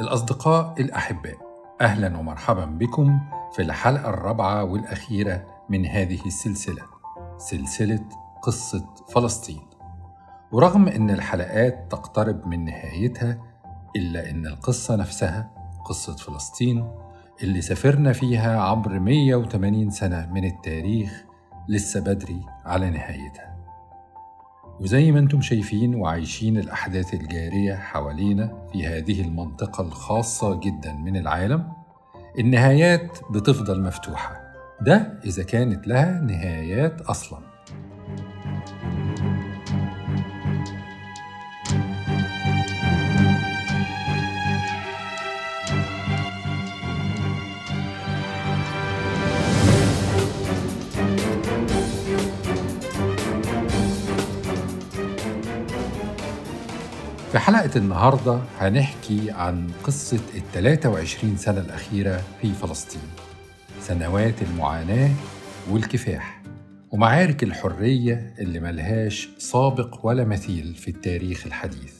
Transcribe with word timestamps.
الأصدقاء 0.00 0.74
الأحباء 0.80 1.36
أهلا 1.80 2.18
ومرحبا 2.18 2.64
بكم 2.64 3.20
في 3.52 3.62
الحلقة 3.62 4.08
الرابعة 4.08 4.64
والأخيرة 4.64 5.46
من 5.68 5.86
هذه 5.86 6.26
السلسلة 6.26 6.82
سلسلة 7.38 8.04
قصة 8.42 8.94
فلسطين. 9.08 9.60
ورغم 10.52 10.88
أن 10.88 11.10
الحلقات 11.10 11.86
تقترب 11.90 12.46
من 12.46 12.64
نهايتها 12.64 13.38
إلا 13.96 14.30
أن 14.30 14.46
القصة 14.46 14.96
نفسها 14.96 15.50
قصة 15.84 16.16
فلسطين 16.16 16.90
اللي 17.42 17.60
سافرنا 17.60 18.12
فيها 18.12 18.60
عبر 18.60 18.98
180 18.98 19.90
سنة 19.90 20.32
من 20.32 20.44
التاريخ 20.44 21.24
لسه 21.68 22.00
بدري 22.00 22.40
على 22.64 22.90
نهايتها. 22.90 23.56
وزي 24.80 25.12
ما 25.12 25.18
أنتم 25.18 25.40
شايفين 25.40 25.94
وعايشين 25.94 26.58
الأحداث 26.58 27.14
الجارية 27.14 27.74
حوالينا 27.74 28.68
في 28.72 28.86
هذه 28.86 29.20
المنطقة 29.20 29.82
الخاصة 29.82 30.60
جدا 30.60 30.92
من 30.92 31.16
العالم 31.16 31.72
النهايات 32.38 33.18
بتفضل 33.30 33.82
مفتوحة. 33.82 34.42
ده 34.80 35.20
إذا 35.24 35.42
كانت 35.42 35.86
لها 35.88 36.20
نهايات 36.20 37.00
أصلاً. 37.00 37.51
في 57.32 57.38
حلقة 57.38 57.70
النهاردة 57.76 58.40
هنحكي 58.58 59.30
عن 59.30 59.70
قصة 59.84 60.20
ال 60.34 60.52
23 60.52 61.36
سنة 61.36 61.60
الأخيرة 61.60 62.22
في 62.42 62.52
فلسطين. 62.52 63.02
سنوات 63.80 64.42
المعاناة 64.42 65.10
والكفاح. 65.70 66.42
ومعارك 66.90 67.42
الحرية 67.42 68.34
اللي 68.38 68.60
ملهاش 68.60 69.28
سابق 69.38 70.06
ولا 70.06 70.24
مثيل 70.24 70.74
في 70.74 70.88
التاريخ 70.88 71.46
الحديث. 71.46 71.94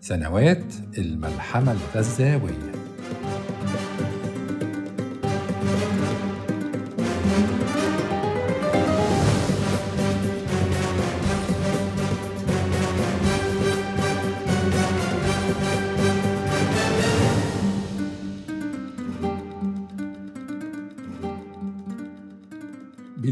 سنوات 0.00 0.74
الملحمة 0.98 1.72
الغزاوية. 1.72 2.85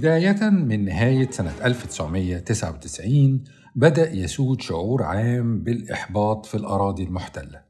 بداية 0.05 0.51
من 0.51 0.85
نهاية 0.85 1.31
سنة 1.31 1.53
1999 1.65 3.45
بدأ 3.75 4.13
يسود 4.13 4.61
شعور 4.61 5.03
عام 5.03 5.63
بالإحباط 5.63 6.47
في 6.47 6.55
الأراضي 6.55 7.03
المحتلة. 7.03 7.63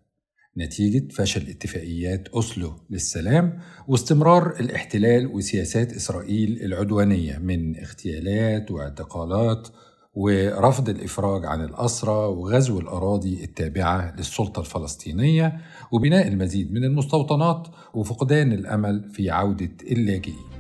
نتيجة 0.57 1.13
فشل 1.13 1.49
اتفاقيات 1.49 2.29
أوسلو 2.29 2.73
للسلام 2.91 3.59
واستمرار 3.89 4.61
الاحتلال 4.61 5.27
وسياسات 5.27 5.93
إسرائيل 5.93 6.63
العدوانية 6.63 7.39
من 7.39 7.81
اغتيالات 7.81 8.71
واعتقالات 8.71 9.69
ورفض 10.15 10.89
الإفراج 10.89 11.45
عن 11.47 11.65
الأسرى 11.65 12.27
وغزو 12.27 12.81
الأراضي 12.81 13.45
التابعة 13.45 14.17
للسلطة 14.17 14.61
الفلسطينية 14.61 15.61
وبناء 15.93 16.29
المزيد 16.29 16.73
من 16.73 16.85
المستوطنات 16.85 17.69
وفقدان 17.95 18.53
الأمل 18.53 19.11
في 19.13 19.31
عودة 19.31 19.73
اللاجئين. 19.91 20.54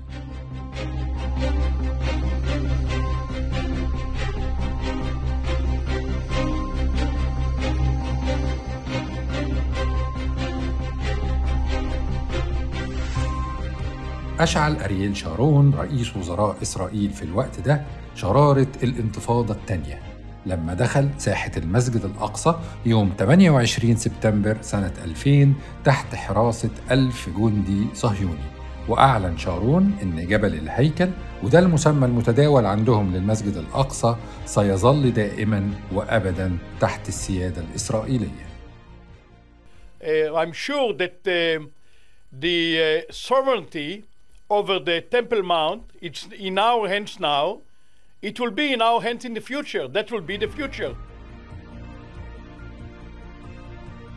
أشعل 14.41 14.77
أرييل 14.77 15.17
شارون 15.17 15.75
رئيس 15.75 16.17
وزراء 16.17 16.56
إسرائيل 16.62 17.11
في 17.11 17.22
الوقت 17.22 17.61
ده 17.61 17.83
شرارة 18.15 18.67
الانتفاضة 18.83 19.55
الثانية 19.55 20.03
لما 20.47 20.75
دخل 20.75 21.09
ساحة 21.19 21.50
المسجد 21.56 22.05
الأقصى 22.05 22.55
يوم 22.87 23.12
28 23.19 23.97
سبتمبر 23.97 24.56
سنة 24.61 24.93
2000 25.05 25.53
تحت 25.84 26.15
حراسة 26.15 26.71
ألف 26.91 27.28
جندي 27.37 27.87
صهيوني 27.95 28.55
وأعلن 28.89 29.39
شارون 29.39 29.97
إن 30.03 30.27
جبل 30.27 30.55
الهيكل 30.55 31.09
وده 31.43 31.59
المسمى 31.59 32.06
المتداول 32.06 32.66
عندهم 32.66 33.15
للمسجد 33.15 33.56
الأقصى 33.56 34.16
سيظل 34.47 35.12
دائما 35.12 35.71
وأبدا 35.93 36.59
تحت 36.81 37.09
السيادة 37.09 37.62
الإسرائيلية. 37.62 38.45
Uh, 40.03 40.34
I'm 40.37 40.53
sure 40.53 40.93
that 40.93 41.19
uh, 41.27 41.65
the 42.33 42.59
uh, 43.09 43.12
sovereignty 43.12 44.05
over 44.50 44.78
the 44.78 45.00
Temple 45.00 45.43
Mount. 45.43 45.82
It's 46.00 46.27
in 46.38 46.59
our 46.59 46.88
hands 46.88 47.19
now. 47.21 47.60
It 48.22 48.41
will 48.41 48.50
be 48.50 48.72
in 48.72 48.81
our 48.82 49.00
hands 49.00 49.25
in 49.25 49.34
the 49.34 49.41
future. 49.41 49.88
That 49.88 50.10
will 50.12 50.21
be 50.21 50.37
the 50.37 50.49
future. 50.49 50.94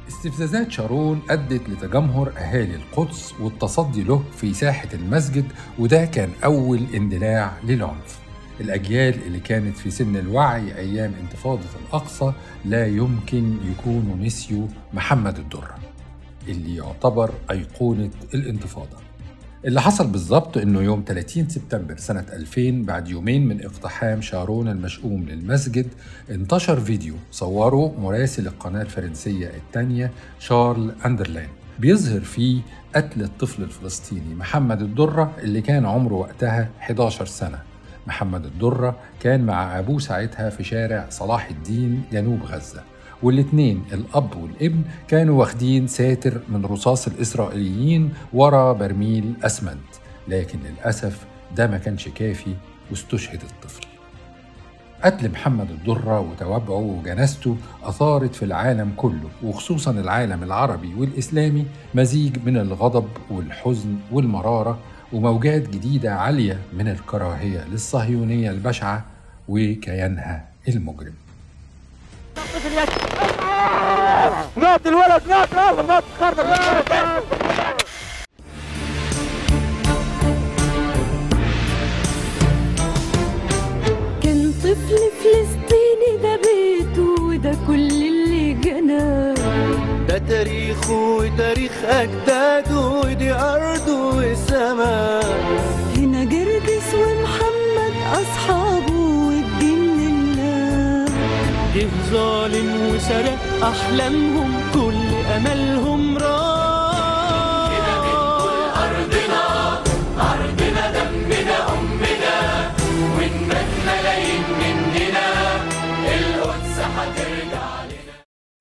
استفزازات 0.07 0.71
شارون 0.71 1.21
أدت 1.29 1.69
لتجمهر 1.69 2.31
أهالي 2.37 2.75
القدس 2.75 3.33
والتصدي 3.39 4.03
له 4.03 4.23
في 4.37 4.53
ساحة 4.53 4.87
المسجد 4.93 5.45
وده 5.79 6.05
كان 6.05 6.29
أول 6.43 6.79
اندلاع 6.95 7.57
للعنف 7.63 8.19
الأجيال 8.61 9.23
اللي 9.27 9.39
كانت 9.39 9.77
في 9.77 9.91
سن 9.91 10.15
الوعي 10.15 10.75
أيام 10.77 11.13
انتفاضة 11.21 11.69
الأقصى 11.87 12.33
لا 12.65 12.87
يمكن 12.87 13.57
يكونوا 13.71 14.15
نسيوا 14.15 14.67
محمد 14.93 15.37
الدرة 15.37 15.75
اللي 16.47 16.75
يعتبر 16.75 17.31
أيقونة 17.51 18.11
الانتفاضة 18.33 19.06
اللي 19.67 19.81
حصل 19.81 20.07
بالظبط 20.07 20.57
إنه 20.57 20.81
يوم 20.81 21.03
30 21.07 21.49
سبتمبر 21.49 21.97
سنة 21.97 22.25
2000 22.33 22.71
بعد 22.71 23.07
يومين 23.07 23.47
من 23.47 23.65
اقتحام 23.65 24.21
شارون 24.21 24.67
المشؤوم 24.67 25.25
للمسجد 25.25 25.87
انتشر 26.31 26.79
فيديو 26.79 27.15
صوره 27.31 27.95
مراسل 27.99 28.47
القناة 28.47 28.81
الفرنسية 28.81 29.47
الثانية 29.47 30.11
شارل 30.39 30.91
أندرلاند 31.05 31.49
بيظهر 31.79 32.21
فيه 32.21 32.61
قتل 32.95 33.21
الطفل 33.23 33.63
الفلسطيني 33.63 34.35
محمد 34.35 34.81
الدرة 34.81 35.31
اللي 35.37 35.61
كان 35.61 35.85
عمره 35.85 36.13
وقتها 36.13 36.69
11 36.79 37.25
سنة. 37.25 37.59
محمد 38.07 38.45
الدرة 38.45 38.95
كان 39.21 39.45
مع 39.45 39.79
أبوه 39.79 39.99
ساعتها 39.99 40.49
في 40.49 40.63
شارع 40.63 41.07
صلاح 41.09 41.49
الدين 41.49 42.03
جنوب 42.11 42.43
غزة. 42.43 42.83
والاتنين 43.23 43.83
الأب 43.93 44.35
والابن 44.43 44.81
كانوا 45.07 45.39
واخدين 45.39 45.87
ساتر 45.87 46.41
من 46.49 46.65
رصاص 46.65 47.07
الإسرائيليين 47.07 48.13
ورا 48.33 48.73
برميل 48.73 49.33
أسمنت 49.43 49.77
لكن 50.27 50.59
للأسف 50.59 51.25
ده 51.55 51.67
ما 51.67 51.77
كانش 51.77 52.07
كافي 52.07 52.53
واستشهد 52.91 53.41
الطفل. 53.43 53.81
قتل 55.03 55.31
محمد 55.31 55.69
الدرة 55.71 56.19
وتوابعه 56.19 56.75
وجنازته 56.79 57.57
أثارت 57.83 58.35
في 58.35 58.45
العالم 58.45 58.91
كله 58.97 59.29
وخصوصا 59.43 59.91
العالم 59.91 60.43
العربي 60.43 60.93
والإسلامي 60.97 61.65
مزيج 61.95 62.37
من 62.45 62.57
الغضب 62.57 63.07
والحزن 63.29 63.95
والمرارة 64.11 64.79
وموجات 65.13 65.69
جديدة 65.69 66.13
عالية 66.15 66.59
من 66.77 66.87
الكراهية 66.87 67.67
للصهيونية 67.67 68.51
البشعة 68.51 69.05
وكيانها 69.47 70.45
المجرم. 70.67 71.13
نط 74.57 74.87
الولد 74.87 75.21
نط 75.29 75.49
يلا 75.53 75.81
نط 75.97 76.03
خرب 76.19 76.37
كان 84.23 84.51
طفل 84.63 84.97
فلسطيني 85.23 86.11
ده 86.23 86.35
بيته 86.35 87.23
وده 87.23 87.51
كل 87.67 87.91
اللي 87.91 88.53
جناه. 88.53 89.33
ده 90.07 90.17
تاريخه 90.17 90.93
وتاريخ 90.93 91.71
أجداده 91.83 92.79
ودي 92.79 93.31
أرضه 93.33 94.17
وسماه 94.17 95.23
هنا 95.97 96.23
جرجس 96.23 96.93
ومحمد 96.93 97.93
أصحابه 98.13 98.66
جه 101.77 101.87
ظالم 102.11 102.95
وسرق 102.95 103.63
أحلامهم 103.63 104.51
كل 104.73 105.15
أملهم 105.35 106.17
راح 106.17 106.57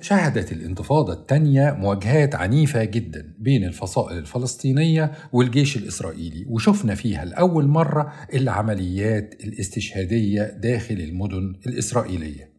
شهدت 0.03 0.53
الانتفاضة 0.53 1.13
الثانية 1.13 1.71
مواجهات 1.73 2.35
عنيفة 2.35 2.85
جدا 2.85 3.35
بين 3.39 3.65
الفصائل 3.65 4.19
الفلسطينية 4.19 5.13
والجيش 5.33 5.77
الإسرائيلي 5.77 6.47
وشفنا 6.49 6.95
فيها 6.95 7.25
لأول 7.25 7.67
مرة 7.67 8.13
العمليات 8.35 9.35
الاستشهادية 9.45 10.43
داخل 10.43 10.95
المدن 10.95 11.55
الإسرائيلية. 11.67 12.56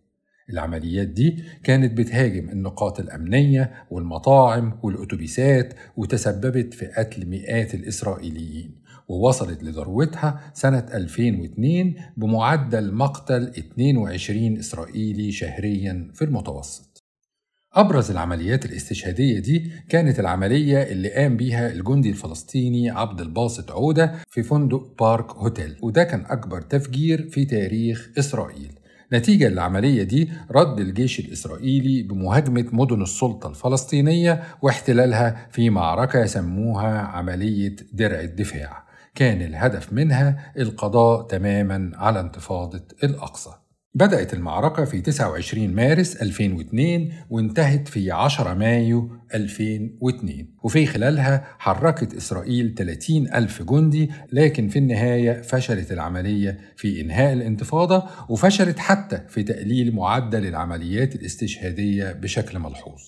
العمليات 0.50 1.08
دي 1.08 1.44
كانت 1.64 1.98
بتهاجم 1.98 2.50
النقاط 2.50 3.00
الأمنية 3.00 3.72
والمطاعم 3.92 4.80
والأتوبيسات 4.84 5.74
وتسببت 5.98 6.74
في 6.74 6.86
قتل 6.86 7.26
مئات 7.26 7.76
الإسرائيليين 7.76 8.76
ووصلت 9.08 9.64
لذروتها 9.64 10.52
سنة 10.54 10.86
2002 10.94 11.94
بمعدل 12.18 12.94
مقتل 12.94 13.44
22 13.48 14.58
إسرائيلي 14.58 15.32
شهريا 15.32 16.12
في 16.14 16.22
المتوسط. 16.26 17.04
أبرز 17.74 18.12
العمليات 18.12 18.66
الاستشهادية 18.66 19.40
دي 19.40 19.72
كانت 19.90 20.20
العملية 20.20 20.84
اللي 20.84 21.10
قام 21.14 21.38
بيها 21.38 21.72
الجندي 21.72 22.10
الفلسطيني 22.10 22.90
عبد 22.90 23.22
الباسط 23.22 23.72
عودة 23.72 24.16
في 24.30 24.44
فندق 24.44 24.96
بارك 25.00 25.32
هوتيل 25.32 25.76
وده 25.82 26.04
كان 26.04 26.26
أكبر 26.26 26.62
تفجير 26.62 27.30
في 27.30 27.46
تاريخ 27.46 28.10
إسرائيل. 28.20 28.72
نتيجة 29.14 29.48
للعملية 29.48 30.04
دي 30.04 30.30
رد 30.52 30.80
الجيش 30.80 31.20
الإسرائيلي 31.20 32.04
بمهاجمة 32.04 32.66
مدن 32.72 33.02
السلطة 33.02 33.50
الفلسطينية 33.50 34.44
واحتلالها 34.62 35.48
في 35.52 35.70
معركة 35.70 36.26
سموها 36.26 36.98
عملية 37.00 37.76
درع 37.94 38.20
الدفاع. 38.20 38.84
كان 39.16 39.42
الهدف 39.42 39.94
منها 39.94 40.54
القضاء 40.58 41.28
تماما 41.28 41.92
على 41.96 42.20
انتفاضة 42.20 42.82
الأقصى. 43.04 43.52
بدأت 43.94 44.34
المعركة 44.34 44.86
في 44.86 45.02
29 45.02 45.76
مارس 45.76 46.16
2002 46.22 47.14
وانتهت 47.30 47.88
في 47.88 48.12
10 48.12 48.54
مايو 48.54 49.12
2002 49.34 50.48
وفي 50.64 50.86
خلالها 50.86 51.44
حركت 51.60 52.14
إسرائيل 52.14 52.76
30 52.78 53.34
ألف 53.34 53.64
جندي 53.64 54.12
لكن 54.32 54.68
في 54.68 54.80
النهاية 54.80 55.42
فشلت 55.42 55.92
العملية 55.92 56.58
في 56.76 57.02
إنهاء 57.02 57.34
الانتفاضة 57.34 58.04
وفشلت 58.30 58.80
حتى 58.80 59.22
في 59.30 59.44
تقليل 59.44 59.96
معدل 59.96 60.46
العمليات 60.46 61.16
الاستشهادية 61.16 62.12
بشكل 62.12 62.60
ملحوظ. 62.60 63.02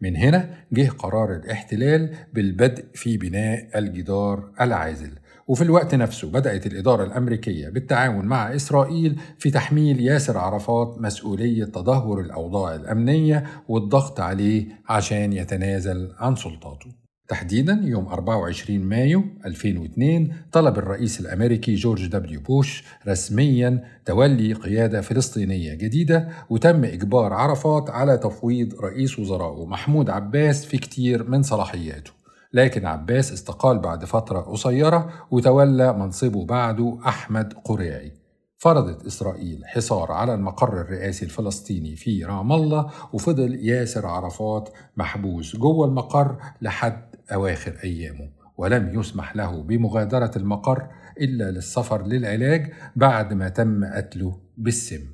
من 0.00 0.16
هنا 0.16 0.54
جه 0.72 0.88
قرار 0.88 1.36
الاحتلال 1.36 2.14
بالبدء 2.32 2.84
في 2.94 3.16
بناء 3.16 3.78
الجدار 3.78 4.50
العازل. 4.60 5.10
وفي 5.48 5.62
الوقت 5.62 5.94
نفسه 5.94 6.30
بدأت 6.30 6.66
الإدارة 6.66 7.04
الأمريكية 7.04 7.68
بالتعاون 7.68 8.24
مع 8.24 8.54
إسرائيل 8.54 9.20
في 9.38 9.50
تحميل 9.50 10.00
ياسر 10.00 10.38
عرفات 10.38 10.96
مسؤولية 10.98 11.64
تدهور 11.64 12.20
الأوضاع 12.20 12.74
الأمنية 12.74 13.44
والضغط 13.68 14.20
عليه 14.20 14.66
عشان 14.88 15.32
يتنازل 15.32 16.12
عن 16.18 16.36
سلطاته. 16.36 17.04
تحديدا 17.28 17.80
يوم 17.84 18.06
24 18.06 18.80
مايو 18.80 19.24
2002 19.46 20.32
طلب 20.52 20.78
الرئيس 20.78 21.20
الأمريكي 21.20 21.74
جورج 21.74 22.06
دبليو 22.06 22.40
بوش 22.40 22.84
رسميا 23.08 23.84
تولي 24.04 24.52
قيادة 24.52 25.00
فلسطينية 25.00 25.74
جديدة 25.74 26.28
وتم 26.50 26.84
إجبار 26.84 27.32
عرفات 27.32 27.90
على 27.90 28.18
تفويض 28.18 28.74
رئيس 28.80 29.18
وزرائه 29.18 29.66
محمود 29.66 30.10
عباس 30.10 30.64
في 30.64 30.78
كتير 30.78 31.30
من 31.30 31.42
صلاحياته. 31.42 32.23
لكن 32.54 32.86
عباس 32.86 33.32
استقال 33.32 33.78
بعد 33.78 34.04
فترة 34.04 34.40
قصيرة 34.40 35.08
وتولى 35.30 35.92
منصبه 35.92 36.46
بعده 36.46 36.98
أحمد 37.06 37.54
قريعي. 37.64 38.12
فرضت 38.58 39.06
إسرائيل 39.06 39.66
حصار 39.66 40.12
على 40.12 40.34
المقر 40.34 40.80
الرئاسي 40.80 41.24
الفلسطيني 41.24 41.96
في 41.96 42.24
رام 42.24 42.52
الله 42.52 42.90
وفضل 43.12 43.54
ياسر 43.54 44.06
عرفات 44.06 44.68
محبوس 44.96 45.56
جوه 45.56 45.86
المقر 45.86 46.36
لحد 46.62 47.02
أواخر 47.32 47.76
أيامه 47.84 48.28
ولم 48.56 49.00
يسمح 49.00 49.36
له 49.36 49.62
بمغادرة 49.62 50.30
المقر 50.36 50.88
إلا 51.20 51.50
للسفر 51.50 52.06
للعلاج 52.06 52.72
بعد 52.96 53.32
ما 53.32 53.48
تم 53.48 53.84
قتله 53.84 54.38
بالسم 54.56 55.06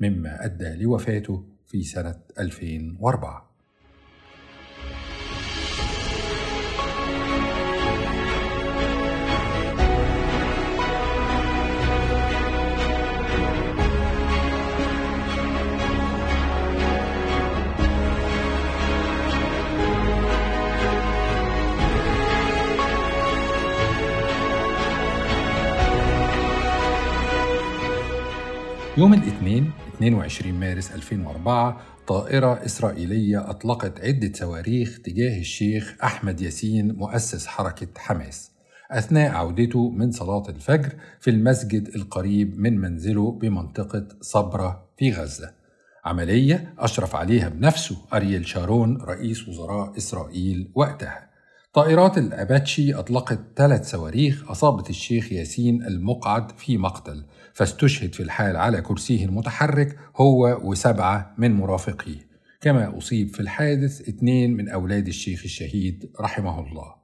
مما 0.00 0.44
أدى 0.44 0.82
لوفاته 0.82 1.44
في 1.66 1.82
سنة 1.82 2.14
2004 2.38 3.50
يوم 28.98 29.14
الاثنين 29.14 29.70
22 29.94 30.54
مارس 30.54 30.92
2004 30.92 31.80
طائرة 32.06 32.64
إسرائيلية 32.64 33.50
أطلقت 33.50 34.00
عدة 34.00 34.32
صواريخ 34.34 35.00
تجاه 35.04 35.38
الشيخ 35.38 35.96
أحمد 36.04 36.40
ياسين 36.40 36.94
مؤسس 36.94 37.46
حركة 37.46 37.88
حماس. 37.96 38.50
أثناء 38.90 39.30
عودته 39.30 39.90
من 39.90 40.10
صلاة 40.10 40.48
الفجر 40.48 40.92
في 41.20 41.30
المسجد 41.30 41.88
القريب 41.88 42.60
من 42.60 42.78
منزله 42.78 43.32
بمنطقة 43.32 44.08
صبرة 44.20 44.88
في 44.96 45.12
غزة. 45.12 45.54
عملية 46.04 46.74
أشرف 46.78 47.16
عليها 47.16 47.48
بنفسه 47.48 47.96
أرييل 48.12 48.46
شارون 48.46 49.02
رئيس 49.02 49.48
وزراء 49.48 49.96
إسرائيل 49.96 50.72
وقتها. 50.74 51.28
طائرات 51.72 52.18
الأباتشي 52.18 52.94
أطلقت 52.94 53.40
ثلاث 53.56 53.90
صواريخ 53.90 54.50
أصابت 54.50 54.90
الشيخ 54.90 55.32
ياسين 55.32 55.84
المقعد 55.84 56.58
في 56.58 56.78
مقتل. 56.78 57.24
فاستشهد 57.58 58.14
في 58.14 58.22
الحال 58.22 58.56
على 58.56 58.80
كرسيه 58.80 59.24
المتحرك 59.24 59.98
هو 60.16 60.60
وسبعة 60.62 61.34
من 61.38 61.52
مرافقيه. 61.52 62.28
كما 62.60 62.98
أصيب 62.98 63.34
في 63.34 63.40
الحادث 63.40 64.08
اثنين 64.08 64.56
من 64.56 64.68
أولاد 64.68 65.08
الشيخ 65.08 65.40
الشهيد 65.44 66.10
رحمه 66.20 66.60
الله. 66.60 66.94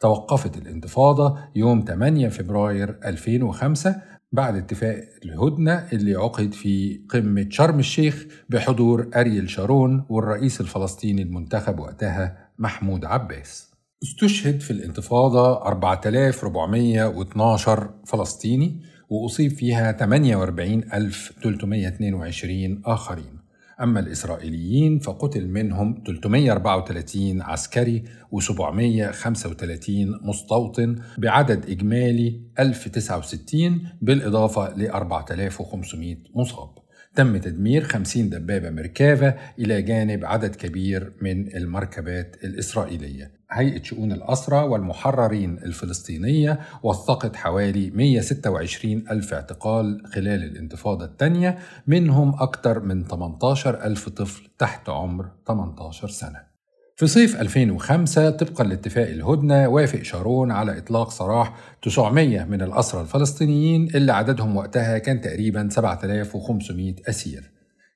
توقفت 0.00 0.56
الانتفاضة 0.56 1.38
يوم 1.56 1.84
8 1.86 2.28
فبراير 2.28 2.98
2005 3.04 4.02
بعد 4.32 4.56
اتفاق 4.56 5.04
الهدنة 5.24 5.88
اللي 5.92 6.14
عقد 6.14 6.54
في 6.54 7.00
قمة 7.08 7.46
شرم 7.50 7.78
الشيخ 7.78 8.26
بحضور 8.48 9.10
أريل 9.16 9.50
شارون 9.50 10.06
والرئيس 10.08 10.60
الفلسطيني 10.60 11.22
المنتخب 11.22 11.78
وقتها 11.78 12.50
محمود 12.58 13.04
عباس. 13.04 13.72
استشهد 14.02 14.60
في 14.60 14.70
الانتفاضة 14.70 15.66
4412 15.66 17.90
فلسطيني. 18.06 18.91
وأصيب 19.12 19.52
فيها 19.52 19.92
48322 19.92 22.82
آخرين. 22.84 23.42
أما 23.80 24.00
الإسرائيليين 24.00 24.98
فقتل 24.98 25.48
منهم 25.48 26.02
334 26.06 27.42
عسكري 27.42 28.04
و735 28.34 29.90
مستوطن 30.22 30.96
بعدد 31.18 31.70
إجمالي 31.70 32.40
1069 32.58 33.88
بالإضافة 34.02 34.76
ل 34.76 34.86
4500 34.86 36.16
مصاب. 36.34 36.70
تم 37.14 37.36
تدمير 37.36 37.84
50 37.84 38.30
دبابة 38.30 38.70
مركافة 38.70 39.34
إلى 39.58 39.82
جانب 39.82 40.24
عدد 40.24 40.56
كبير 40.56 41.12
من 41.22 41.56
المركبات 41.56 42.36
الإسرائيلية. 42.44 43.41
هيئة 43.52 43.82
شؤون 43.82 44.12
الأسرى 44.12 44.58
والمحررين 44.58 45.58
الفلسطينية 45.58 46.60
وثقت 46.82 47.36
حوالي 47.36 47.90
126 47.90 49.04
ألف 49.10 49.34
اعتقال 49.34 50.02
خلال 50.06 50.44
الانتفاضة 50.44 51.04
الثانية 51.04 51.58
منهم 51.86 52.34
أكثر 52.42 52.80
من 52.80 53.04
18 53.04 53.84
ألف 53.84 54.08
طفل 54.08 54.48
تحت 54.58 54.88
عمر 54.88 55.26
18 55.46 56.08
سنة. 56.08 56.52
في 56.96 57.06
صيف 57.06 57.40
2005 57.40 58.30
طبقا 58.30 58.64
لاتفاق 58.64 59.08
الهدنة 59.08 59.68
وافق 59.68 60.02
شارون 60.02 60.50
على 60.50 60.78
إطلاق 60.78 61.10
سراح 61.10 61.54
900 61.82 62.44
من 62.44 62.62
الأسرى 62.62 63.00
الفلسطينيين 63.00 63.88
اللي 63.94 64.12
عددهم 64.12 64.56
وقتها 64.56 64.98
كان 64.98 65.20
تقريبا 65.20 65.68
7500 65.70 66.94
أسير. 67.08 67.50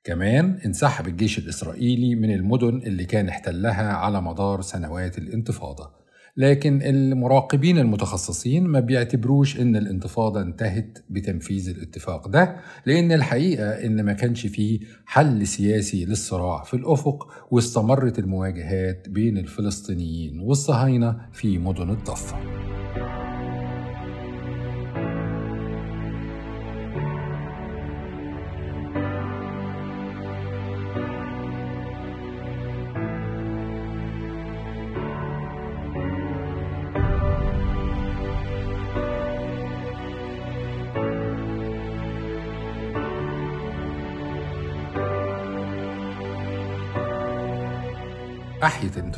كمان 0.06 0.58
انسحب 0.66 1.08
الجيش 1.08 1.38
الإسرائيلي 1.38 2.14
من 2.14 2.34
المدن 2.34 2.76
اللي 2.86 3.04
كان 3.04 3.28
احتلها 3.28 3.92
على 3.92 4.22
مدار 4.22 4.60
سنوات 4.60 5.18
الانتفاضة. 5.18 5.90
لكن 6.36 6.82
المراقبين 6.82 7.78
المتخصصين 7.78 8.64
ما 8.66 8.80
بيعتبروش 8.80 9.60
إن 9.60 9.76
الانتفاضة 9.76 10.42
انتهت 10.42 10.98
بتنفيذ 11.10 11.68
الاتفاق 11.68 12.28
ده 12.28 12.56
لأن 12.86 13.12
الحقيقة 13.12 13.68
إن 13.70 14.02
ما 14.02 14.12
كانش 14.12 14.46
فيه 14.46 14.80
حل 15.06 15.46
سياسي 15.46 16.04
للصراع 16.04 16.62
في 16.62 16.75
الأفق 16.75 17.28
واستمرت 17.50 18.18
المواجهات 18.18 19.08
بين 19.08 19.38
الفلسطينيين 19.38 20.40
والصهاينة 20.40 21.16
في 21.32 21.58
مدن 21.58 21.90
الضفة. 21.90 22.36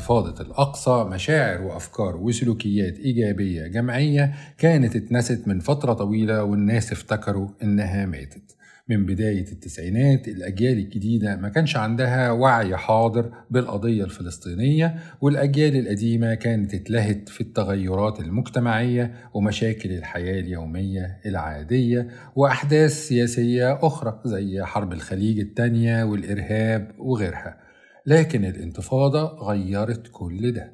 انتفاضة 0.09 0.41
الأقصى 0.41 1.03
مشاعر 1.03 1.61
وأفكار 1.61 2.17
وسلوكيات 2.17 2.99
إيجابية 2.99 3.67
جمعية 3.67 4.33
كانت 4.57 4.95
اتنست 4.95 5.47
من 5.47 5.59
فترة 5.59 5.93
طويلة 5.93 6.43
والناس 6.43 6.91
افتكروا 6.91 7.47
إنها 7.63 8.05
ماتت. 8.05 8.55
من 8.87 9.05
بداية 9.05 9.51
التسعينات 9.51 10.27
الأجيال 10.27 10.77
الجديدة 10.77 11.35
ما 11.35 11.49
كانش 11.49 11.75
عندها 11.75 12.31
وعي 12.31 12.77
حاضر 12.77 13.31
بالقضية 13.49 14.03
الفلسطينية 14.03 14.95
والأجيال 15.21 15.75
القديمة 15.75 16.33
كانت 16.33 16.73
اتلهت 16.73 17.29
في 17.29 17.41
التغيرات 17.41 18.19
المجتمعية 18.19 19.13
ومشاكل 19.33 19.91
الحياة 19.91 20.39
اليومية 20.39 21.19
العادية 21.25 22.07
وأحداث 22.35 23.07
سياسية 23.07 23.79
أخرى 23.81 24.19
زي 24.25 24.63
حرب 24.63 24.93
الخليج 24.93 25.39
التانية 25.39 26.03
والإرهاب 26.03 26.91
وغيرها. 26.97 27.68
لكن 28.05 28.45
الانتفاضة 28.45 29.23
غيرت 29.23 30.07
كل 30.11 30.51
ده 30.51 30.73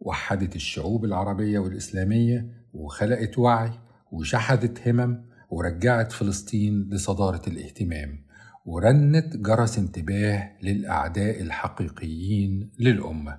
وحدت 0.00 0.56
الشعوب 0.56 1.04
العربية 1.04 1.58
والإسلامية 1.58 2.46
وخلقت 2.72 3.38
وعي 3.38 3.70
وشحذت 4.12 4.88
همم 4.88 5.24
ورجعت 5.50 6.12
فلسطين 6.12 6.88
لصدارة 6.90 7.42
الاهتمام 7.48 8.24
ورنت 8.66 9.36
جرس 9.36 9.78
انتباه 9.78 10.50
للأعداء 10.62 11.40
الحقيقيين 11.40 12.72
للأمة. 12.78 13.38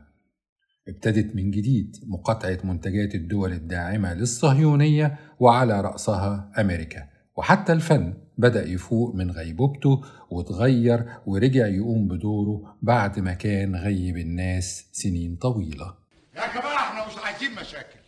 ابتدت 0.87 1.35
من 1.35 1.51
جديد 1.51 1.95
مقاطعة 2.07 2.57
منتجات 2.63 3.15
الدول 3.15 3.51
الداعمة 3.53 4.13
للصهيونية 4.13 5.19
وعلى 5.39 5.81
رأسها 5.81 6.51
أمريكا 6.59 7.07
وحتى 7.37 7.73
الفن. 7.73 8.13
بدأ 8.37 8.67
يفوق 8.67 9.15
من 9.15 9.31
غيبوبته 9.31 10.01
وتغير 10.29 11.05
ورجع 11.25 11.67
يقوم 11.67 12.07
بدوره 12.07 12.75
بعد 12.81 13.19
ما 13.19 13.33
كان 13.33 13.75
غيب 13.75 14.17
الناس 14.17 14.85
سنين 14.91 15.35
طويلة. 15.35 15.95
يا 16.35 16.47
جماعة 16.47 16.75
إحنا 16.75 17.07
مش 17.07 17.17
عايزين 17.23 17.55
مشاكل. 17.55 17.99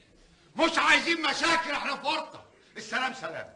مش 0.55 0.77
عايزين 0.77 1.22
مشاكل 1.22 1.72
إحنا 1.72 1.96
في 1.96 2.07
ورطة. 2.07 2.43
السلام 2.77 3.13
سلام. 3.13 3.48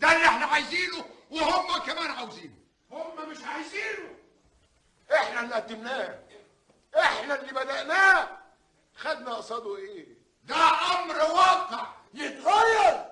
ده 0.00 0.12
اللي 0.12 0.26
إحنا 0.26 0.46
عايزينه 0.46 1.04
وهم 1.30 1.80
كمان 1.86 2.10
عاوزينه. 2.10 2.54
هم 2.92 3.30
مش 3.30 3.38
عايزينه. 3.44 4.10
إحنا 5.14 5.40
اللي 5.40 5.54
قدمناه. 5.54 6.18
إحنا 6.98 7.40
اللي 7.40 7.52
بدأناه. 7.52 8.28
خدنا 8.94 9.34
قصاده 9.34 9.76
إيه؟ 9.76 10.06
ده 10.44 10.54
أمر 10.56 11.16
واقع. 11.34 11.86
يتغير. 12.14 13.09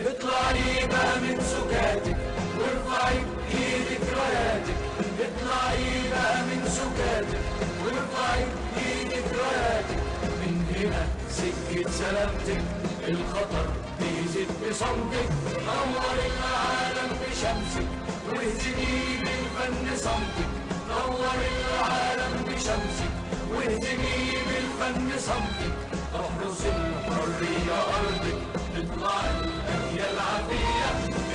اطلعي 0.00 0.86
بقى 0.86 1.20
من 1.20 1.40
سكاتك 1.40 2.16
وارفعي 2.58 3.16
إيدك 3.54 4.04
راياتك. 4.18 4.76
اطلعي 5.20 6.10
بقى 6.10 6.42
من 6.42 6.62
سكاتك 6.68 7.40
وارفعي 7.84 8.44
إيدك 8.76 9.26
راياتك. 9.38 10.02
من 10.40 10.74
هنا 10.76 11.06
سكة 11.30 11.90
سلامتك 11.90 12.62
الخطر 13.08 13.66
بيزيد 14.00 14.48
بصمتك. 14.70 15.28
نور 15.66 16.16
العالم 16.30 17.10
بشمسك 17.20 17.88
واهزمي 18.28 19.18
بالفن 19.20 19.96
صمتك. 19.96 20.50
نور 20.88 21.36
العالم 21.52 22.44
بشمسك 22.48 23.12
واهزمي 23.54 24.32
بالفن 24.48 25.18
صمتك. 25.18 25.72
احرس 26.14 26.66
الحرية 26.66 27.78
أرضك 27.96 28.38
اطلعي 28.76 29.51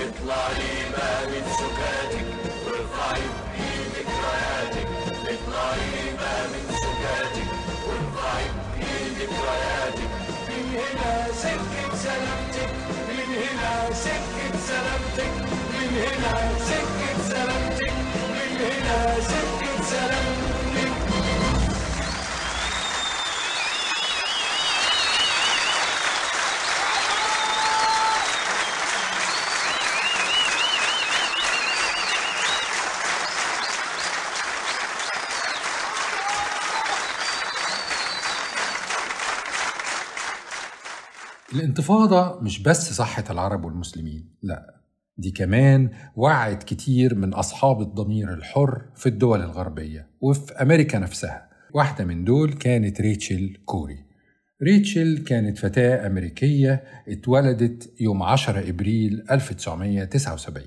اطلعي 0.03 0.73
ما 0.93 1.25
من 1.31 1.43
سكاتك 1.59 2.27
وارفعي 2.65 3.21
بإيدك 3.53 4.09
راياتك 4.23 4.87
اطلعي 5.31 6.11
ما 6.21 6.33
من 6.51 6.65
سكاتك 6.83 7.49
وارفعي 7.87 8.45
بإيدك 8.77 9.33
راياتك 9.47 10.11
من 10.49 10.65
هنا 10.77 11.27
سكة 11.43 11.95
سلامتك 12.03 12.71
من 13.09 13.29
هنا 13.41 13.93
سكة 13.93 14.59
سلامتك. 14.67 15.33
من 15.73 15.89
هنا 16.03 16.33
سكة 16.69 17.29
سلامتك 17.29 17.93
من 18.35 18.57
هنا 18.61 19.15
سكة 19.21 19.83
سلامتك. 19.91 20.56
الانتفاضة 41.53 42.39
مش 42.41 42.59
بس 42.63 42.93
صحت 42.93 43.31
العرب 43.31 43.65
والمسلمين 43.65 44.25
لا 44.43 44.75
دي 45.17 45.31
كمان 45.31 45.89
وعت 46.15 46.63
كتير 46.63 47.15
من 47.15 47.33
أصحاب 47.33 47.81
الضمير 47.81 48.33
الحر 48.33 48.81
في 48.95 49.09
الدول 49.09 49.41
الغربية 49.41 50.07
وفي 50.21 50.53
أمريكا 50.53 50.99
نفسها. 50.99 51.49
واحدة 51.73 52.05
من 52.05 52.23
دول 52.23 52.53
كانت 52.53 53.01
ريتشل 53.01 53.57
كوري. 53.65 54.03
ريتشل 54.63 55.17
كانت 55.17 55.57
فتاة 55.57 56.07
أمريكية 56.07 56.83
اتولدت 57.07 57.93
يوم 58.01 58.23
10 58.23 58.69
إبريل 58.69 59.23
1979 59.31 60.63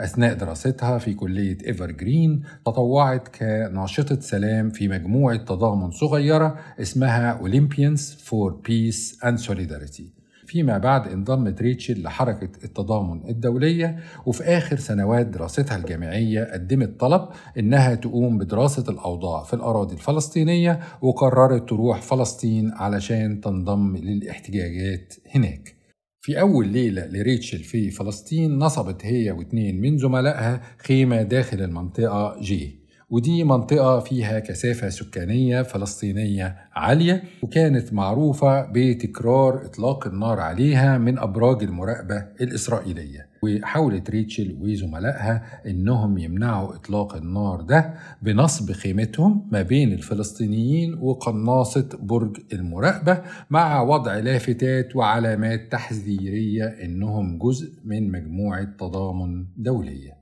أثناء 0.00 0.34
دراستها 0.34 0.98
في 0.98 1.14
كلية 1.14 1.58
إيفر 1.66 1.90
جرين 1.90 2.42
تطوعت 2.66 3.28
كناشطة 3.28 4.20
سلام 4.20 4.70
في 4.70 4.88
مجموعة 4.88 5.36
تضامن 5.36 5.90
صغيرة 5.90 6.58
اسمها 6.80 7.40
Olympians 7.42 8.00
for 8.00 8.52
Peace 8.68 9.18
and 9.24 9.38
Solidarity. 9.48 10.20
فيما 10.46 10.78
بعد 10.78 11.08
انضمت 11.08 11.62
ريتشل 11.62 12.02
لحركة 12.02 12.64
التضامن 12.64 13.28
الدولية 13.28 13.98
وفي 14.26 14.44
آخر 14.44 14.76
سنوات 14.76 15.26
دراستها 15.26 15.76
الجامعية 15.76 16.44
قدمت 16.52 17.00
طلب 17.00 17.28
إنها 17.58 17.94
تقوم 17.94 18.38
بدراسة 18.38 18.84
الأوضاع 18.88 19.42
في 19.42 19.54
الأراضي 19.54 19.94
الفلسطينية 19.94 20.80
وقررت 21.02 21.68
تروح 21.68 22.02
فلسطين 22.02 22.72
علشان 22.72 23.40
تنضم 23.40 23.96
للاحتجاجات 23.96 25.14
هناك. 25.34 25.79
في 26.22 26.40
أول 26.40 26.68
ليلة 26.68 27.06
لريتشل 27.06 27.58
في 27.58 27.90
فلسطين 27.90 28.58
نصبت 28.58 29.06
هي 29.06 29.30
واتنين 29.30 29.80
من 29.80 29.98
زملائها 29.98 30.60
خيمة 30.78 31.22
داخل 31.22 31.62
المنطقة 31.62 32.40
جي 32.40 32.80
ودي 33.10 33.44
منطقة 33.44 34.00
فيها 34.00 34.38
كثافة 34.38 34.88
سكانية 34.88 35.62
فلسطينية 35.62 36.56
عالية 36.72 37.22
وكانت 37.42 37.92
معروفة 37.92 38.72
بتكرار 38.72 39.64
إطلاق 39.64 40.06
النار 40.06 40.40
عليها 40.40 40.98
من 40.98 41.18
أبراج 41.18 41.62
المراقبة 41.62 42.26
الإسرائيلية. 42.40 43.29
وحاولت 43.42 44.10
ريتشل 44.10 44.56
وزملائها 44.60 45.60
إنهم 45.66 46.18
يمنعوا 46.18 46.74
إطلاق 46.74 47.16
النار 47.16 47.60
ده 47.60 47.94
بنصب 48.22 48.72
خيمتهم 48.72 49.48
ما 49.52 49.62
بين 49.62 49.92
الفلسطينيين 49.92 50.94
وقناصة 50.94 51.88
برج 52.02 52.36
المراقبة 52.52 53.22
مع 53.50 53.82
وضع 53.82 54.16
لافتات 54.18 54.96
وعلامات 54.96 55.72
تحذيرية 55.72 56.64
إنهم 56.64 57.38
جزء 57.38 57.72
من 57.84 58.12
مجموعة 58.12 58.64
تضامن 58.64 59.46
دولية. 59.56 60.20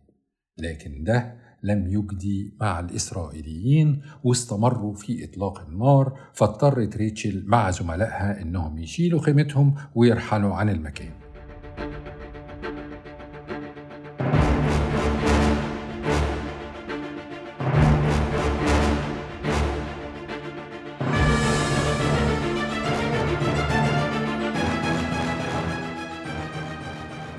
لكن 0.59 1.05
ده 1.05 1.35
لم 1.63 1.87
يجدي 1.87 2.55
مع 2.61 2.81
الإسرائيليين 2.81 4.03
واستمروا 4.25 4.95
في 4.95 5.25
إطلاق 5.25 5.61
النار 5.69 6.19
فاضطرت 6.35 6.97
ريتشل 6.97 7.45
مع 7.47 7.71
زملائها 7.71 8.43
إنهم 8.43 8.79
يشيلوا 8.79 9.21
خيمتهم 9.21 9.75
ويرحلوا 9.95 10.55
عن 10.55 10.69
المكان. 10.69 11.13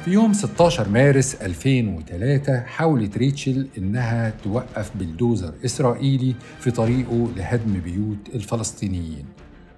في 0.10 0.16
يوم 0.16 0.34
16 0.34 0.90
مارس 0.90 1.36
2003 1.36 2.60
حاولت 2.60 3.18
ريتشل 3.18 3.68
إنها 3.78 4.34
توقف 4.44 4.92
بلدوزر 4.96 5.54
إسرائيلي 5.66 6.36
في 6.60 6.72
طريقه 6.72 7.28
لهدم 7.38 7.80
بيوت 7.80 8.36
الفلسطينيين. 8.36 9.26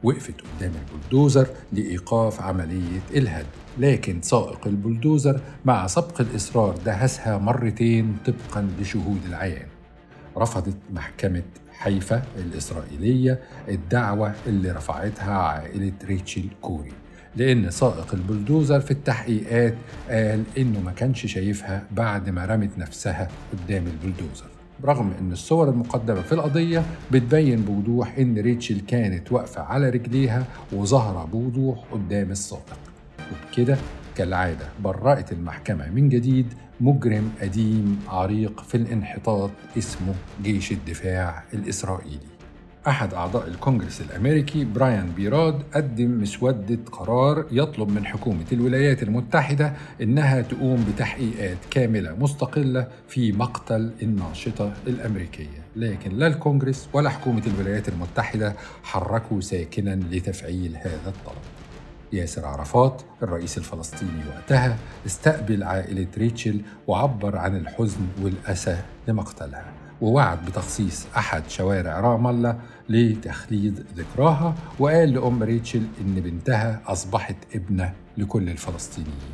وقفت 0.03 0.33
قدام 0.41 0.71
البلدوزر 0.71 1.47
لإيقاف 1.73 2.41
عملية 2.41 3.01
الهدم. 3.15 3.47
لكن 3.77 4.21
سائق 4.21 4.67
البلدوزر 4.67 5.41
مع 5.65 5.87
سبق 5.87 6.21
الإصرار 6.21 6.77
دهسها 6.85 7.37
مرتين 7.37 8.17
طبقا 8.25 8.67
لشهود 8.81 9.19
العيان. 9.27 9.67
رفضت 10.37 10.77
محكمة 10.91 11.43
حيفا 11.71 12.23
الإسرائيلية 12.37 13.39
الدعوة 13.69 14.33
اللي 14.47 14.71
رفعتها 14.71 15.33
عائلة 15.33 15.93
ريتشل 16.05 16.45
كوري. 16.61 17.00
لأن 17.35 17.69
سائق 17.71 18.13
البلدوزر 18.13 18.79
في 18.79 18.91
التحقيقات 18.91 19.73
قال 20.09 20.43
إنه 20.57 20.79
ما 20.79 20.91
كانش 20.91 21.25
شايفها 21.25 21.83
بعد 21.91 22.29
ما 22.29 22.45
رمت 22.45 22.77
نفسها 22.77 23.27
قدام 23.53 23.83
البلدوزر. 23.87 24.45
رغم 24.85 25.13
إن 25.19 25.31
الصور 25.31 25.69
المقدمة 25.69 26.21
في 26.21 26.31
القضية 26.31 26.83
بتبين 27.11 27.61
بوضوح 27.61 28.17
إن 28.17 28.37
ريتشل 28.39 28.79
كانت 28.79 29.31
واقفة 29.31 29.61
على 29.61 29.89
رجليها 29.89 30.45
وظاهرة 30.73 31.25
بوضوح 31.25 31.79
قدام 31.91 32.31
السابق 32.31 32.77
وبكده 33.31 33.77
كالعادة 34.15 34.65
برأت 34.83 35.31
المحكمة 35.31 35.89
من 35.89 36.09
جديد 36.09 36.45
مجرم 36.81 37.31
قديم 37.41 37.99
عريق 38.07 38.61
في 38.63 38.75
الانحطاط 38.77 39.51
اسمه 39.77 40.13
جيش 40.43 40.71
الدفاع 40.71 41.43
الإسرائيلي. 41.53 42.30
أحد 42.87 43.13
أعضاء 43.13 43.47
الكونجرس 43.47 44.01
الأمريكي 44.01 44.65
برايان 44.65 45.11
بيراد 45.11 45.63
قدم 45.73 46.21
مسودة 46.21 46.79
قرار 46.91 47.45
يطلب 47.51 47.89
من 47.89 48.05
حكومة 48.05 48.45
الولايات 48.51 49.03
المتحدة 49.03 49.73
إنها 50.01 50.41
تقوم 50.41 50.85
بتحقيقات 50.93 51.57
كاملة 51.71 52.15
مستقلة 52.15 52.87
في 53.07 53.31
مقتل 53.31 53.91
الناشطة 54.01 54.73
الأمريكية. 54.87 55.61
لكن 55.75 56.11
لا 56.11 56.27
الكونجرس 56.27 56.89
ولا 56.93 57.09
حكومة 57.09 57.41
الولايات 57.47 57.89
المتحدة 57.89 58.55
حركوا 58.83 59.41
ساكنا 59.41 59.99
لتفعيل 60.11 60.75
هذا 60.75 61.07
الطلب. 61.07 61.41
ياسر 62.13 62.45
عرفات 62.45 63.01
الرئيس 63.23 63.57
الفلسطيني 63.57 64.21
وقتها 64.29 64.77
استقبل 65.05 65.63
عائلة 65.63 66.07
ريتشل 66.17 66.61
وعبر 66.87 67.37
عن 67.37 67.55
الحزن 67.55 68.01
والأسى 68.23 68.77
لمقتلها. 69.07 69.80
ووعد 70.01 70.45
بتخصيص 70.45 71.05
أحد 71.17 71.49
شوارع 71.49 71.99
رام 71.99 72.27
الله 72.27 72.59
لتخليد 72.89 73.85
ذكراها 73.95 74.55
وقال 74.79 75.13
لأم 75.13 75.43
ريتشل 75.43 75.83
إن 76.01 76.15
بنتها 76.15 76.81
أصبحت 76.85 77.35
ابنة 77.55 77.93
لكل 78.17 78.49
الفلسطينيين. 78.49 79.33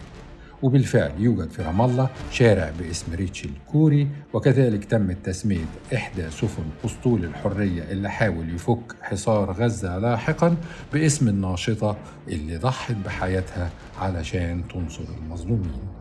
وبالفعل 0.64 1.12
يوجد 1.20 1.50
في 1.50 1.62
رام 1.62 1.82
الله 1.82 2.10
شارع 2.32 2.72
باسم 2.80 3.14
ريتشل 3.14 3.50
كوري 3.72 4.08
وكذلك 4.34 4.86
تم 4.86 5.12
تسمية 5.12 5.66
إحدى 5.96 6.30
سفن 6.30 6.64
أسطول 6.86 7.26
الحرية 7.26 7.84
اللي 7.84 8.10
حاول 8.10 8.56
يفك 8.56 8.96
حصار 9.02 9.52
غزة 9.52 9.98
لاحقا 9.98 10.56
باسم 10.94 11.28
الناشطة 11.28 11.98
اللي 12.28 12.58
ضحت 12.58 12.96
بحياتها 13.06 13.70
علشان 14.00 14.64
تنصر 14.68 15.04
المظلومين. 15.22 15.97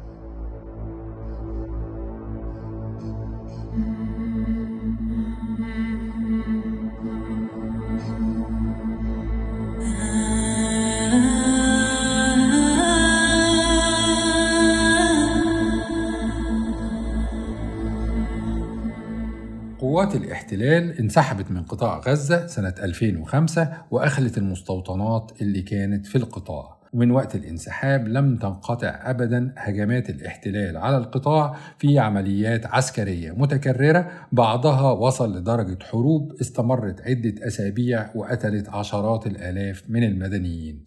الاحتلال 20.16 20.98
انسحبت 20.98 21.50
من 21.50 21.62
قطاع 21.62 21.98
غزة 21.98 22.46
سنة 22.46 22.74
2005 22.78 23.72
وأخلت 23.90 24.38
المستوطنات 24.38 25.32
اللي 25.40 25.62
كانت 25.62 26.06
في 26.06 26.16
القطاع. 26.16 26.76
ومن 26.92 27.10
وقت 27.10 27.34
الانسحاب 27.34 28.08
لم 28.08 28.36
تنقطع 28.36 29.00
أبدا 29.02 29.54
هجمات 29.56 30.10
الاحتلال 30.10 30.76
على 30.76 30.96
القطاع 30.96 31.56
في 31.78 31.98
عمليات 31.98 32.66
عسكرية 32.66 33.32
متكررة 33.32 34.10
بعضها 34.32 34.92
وصل 34.92 35.36
لدرجة 35.36 35.78
حروب 35.82 36.32
استمرت 36.40 37.00
عدة 37.00 37.46
أسابيع 37.46 38.10
وقتلت 38.14 38.68
عشرات 38.68 39.26
الآلاف 39.26 39.82
من 39.88 40.04
المدنيين. 40.04 40.85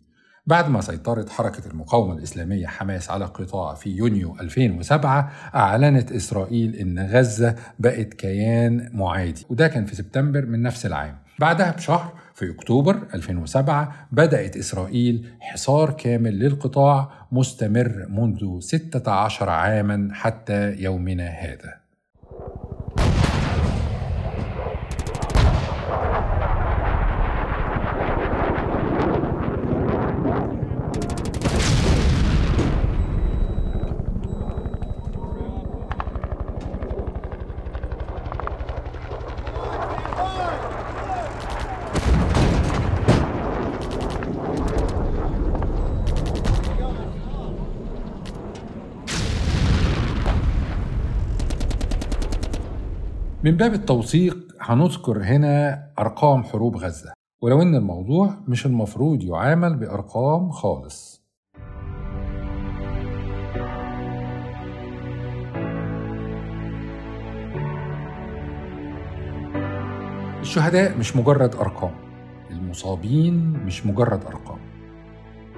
بعد 0.49 0.69
ما 0.69 0.81
سيطرت 0.81 1.29
حركة 1.29 1.67
المقاومة 1.71 2.13
الإسلامية 2.13 2.67
حماس 2.67 3.09
على 3.09 3.25
القطاع 3.25 3.73
في 3.73 3.89
يونيو 3.89 4.35
2007 4.41 5.31
أعلنت 5.55 6.11
إسرائيل 6.11 6.75
إن 6.75 6.99
غزة 6.99 7.55
بقت 7.79 8.13
كيان 8.13 8.89
معادي 8.93 9.45
وده 9.49 9.67
كان 9.67 9.85
في 9.85 9.95
سبتمبر 9.95 10.45
من 10.45 10.61
نفس 10.61 10.85
العام. 10.85 11.17
بعدها 11.39 11.71
بشهر 11.71 12.13
في 12.33 12.51
أكتوبر 12.51 13.07
2007 13.13 14.07
بدأت 14.11 14.57
إسرائيل 14.57 15.29
حصار 15.39 15.91
كامل 15.91 16.39
للقطاع 16.39 17.11
مستمر 17.31 18.05
منذ 18.09 18.59
16 18.59 19.49
عاما 19.49 20.09
حتى 20.13 20.75
يومنا 20.75 21.27
هذا. 21.27 21.78
من 53.49 53.57
باب 53.57 53.73
التوثيق 53.73 54.37
هنذكر 54.61 55.23
هنا 55.23 55.83
أرقام 55.99 56.43
حروب 56.43 56.77
غزة 56.77 57.13
ولو 57.41 57.61
إن 57.61 57.75
الموضوع 57.75 58.33
مش 58.47 58.65
المفروض 58.65 59.23
يعامل 59.23 59.75
بأرقام 59.75 60.51
خالص. 60.51 61.21
الشهداء 70.41 70.97
مش 70.97 71.15
مجرد 71.15 71.55
أرقام 71.55 71.93
المصابين 72.51 73.49
مش 73.65 73.85
مجرد 73.85 74.25
أرقام 74.25 74.59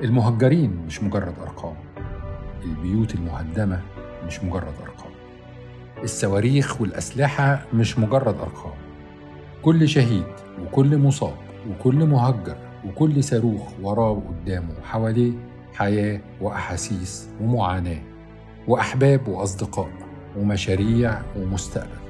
المهجرين 0.04 0.86
مش 0.88 1.04
مجرد 1.04 1.34
أرقام 1.42 1.76
البيوت 2.64 3.16
المهدمة 3.16 3.82
مش 4.28 4.44
مجرد 4.44 4.74
أرقام. 4.82 5.11
الصواريخ 6.04 6.82
والأسلحة 6.82 7.66
مش 7.74 8.00
مجرد 8.00 8.36
أرقام. 8.40 8.74
كل 9.62 9.88
شهيد 9.90 10.24
وكل 10.64 10.98
مصاب 10.98 11.36
وكل 11.70 11.96
مهجر 12.06 12.58
وكل 12.88 13.24
صاروخ 13.24 13.62
وراه 13.82 14.10
وقدامه 14.12 14.70
وحواليه 14.82 15.32
حياة 15.74 16.20
وأحاسيس 16.42 17.30
ومعاناة 17.42 18.02
وأحباب 18.68 19.28
وأصدقاء 19.28 19.90
ومشاريع 20.38 21.22
ومستقبل 21.38 22.02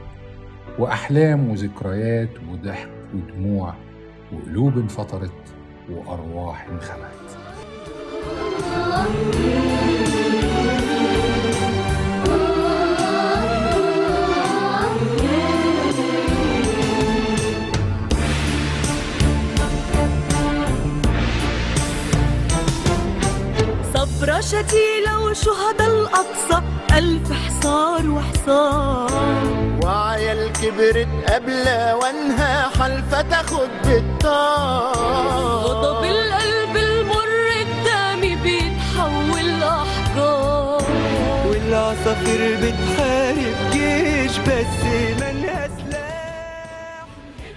وأحلام 0.79 1.49
وذكريات 1.49 2.29
وضحك 2.51 2.89
ودموع 3.15 3.73
وقلوب 4.33 4.77
انفطرت 4.77 5.31
وأرواح 5.89 6.67
انخلعت. 6.67 7.31
صبرة 24.41 24.61
شتيلة 24.61 25.19
وشهداء 25.19 25.87
الأقصى. 25.87 26.61
ألف 26.97 27.31
حصار 27.31 28.09
وحصار. 28.09 29.11
وعيال 29.83 30.51
كبرت 30.53 31.07
قبل 31.29 31.65
وانها 32.01 32.69
حلفة 32.79 33.21
تاخد 33.21 33.69
بالطار 33.85 34.95
غضب 35.63 36.05
القلب 36.05 36.77
المر 36.77 37.47
الدم 37.61 38.41
بيتحول 38.43 39.59
لأحجار. 39.59 40.83
والعصافير 41.47 42.57
بتحارب 42.61 43.71
جيش 43.71 44.37
بس 44.37 45.20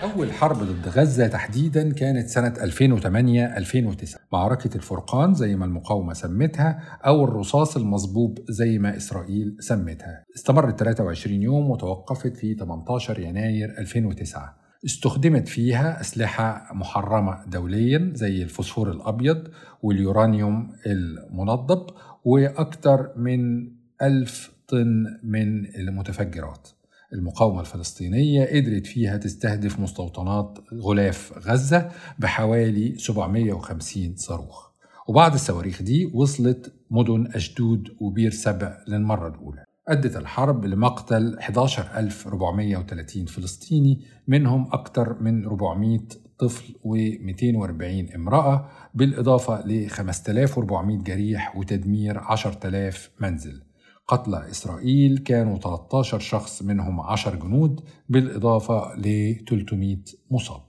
أول 0.04 0.32
حرب 0.32 0.56
ضد 0.56 0.88
غزة 0.88 1.26
تحديدا 1.26 1.92
كانت 1.92 2.28
سنة 2.28 2.54
2008-2009 2.54 4.18
معركة 4.32 4.76
الفرقان 4.76 5.34
زي 5.34 5.56
ما 5.56 5.64
المقاومة 5.64 6.12
سمتها 6.12 6.98
أو 7.06 7.24
الرصاص 7.24 7.76
المصبوب 7.76 8.38
زي 8.48 8.78
ما 8.78 8.96
إسرائيل 8.96 9.56
سمتها. 9.60 10.24
استمرت 10.36 10.78
23 10.78 11.42
يوم 11.42 11.70
وتوقفت 11.70 12.36
في 12.36 12.54
18 12.54 13.20
يناير 13.20 13.78
2009 13.78 14.56
استخدمت 14.84 15.48
فيها 15.48 16.00
أسلحة 16.00 16.70
محرمة 16.74 17.44
دوليا 17.46 18.12
زي 18.14 18.42
الفوسفور 18.42 18.90
الأبيض 18.90 19.48
واليورانيوم 19.82 20.72
المنضب 20.86 21.86
وأكثر 22.24 23.12
من 23.16 23.70
ألف 24.02 24.52
طن 24.68 25.04
من 25.22 25.66
المتفجرات. 25.66 26.68
المقاومة 27.14 27.60
الفلسطينية 27.60 28.44
قدرت 28.46 28.86
فيها 28.86 29.16
تستهدف 29.16 29.80
مستوطنات 29.80 30.58
غلاف 30.74 31.32
غزة 31.38 31.90
بحوالي 32.18 32.98
750 32.98 34.16
صاروخ. 34.16 34.68
وبعض 35.08 35.34
الصواريخ 35.34 35.82
دي 35.82 36.10
وصلت 36.14 36.72
مدن 36.90 37.26
أشدود 37.34 37.88
وبير 38.00 38.30
سبع 38.30 38.78
للمرة 38.88 39.28
الأولى. 39.28 39.64
أدت 39.88 40.16
الحرب 40.16 40.64
لمقتل 40.64 41.38
11430 41.38 43.26
فلسطيني 43.26 44.00
منهم 44.28 44.68
أكثر 44.72 45.22
من 45.22 45.46
400 45.46 46.00
طفل 46.38 46.74
و240 46.74 48.14
امرأة 48.14 48.68
بالإضافة 48.94 49.66
ل 49.66 49.90
5400 49.90 50.98
جريح 50.98 51.56
وتدمير 51.56 52.18
10000 52.18 53.10
منزل. 53.20 53.62
قتلى 54.06 54.50
إسرائيل 54.50 55.18
كانوا 55.18 55.58
13 55.58 56.18
شخص 56.18 56.62
منهم 56.62 57.00
10 57.00 57.34
جنود 57.36 57.80
بالإضافة 58.08 58.94
ل 58.96 59.34
300 59.48 59.96
مصاب. 60.30 60.62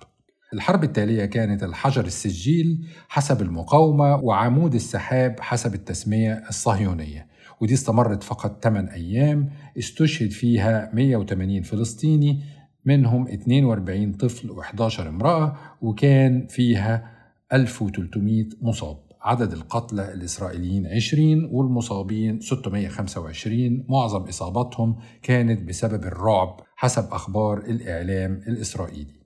الحرب 0.53 0.83
التالية 0.83 1.25
كانت 1.25 1.63
الحجر 1.63 2.05
السجيل 2.05 2.85
حسب 3.09 3.41
المقاومة 3.41 4.15
وعمود 4.15 4.75
السحاب 4.75 5.39
حسب 5.39 5.73
التسمية 5.73 6.43
الصهيونية 6.49 7.27
ودي 7.61 7.73
استمرت 7.73 8.23
فقط 8.23 8.63
8 8.63 8.91
أيام 8.91 9.49
استشهد 9.77 10.31
فيها 10.31 10.91
180 10.93 11.61
فلسطيني 11.61 12.43
منهم 12.85 13.27
42 13.27 14.13
طفل 14.13 14.49
و11 14.49 14.99
امرأة 14.99 15.57
وكان 15.81 16.47
فيها 16.47 17.11
1300 17.53 18.45
مصاب. 18.61 19.04
عدد 19.25 19.53
القتلى 19.53 20.13
الإسرائيليين 20.13 20.87
20 20.87 21.49
والمصابين 21.51 22.39
625 22.39 23.85
معظم 23.89 24.21
إصاباتهم 24.21 24.95
كانت 25.23 25.67
بسبب 25.69 26.03
الرعب 26.03 26.59
حسب 26.75 27.07
أخبار 27.11 27.57
الإعلام 27.57 28.41
الإسرائيلي. 28.47 29.25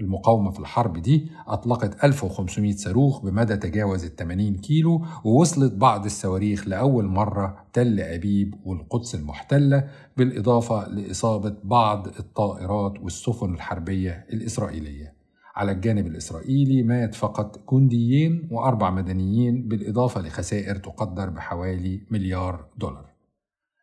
المقاومة 0.00 0.50
في 0.50 0.58
الحرب 0.60 0.98
دي 0.98 1.30
أطلقت 1.46 2.04
1500 2.04 2.72
صاروخ 2.76 3.22
بمدى 3.22 3.56
تجاوز 3.56 4.04
ال 4.04 4.16
80 4.16 4.56
كيلو 4.56 5.04
ووصلت 5.24 5.72
بعض 5.72 6.04
الصواريخ 6.04 6.68
لأول 6.68 7.04
مرة 7.04 7.56
تل 7.72 8.00
أبيب 8.00 8.54
والقدس 8.64 9.14
المحتلة 9.14 9.88
بالإضافة 10.16 10.88
لإصابة 10.88 11.56
بعض 11.64 12.06
الطائرات 12.06 13.00
والسفن 13.00 13.54
الحربية 13.54 14.26
الإسرائيلية. 14.32 15.21
على 15.54 15.72
الجانب 15.72 16.06
الإسرائيلي 16.06 16.82
مات 16.82 17.14
فقط 17.14 17.72
جنديين 17.72 18.48
وأربع 18.50 18.90
مدنيين 18.90 19.68
بالإضافة 19.68 20.20
لخسائر 20.20 20.76
تقدر 20.76 21.30
بحوالي 21.30 22.06
مليار 22.10 22.66
دولار. 22.76 23.12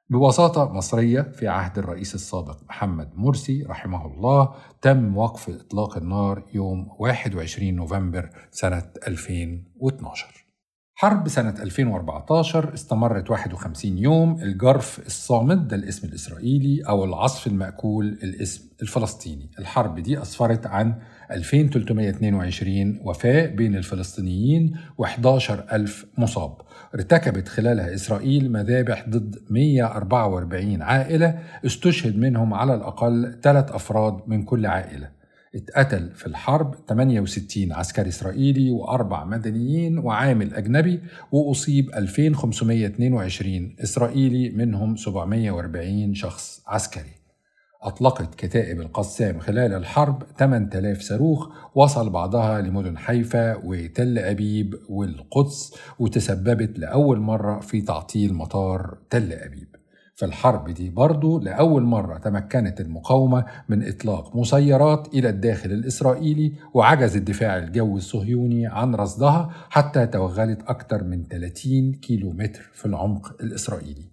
بوساطة 0.10 0.74
مصرية 0.74 1.22
في 1.22 1.48
عهد 1.48 1.78
الرئيس 1.78 2.16
السابق 2.16 2.64
محمد 2.70 3.10
مرسي 3.16 3.64
رحمه 3.64 4.06
الله 4.06 4.54
تم 4.82 5.18
وقف 5.18 5.50
إطلاق 5.50 5.98
النار 5.98 6.44
يوم 6.54 6.88
21 7.00 7.74
نوفمبر 7.76 8.30
سنة 8.52 8.92
2012 9.08 10.46
حرب 10.96 11.28
سنة 11.28 11.50
2014 11.62 12.74
استمرت 12.74 13.30
51 13.32 13.98
يوم 13.98 14.42
الجرف 14.42 15.00
الصامت 15.06 15.58
ده 15.58 15.76
الاسم 15.76 16.08
الإسرائيلي 16.08 16.82
أو 16.82 17.04
العصف 17.04 17.48
المأكول 17.48 18.06
الاسم 18.08 18.70
الفلسطيني. 18.82 19.52
الحرب 19.60 20.00
دي 20.00 20.22
أسفرت 20.22 20.68
عن 20.68 21.02
2322 21.32 23.00
وفاة 23.04 23.46
بين 23.46 23.76
الفلسطينيين 23.76 24.76
و11 25.02 25.52
ألف 25.74 26.06
مصاب. 26.18 26.58
ارتكبت 26.96 27.48
خلالها 27.48 27.94
إسرائيل 27.94 28.52
مذابح 28.52 29.10
ضد 29.10 29.36
144 29.50 30.82
عائلة 30.82 31.40
استشهد 31.66 32.18
منهم 32.18 32.54
على 32.54 32.76
الأقل 32.76 33.40
ثلاث 33.44 33.72
أفراد 33.72 34.18
من 34.28 34.44
كل 34.44 34.66
عائلة. 34.66 35.20
اتقتل 35.56 36.12
في 36.16 36.28
الحرب 36.28 36.76
68 36.90 37.74
عسكري 37.74 38.10
إسرائيلي 38.10 38.72
وأربع 38.72 39.26
مدنيين 39.26 40.00
وعامل 40.00 40.54
أجنبي 40.54 41.00
وأصيب 41.32 41.90
2522 41.96 43.76
إسرائيلي 43.84 44.50
منهم 44.50 44.96
740 44.96 46.14
شخص 46.14 46.64
عسكري. 46.68 47.19
أطلقت 47.82 48.36
كتائب 48.36 48.82
القسام 48.82 49.40
خلال 49.40 49.74
الحرب 49.74 50.24
8000 50.38 51.02
صاروخ 51.02 51.50
وصل 51.76 52.10
بعضها 52.10 52.62
لمدن 52.62 52.98
حيفا 52.98 53.56
وتل 53.66 54.20
أبيب 54.20 54.76
والقدس 54.90 55.74
وتسببت 56.00 56.80
لأول 56.80 57.20
مرة 57.20 57.60
في 57.60 57.82
تعطيل 57.82 58.34
مطار 58.34 58.98
تل 59.10 59.34
أبيب. 59.34 59.68
في 60.16 60.26
الحرب 60.26 60.70
دي 60.70 60.90
برضو 60.90 61.40
لأول 61.40 61.84
مرة 61.84 62.18
تمكنت 62.18 62.82
المقاومة 62.82 63.46
من 63.70 63.88
إطلاق 63.88 64.36
مسيرات 64.36 65.08
إلى 65.14 65.30
الداخل 65.30 65.72
الإسرائيلي 65.72 66.54
وعجز 66.74 67.16
الدفاع 67.16 67.58
الجوي 67.58 67.98
الصهيوني 67.98 68.68
عن 68.68 68.96
رصدها 68.96 69.50
حتى 69.70 70.08
توغلت 70.08 70.62
أكثر 70.62 71.04
من 71.04 71.24
30 71.24 71.92
كيلومتر 71.94 72.70
في 72.74 72.86
العمق 72.86 73.36
الإسرائيلي. 73.42 74.09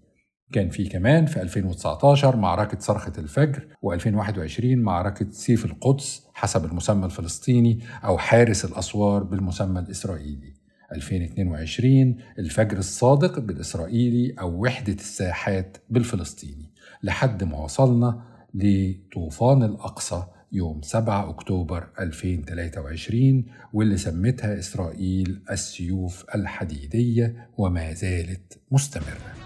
كان 0.52 0.70
في 0.70 0.88
كمان 0.88 1.26
في 1.26 1.42
2019 1.42 2.36
معركة 2.36 2.78
صرخة 2.80 3.12
الفجر 3.18 3.68
و2021 3.86 4.64
معركة 4.64 5.30
سيف 5.30 5.64
القدس 5.64 6.26
حسب 6.34 6.64
المسمى 6.64 7.04
الفلسطيني 7.04 7.80
أو 8.04 8.18
حارس 8.18 8.64
الأسوار 8.64 9.22
بالمسمى 9.22 9.80
الإسرائيلي. 9.80 10.54
2022 10.92 12.16
الفجر 12.38 12.78
الصادق 12.78 13.38
بالإسرائيلي 13.38 14.34
أو 14.40 14.62
وحدة 14.62 14.92
الساحات 14.92 15.76
بالفلسطيني 15.90 16.70
لحد 17.02 17.44
ما 17.44 17.58
وصلنا 17.58 18.22
لطوفان 18.54 19.62
الأقصى 19.62 20.24
يوم 20.52 20.82
7 20.82 21.30
أكتوبر 21.30 21.88
2023 22.00 23.44
واللي 23.72 23.96
سمتها 23.96 24.58
إسرائيل 24.58 25.42
السيوف 25.50 26.24
الحديدية 26.34 27.48
وما 27.58 27.92
زالت 27.92 28.58
مستمرة. 28.70 29.45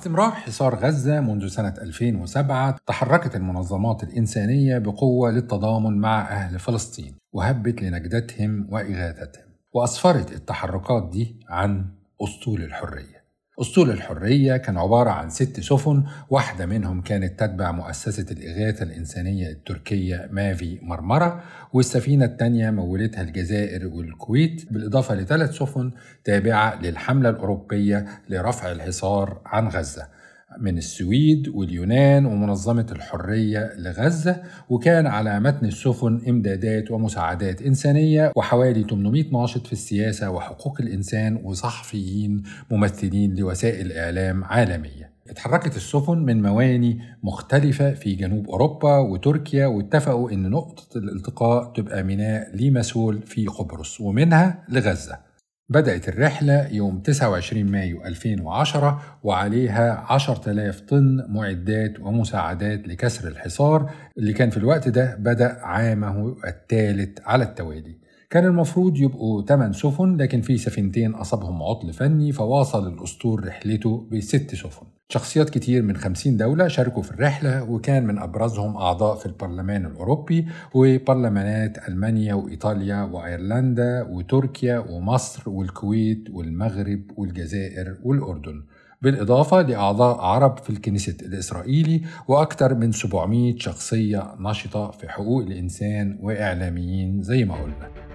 استمرار 0.00 0.30
حصار 0.30 0.74
غزة 0.74 1.20
منذ 1.20 1.48
سنة 1.48 1.74
2007 1.82 2.76
تحركت 2.86 3.36
المنظمات 3.36 4.02
الإنسانية 4.02 4.78
بقوة 4.78 5.30
للتضامن 5.30 5.98
مع 5.98 6.20
أهل 6.20 6.58
فلسطين 6.58 7.14
وهبت 7.32 7.82
لنجدتهم 7.82 8.66
وإغاثتهم 8.70 9.44
وأسفرت 9.72 10.32
التحركات 10.32 11.08
دي 11.12 11.40
عن 11.48 11.86
أسطول 12.22 12.62
الحرية. 12.62 13.24
أسطول 13.60 13.90
الحرية 13.90 14.56
كان 14.56 14.78
عبارة 14.78 15.10
عن 15.10 15.30
ست 15.30 15.60
سفن 15.60 16.04
واحدة 16.30 16.66
منهم 16.66 17.00
كانت 17.02 17.40
تتبع 17.40 17.72
مؤسسة 17.72 18.26
الإغاثة 18.30 18.82
الإنسانية 18.82 19.50
التركية 19.50 20.28
مافي 20.32 20.78
مرمرة 20.82 21.42
والسفينة 21.72 22.24
الثانية 22.24 22.70
مولتها 22.70 23.22
الجزائر 23.22 23.86
والكويت 23.86 24.72
بالإضافة 24.72 25.14
لثلاث 25.14 25.50
سفن 25.50 25.90
تابعة 26.24 26.82
للحملة 26.82 27.30
الأوروبية 27.30 28.06
لرفع 28.28 28.72
الحصار 28.72 29.40
عن 29.46 29.68
غزة. 29.68 30.19
من 30.58 30.78
السويد 30.78 31.48
واليونان 31.48 32.26
ومنظمة 32.26 32.86
الحرية 32.92 33.72
لغزة 33.78 34.42
وكان 34.70 35.06
على 35.06 35.40
متن 35.40 35.66
السفن 35.66 36.20
إمدادات 36.28 36.90
ومساعدات 36.90 37.62
إنسانية 37.62 38.32
وحوالي 38.36 38.82
800 38.90 39.24
ناشط 39.32 39.66
في 39.66 39.72
السياسة 39.72 40.30
وحقوق 40.30 40.80
الإنسان 40.80 41.40
وصحفيين 41.44 42.42
ممثلين 42.70 43.34
لوسائل 43.34 43.92
إعلام 43.92 44.44
عالمية. 44.44 45.10
اتحركت 45.30 45.76
السفن 45.76 46.18
من 46.18 46.42
مواني 46.42 46.98
مختلفة 47.22 47.94
في 47.94 48.14
جنوب 48.14 48.48
أوروبا 48.48 48.98
وتركيا 48.98 49.66
واتفقوا 49.66 50.30
إن 50.30 50.50
نقطة 50.50 50.98
الالتقاء 50.98 51.72
تبقى 51.72 52.02
ميناء 52.02 52.56
ليماسول 52.56 53.22
في 53.22 53.46
قبرص 53.46 54.00
ومنها 54.00 54.64
لغزة. 54.68 55.29
بدأت 55.70 56.08
الرحلة 56.08 56.68
يوم 56.68 56.98
29 57.00 57.64
مايو 57.64 58.04
2010 58.04 59.02
وعليها 59.22 60.04
10,000 60.08 60.80
طن 60.80 61.26
معدات 61.28 62.00
ومساعدات 62.00 62.88
لكسر 62.88 63.28
الحصار 63.28 63.90
اللي 64.18 64.32
كان 64.32 64.50
في 64.50 64.56
الوقت 64.56 64.88
ده 64.88 65.16
بدأ 65.16 65.58
عامه 65.62 66.36
الثالث 66.46 67.18
على 67.24 67.44
التوالي. 67.44 67.98
كان 68.30 68.44
المفروض 68.44 68.96
يبقوا 68.96 69.42
8 69.46 69.72
سفن 69.72 70.16
لكن 70.16 70.40
في 70.40 70.58
سفينتين 70.58 71.14
أصابهم 71.14 71.62
عطل 71.62 71.92
فني 71.92 72.32
فواصل 72.32 72.88
الأسطول 72.92 73.46
رحلته 73.46 74.08
بست 74.12 74.54
سفن. 74.54 74.86
شخصيات 75.12 75.50
كتير 75.50 75.82
من 75.82 75.96
50 75.96 76.36
دولة 76.36 76.68
شاركوا 76.68 77.02
في 77.02 77.10
الرحلة 77.10 77.62
وكان 77.62 78.06
من 78.06 78.18
أبرزهم 78.18 78.76
أعضاء 78.76 79.16
في 79.16 79.26
البرلمان 79.26 79.86
الأوروبي 79.86 80.48
وبرلمانات 80.74 81.88
ألمانيا 81.88 82.34
وإيطاليا 82.34 83.02
وأيرلندا 83.02 84.02
وتركيا 84.10 84.78
ومصر 84.78 85.50
والكويت 85.50 86.24
والمغرب 86.30 87.02
والجزائر 87.16 87.96
والأردن. 88.02 88.62
بالإضافة 89.02 89.62
لأعضاء 89.62 90.20
عرب 90.20 90.58
في 90.58 90.70
الكنيسة 90.70 91.16
الإسرائيلي 91.22 92.02
وأكثر 92.28 92.74
من 92.74 92.92
700 92.92 93.58
شخصية 93.58 94.34
نشطة 94.40 94.90
في 94.90 95.08
حقوق 95.08 95.42
الإنسان 95.42 96.18
وإعلاميين 96.20 97.22
زي 97.22 97.44
ما 97.44 97.54
قلنا. 97.54 98.09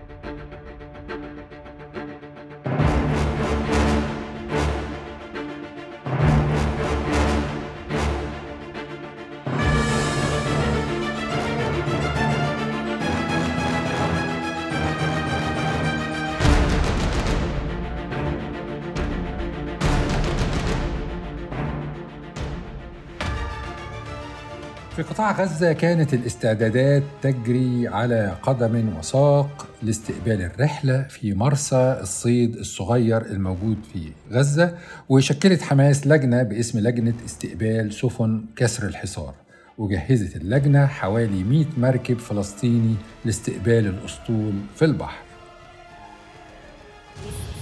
قطاع 25.09 25.41
غزة 25.41 25.73
كانت 25.73 26.13
الاستعدادات 26.13 27.03
تجري 27.21 27.87
على 27.87 28.37
قدم 28.43 28.97
وساق 28.97 29.67
لاستقبال 29.83 30.41
الرحلة 30.41 31.03
في 31.03 31.33
مرسى 31.33 31.99
الصيد 32.01 32.55
الصغير 32.55 33.25
الموجود 33.25 33.77
في 33.93 34.11
غزة 34.31 34.77
وشكلت 35.09 35.61
حماس 35.61 36.07
لجنة 36.07 36.43
باسم 36.43 36.79
لجنة 36.79 37.13
استقبال 37.25 37.93
سفن 37.93 38.45
كسر 38.55 38.87
الحصار. 38.87 39.33
وجهزت 39.77 40.35
اللجنة 40.35 40.85
حوالي 40.85 41.43
100 41.43 41.65
مركب 41.77 42.19
فلسطيني 42.19 42.95
لاستقبال 43.25 43.87
الأسطول 43.87 44.53
في 44.75 44.85
البحر. 44.85 45.23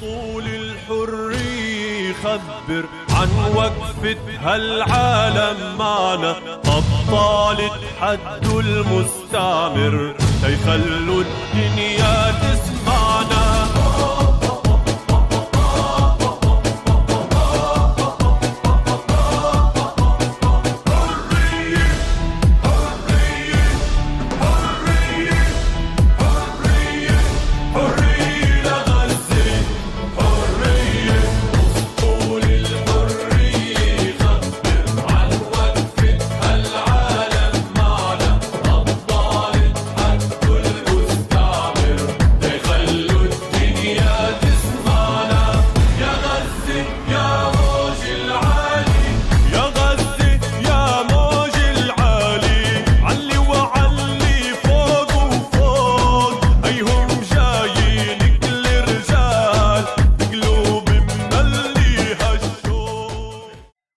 طول 0.01 0.43
الحرية. 0.43 1.62
يخبر 2.13 2.83
عن 3.09 3.29
وقفتها 3.55 4.55
العالم 4.55 5.77
معنا. 5.79 6.35
أبطال 6.65 7.57
تحدوا 7.99 8.61
المستعمر 8.61 10.15
تيخلوا 10.41 11.23
الدنيا 11.23 12.31
تسمعنا 12.31 12.72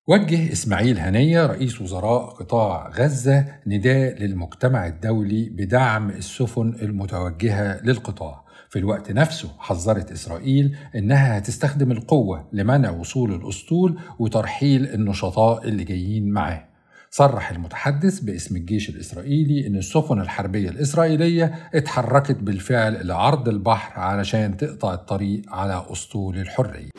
وجه 0.09 0.53
إسماعيل 0.53 0.99
هنية 0.99 1.47
رئيس 1.47 1.81
وزراء 1.81 2.25
قطاع 2.25 2.91
غزة 2.91 3.45
نداء 3.67 4.23
للمجتمع 4.23 4.87
الدولي 4.87 5.49
بدعم 5.49 6.11
السفن 6.11 6.75
المتوجهة 6.83 7.81
للقطاع. 7.85 8.45
في 8.69 8.79
الوقت 8.79 9.13
نفسه 9.13 9.49
حذرت 9.59 10.13
إسرائيل 10.13 10.77
إنها 10.97 11.39
هتستخدم 11.39 11.93
القوة 11.93 12.49
لمنع 12.53 12.91
وصول 12.91 13.35
الأسطول 13.35 13.99
وترحيل 14.19 14.87
النشطاء 14.95 15.69
اللي 15.69 15.85
جايين 15.85 16.29
معاه. 16.31 16.65
صرح 17.11 17.51
المتحدث 17.51 18.21
باسم 18.21 18.57
الجيش 18.57 18.89
الإسرائيلي 18.91 19.67
إن 19.67 19.77
السفن 19.77 20.21
الحربية 20.21 20.69
الإسرائيلية 20.69 21.55
اتحركت 21.75 22.37
بالفعل 22.37 23.07
لعرض 23.07 23.49
البحر 23.49 24.01
علشان 24.01 24.57
تقطع 24.57 24.95
الطريق 24.95 25.43
على 25.49 25.87
أسطول 25.93 26.39
الحرية. 26.39 26.91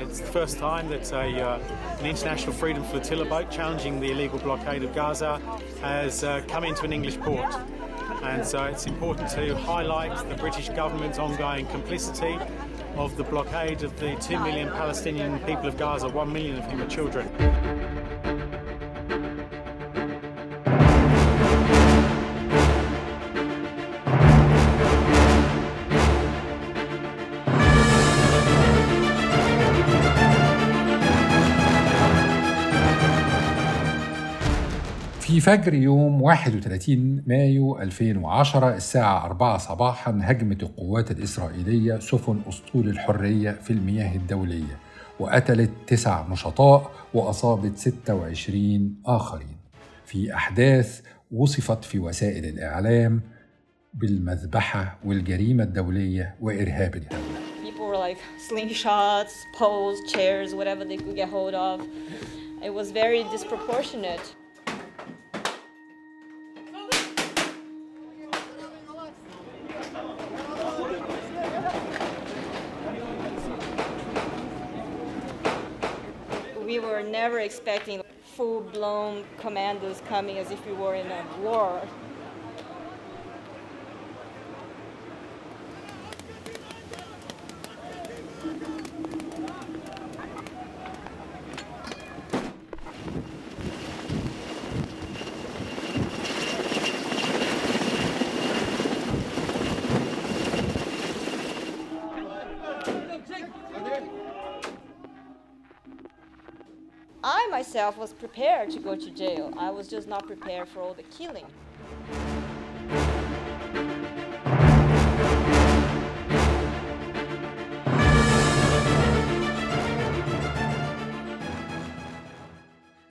It's 0.00 0.20
the 0.20 0.26
first 0.26 0.58
time 0.58 0.88
that 0.90 1.10
a, 1.12 1.40
uh, 1.40 1.58
an 1.98 2.06
international 2.06 2.52
freedom 2.52 2.84
flotilla 2.84 3.24
boat 3.24 3.50
challenging 3.50 4.00
the 4.00 4.10
illegal 4.10 4.38
blockade 4.38 4.82
of 4.84 4.94
Gaza 4.94 5.40
has 5.80 6.22
uh, 6.22 6.42
come 6.46 6.64
into 6.64 6.84
an 6.84 6.92
English 6.92 7.18
port. 7.18 7.54
And 8.22 8.44
so 8.44 8.64
it's 8.64 8.86
important 8.86 9.28
to 9.30 9.56
highlight 9.56 10.28
the 10.28 10.34
British 10.36 10.68
government's 10.70 11.18
ongoing 11.18 11.66
complicity 11.66 12.38
of 12.96 13.16
the 13.16 13.24
blockade 13.24 13.82
of 13.82 13.98
the 13.98 14.14
2 14.16 14.38
million 14.40 14.68
Palestinian 14.70 15.38
people 15.40 15.66
of 15.66 15.76
Gaza, 15.76 16.08
1 16.08 16.32
million 16.32 16.58
of 16.58 16.64
whom 16.64 16.82
are 16.82 16.88
children. 16.88 17.28
في 35.38 35.44
فجر 35.44 35.74
يوم 35.74 36.22
31 36.22 37.22
مايو 37.26 37.78
2010 37.78 38.74
الساعة 38.74 39.26
4 39.26 39.58
صباحا 39.58 40.18
هجمت 40.22 40.62
القوات 40.62 41.10
الإسرائيلية 41.10 41.98
سفن 41.98 42.40
أسطول 42.48 42.88
الحرية 42.88 43.50
في 43.50 43.70
المياه 43.70 44.16
الدولية 44.16 44.78
وقتلت 45.20 45.70
تسع 45.86 46.28
نشطاء 46.28 46.90
وأصابت 47.14 47.78
26 47.78 49.02
آخرين 49.06 49.56
في 50.06 50.34
أحداث 50.34 51.00
وصفت 51.32 51.84
في 51.84 51.98
وسائل 51.98 52.44
الإعلام 52.44 53.20
بالمذبحة 53.94 54.98
والجريمة 55.04 55.64
الدولية 55.64 56.36
وإرهاب 56.40 56.94
الدولة 56.94 57.38
like 58.08 58.18
slingshots, 58.48 59.34
poles, 59.58 59.98
chairs, 60.12 60.54
whatever 60.54 60.84
they 60.84 60.96
could 60.96 61.16
get 61.16 61.28
hold 61.28 61.54
of. 61.54 61.80
It 62.62 62.72
was 62.78 62.90
very 62.90 63.22
disproportionate. 63.34 64.26
Never 77.18 77.40
expecting 77.40 78.00
full 78.36 78.60
blown 78.60 79.24
commandos 79.38 80.00
coming 80.06 80.38
as 80.38 80.52
if 80.52 80.64
we 80.64 80.72
were 80.72 80.94
in 80.94 81.08
a 81.10 81.24
war. 81.40 81.82
I 107.24 107.48
myself 107.50 107.98
was 107.98 108.12
prepared 108.12 108.70
to 108.70 108.78
go 108.78 108.94
to 108.94 109.10
jail. 109.10 109.52
I 109.58 109.70
was 109.70 109.88
just 109.88 110.06
not 110.06 110.26
prepared 110.26 110.68
for 110.68 110.80
all 110.80 110.94
the 110.94 111.02
killing. 111.02 111.46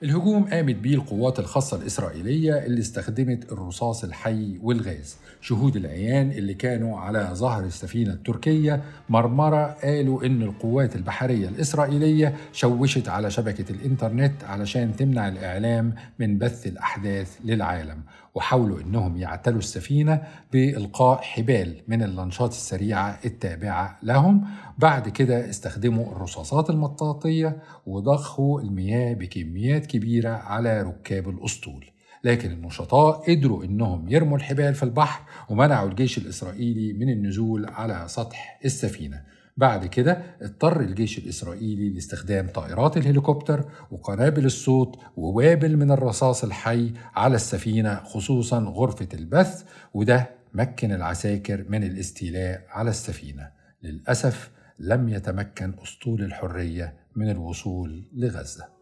الهجوم 0.08 0.44
قامت 0.44 0.74
بيه 0.74 0.94
القوات 0.94 1.38
الخاصة 1.38 1.76
الإسرائيلية 1.76 2.66
اللي 2.66 2.80
استخدمت 2.80 3.52
الرصاص 3.52 4.04
الحي 4.04 4.58
والغاز. 4.62 5.16
شهود 5.40 5.76
العيان 5.76 6.30
اللي 6.30 6.54
كانوا 6.54 6.98
على 6.98 7.30
ظهر 7.32 7.64
السفينة 7.64 8.12
التركية 8.12 8.82
مرمرة 9.08 9.76
قالوا 9.82 10.26
إن 10.26 10.42
القوات 10.42 10.96
البحرية 10.96 11.48
الإسرائيلية 11.48 12.34
شوشت 12.52 13.08
على 13.08 13.30
شبكة 13.30 13.72
الإنترنت 13.72 14.44
علشان 14.44 14.96
تمنع 14.96 15.28
الإعلام 15.28 15.94
من 16.18 16.38
بث 16.38 16.66
الأحداث 16.66 17.38
للعالم. 17.44 18.02
وحاولوا 18.38 18.80
إنهم 18.80 19.16
يعتلوا 19.16 19.58
السفينة 19.58 20.22
بإلقاء 20.52 21.22
حبال 21.22 21.82
من 21.88 22.02
اللانشات 22.02 22.50
السريعة 22.50 23.18
التابعة 23.24 23.98
لهم. 24.02 24.44
بعد 24.78 25.08
كده 25.08 25.50
استخدموا 25.50 26.12
الرصاصات 26.12 26.70
المطاطية 26.70 27.62
وضخوا 27.86 28.60
المياه 28.60 29.14
بكميات 29.14 29.86
كبيرة 29.86 30.30
على 30.30 30.82
ركاب 30.82 31.28
الأسطول. 31.28 31.86
لكن 32.24 32.50
النشطاء 32.50 33.34
قدروا 33.34 33.64
إنهم 33.64 34.08
يرموا 34.08 34.36
الحبال 34.36 34.74
في 34.74 34.82
البحر 34.82 35.22
ومنعوا 35.50 35.88
الجيش 35.88 36.18
الإسرائيلي 36.18 36.92
من 36.92 37.08
النزول 37.08 37.66
على 37.66 38.04
سطح 38.06 38.60
السفينة. 38.64 39.22
بعد 39.58 39.86
كده 39.86 40.22
اضطر 40.42 40.80
الجيش 40.80 41.18
الإسرائيلي 41.18 41.90
لاستخدام 41.90 42.48
طائرات 42.48 42.96
الهليكوبتر 42.96 43.64
وقنابل 43.90 44.46
الصوت 44.46 44.96
ووابل 45.16 45.76
من 45.76 45.90
الرصاص 45.90 46.44
الحي 46.44 46.92
على 47.14 47.34
السفينة 47.34 47.94
خصوصا 48.04 48.58
غرفة 48.58 49.08
البث 49.14 49.64
وده 49.94 50.30
مكن 50.54 50.92
العساكر 50.92 51.64
من 51.68 51.84
الاستيلاء 51.84 52.64
على 52.68 52.90
السفينة. 52.90 53.50
للأسف 53.82 54.50
لم 54.78 55.08
يتمكن 55.08 55.74
أسطول 55.82 56.22
الحرية 56.22 56.94
من 57.16 57.30
الوصول 57.30 58.08
لغزة. 58.12 58.77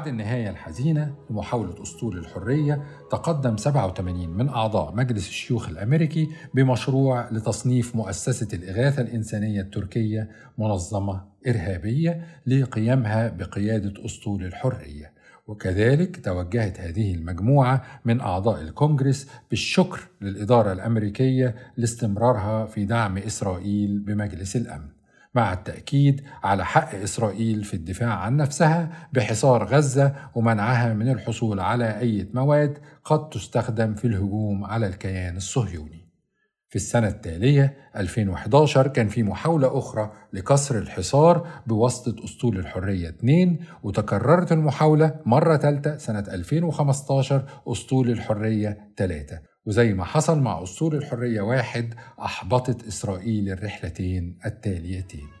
بعد 0.00 0.08
النهاية 0.08 0.50
الحزينة 0.50 1.14
لمحاولة 1.30 1.82
أسطول 1.82 2.18
الحرية 2.18 2.82
تقدم 3.10 3.56
87 3.56 4.28
من 4.28 4.48
أعضاء 4.48 4.94
مجلس 4.94 5.28
الشيوخ 5.28 5.68
الأمريكي 5.68 6.28
بمشروع 6.54 7.30
لتصنيف 7.30 7.96
مؤسسة 7.96 8.48
الإغاثة 8.52 9.02
الإنسانية 9.02 9.60
التركية 9.60 10.30
منظمة 10.58 11.24
إرهابية 11.48 12.24
لقيامها 12.46 13.28
بقيادة 13.28 14.04
أسطول 14.04 14.44
الحرية. 14.44 15.12
وكذلك 15.46 16.24
توجهت 16.24 16.80
هذه 16.80 17.14
المجموعة 17.14 17.82
من 18.04 18.20
أعضاء 18.20 18.60
الكونجرس 18.60 19.28
بالشكر 19.50 20.00
للإدارة 20.20 20.72
الأمريكية 20.72 21.54
لاستمرارها 21.76 22.66
في 22.66 22.84
دعم 22.84 23.18
إسرائيل 23.18 23.98
بمجلس 23.98 24.56
الأمن. 24.56 24.99
مع 25.34 25.52
التأكيد 25.52 26.22
على 26.42 26.64
حق 26.64 26.94
إسرائيل 26.94 27.64
في 27.64 27.74
الدفاع 27.74 28.14
عن 28.14 28.36
نفسها 28.36 29.08
بحصار 29.12 29.64
غزة 29.64 30.14
ومنعها 30.34 30.94
من 30.94 31.08
الحصول 31.08 31.60
على 31.60 31.98
أي 31.98 32.28
مواد 32.34 32.78
قد 33.04 33.28
تستخدم 33.28 33.94
في 33.94 34.06
الهجوم 34.06 34.64
على 34.64 34.86
الكيان 34.86 35.36
الصهيوني. 35.36 36.00
في 36.68 36.76
السنة 36.76 37.08
التالية 37.08 37.76
2011 37.96 38.86
كان 38.88 39.08
في 39.08 39.22
محاولة 39.22 39.78
أخرى 39.78 40.12
لكسر 40.32 40.78
الحصار 40.78 41.48
بواسطة 41.66 42.24
أسطول 42.24 42.58
الحرية 42.58 43.08
2 43.08 43.58
وتكررت 43.82 44.52
المحاولة 44.52 45.14
مرة 45.26 45.56
ثالثة 45.56 45.96
سنة 45.96 46.24
2015 46.28 47.44
أسطول 47.66 48.10
الحرية 48.10 48.92
3 48.96 49.49
وزي 49.66 49.94
ما 49.94 50.04
حصل 50.04 50.40
مع 50.40 50.62
أسطول 50.62 50.94
الحرية 50.94 51.40
واحد 51.40 51.94
أحبطت 52.20 52.86
إسرائيل 52.86 53.48
الرحلتين 53.48 54.38
التاليتين. 54.46 55.39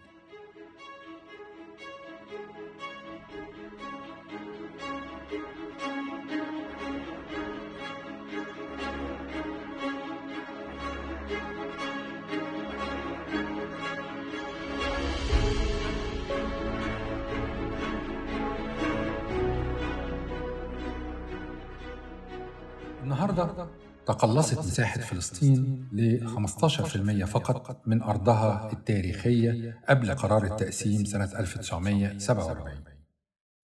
تقلصت 24.12 24.58
مساحة 24.58 25.00
فلسطين 25.00 25.88
ل 25.92 26.28
15% 26.28 27.24
فقط 27.24 27.88
من 27.88 28.02
أرضها 28.02 28.72
التاريخية 28.72 29.80
قبل 29.88 30.14
قرار 30.14 30.44
التقسيم 30.44 31.04
سنة 31.04 31.24
1947 31.38 32.84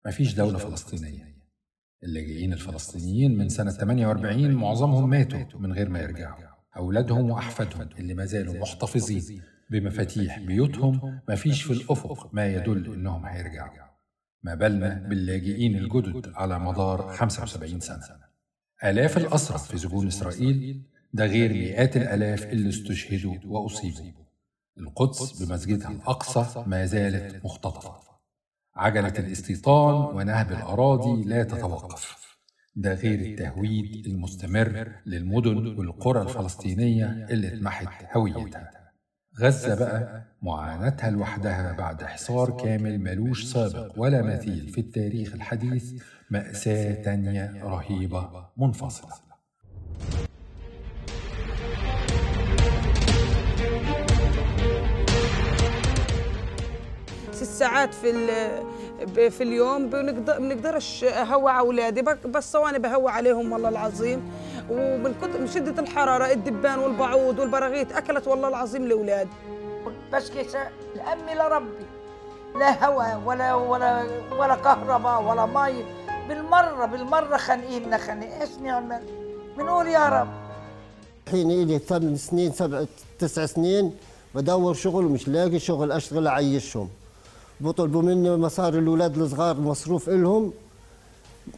مفيش 0.06 0.34
دولة 0.34 0.58
فلسطينية. 0.58 1.32
اللاجئين 2.04 2.52
الفلسطينيين 2.52 3.38
من 3.38 3.48
سنة 3.48 3.70
48 3.70 4.50
معظمهم 4.54 5.10
ماتوا 5.10 5.60
من 5.60 5.72
غير 5.72 5.88
ما 5.88 6.00
يرجعوا. 6.00 6.36
أولادهم 6.76 7.30
وأحفادهم 7.30 7.88
اللي 7.98 8.14
ما 8.14 8.24
زالوا 8.24 8.54
محتفظين 8.54 9.42
بمفاتيح 9.70 10.38
بيوتهم. 10.38 11.20
مفيش 11.28 11.62
في 11.62 11.72
الأفق 11.72 12.34
ما 12.34 12.46
يدل 12.46 12.92
إنهم 12.94 13.26
هيرجعوا. 13.26 13.86
ما 14.42 14.54
بالنا 14.54 15.06
باللاجئين 15.08 15.76
الجدد 15.76 16.32
على 16.34 16.58
مدار 16.58 17.12
75 17.12 17.80
سنة. 17.80 18.31
آلاف 18.84 19.16
الأسرى 19.16 19.58
في 19.58 19.78
سجون 19.78 20.06
إسرائيل 20.06 20.82
ده 21.12 21.26
غير 21.26 21.52
مئات 21.52 21.96
الآلاف 21.96 22.44
اللي 22.44 22.68
استشهدوا 22.68 23.34
وأصيبوا. 23.46 24.10
القدس 24.78 25.42
بمسجدها 25.42 25.90
الأقصى 25.90 26.64
ما 26.66 26.86
زالت 26.86 27.44
مختطفة. 27.44 27.94
عجلة 28.76 29.14
الاستيطان 29.18 30.16
ونهب 30.16 30.52
الأراضي 30.52 31.24
لا 31.24 31.42
تتوقف. 31.44 32.16
ده 32.76 32.94
غير 32.94 33.20
التهويد 33.20 34.06
المستمر 34.06 34.92
للمدن 35.06 35.78
والقرى 35.78 36.22
الفلسطينية 36.22 37.26
اللي 37.30 37.48
اتمحت 37.48 38.16
هويتها. 38.16 38.81
غزة 39.40 39.74
بقى. 39.74 40.22
معاناتها 40.42 41.10
لوحدها 41.10 41.72
بعد 41.72 42.02
حصار 42.02 42.50
كامل 42.50 42.98
ملوش 43.00 43.44
سابق 43.44 43.92
ولا 43.96 44.22
مثيل 44.22 44.68
في 44.68 44.80
التاريخ 44.80 45.32
الحديث 45.34 46.02
مأساة 46.30 47.02
تانية 47.02 47.64
رهيبة 47.64 48.46
منفصلة. 48.56 49.12
ست 57.32 57.44
ساعات 57.44 57.94
في 57.94 58.10
ال- 58.10 59.30
في 59.30 59.42
اليوم 59.42 59.90
بنقدر 59.90 60.38
بنقدرش 60.38 61.04
أهوى 61.04 61.58
أولادي 61.58 62.02
بس 62.26 62.54
وأنا 62.54 62.78
بهوى 62.78 63.10
عليهم 63.10 63.52
والله 63.52 63.68
العظيم. 63.68 64.20
ومن 64.72 65.14
كتر 65.22 65.40
من 65.40 65.46
شدة 65.46 65.82
الحرارة 65.82 66.32
الدبان 66.32 66.78
والبعوض 66.78 67.38
والبراغيث 67.38 67.92
أكلت 67.92 68.28
والله 68.28 68.48
العظيم 68.48 68.82
الأولاد. 68.84 69.28
بشكي 70.12 70.46
لأمي 70.96 71.34
لربي 71.34 71.86
لا 72.58 72.86
هواء 72.86 73.22
ولا 73.26 73.54
ولا 73.54 74.06
ولا 74.38 74.54
كهرباء 74.54 75.22
ولا 75.22 75.46
مي 75.46 75.84
بالمرة 76.28 76.86
بالمرة 76.86 77.36
خانقيننا 77.36 77.98
خانق 77.98 78.40
إيش 78.40 78.50
نعمل؟ 78.62 79.02
بنقول 79.58 79.86
يا 79.86 80.08
رب. 80.08 80.28
الحين 81.26 81.50
إلي 81.50 81.78
ثمان 81.78 82.16
سنين 82.16 82.52
سبع 82.52 82.84
تسع 83.18 83.46
سنين 83.46 83.94
بدور 84.34 84.74
شغل 84.74 85.04
ومش 85.04 85.28
لاقي 85.28 85.58
شغل 85.58 85.92
أشتغل 85.92 86.26
أعيشهم. 86.26 86.88
بطلبوا 87.60 88.02
مني 88.02 88.36
مصاري 88.36 88.78
الأولاد 88.78 89.18
الصغار 89.18 89.60
مصروف 89.60 90.08
إلهم. 90.08 90.52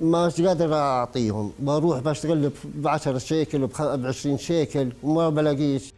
مش 0.01 0.41
قادر 0.41 0.75
أعطيهم. 0.75 1.53
بروح 1.59 2.01
بشتغل 2.01 2.51
ب 2.65 2.89
10 2.89 3.19
شيكل 3.19 3.67
ب 3.67 4.07
20 4.07 4.39
شيكل 4.39 4.93
وما 5.03 5.29
بلاقيش. 5.31 5.93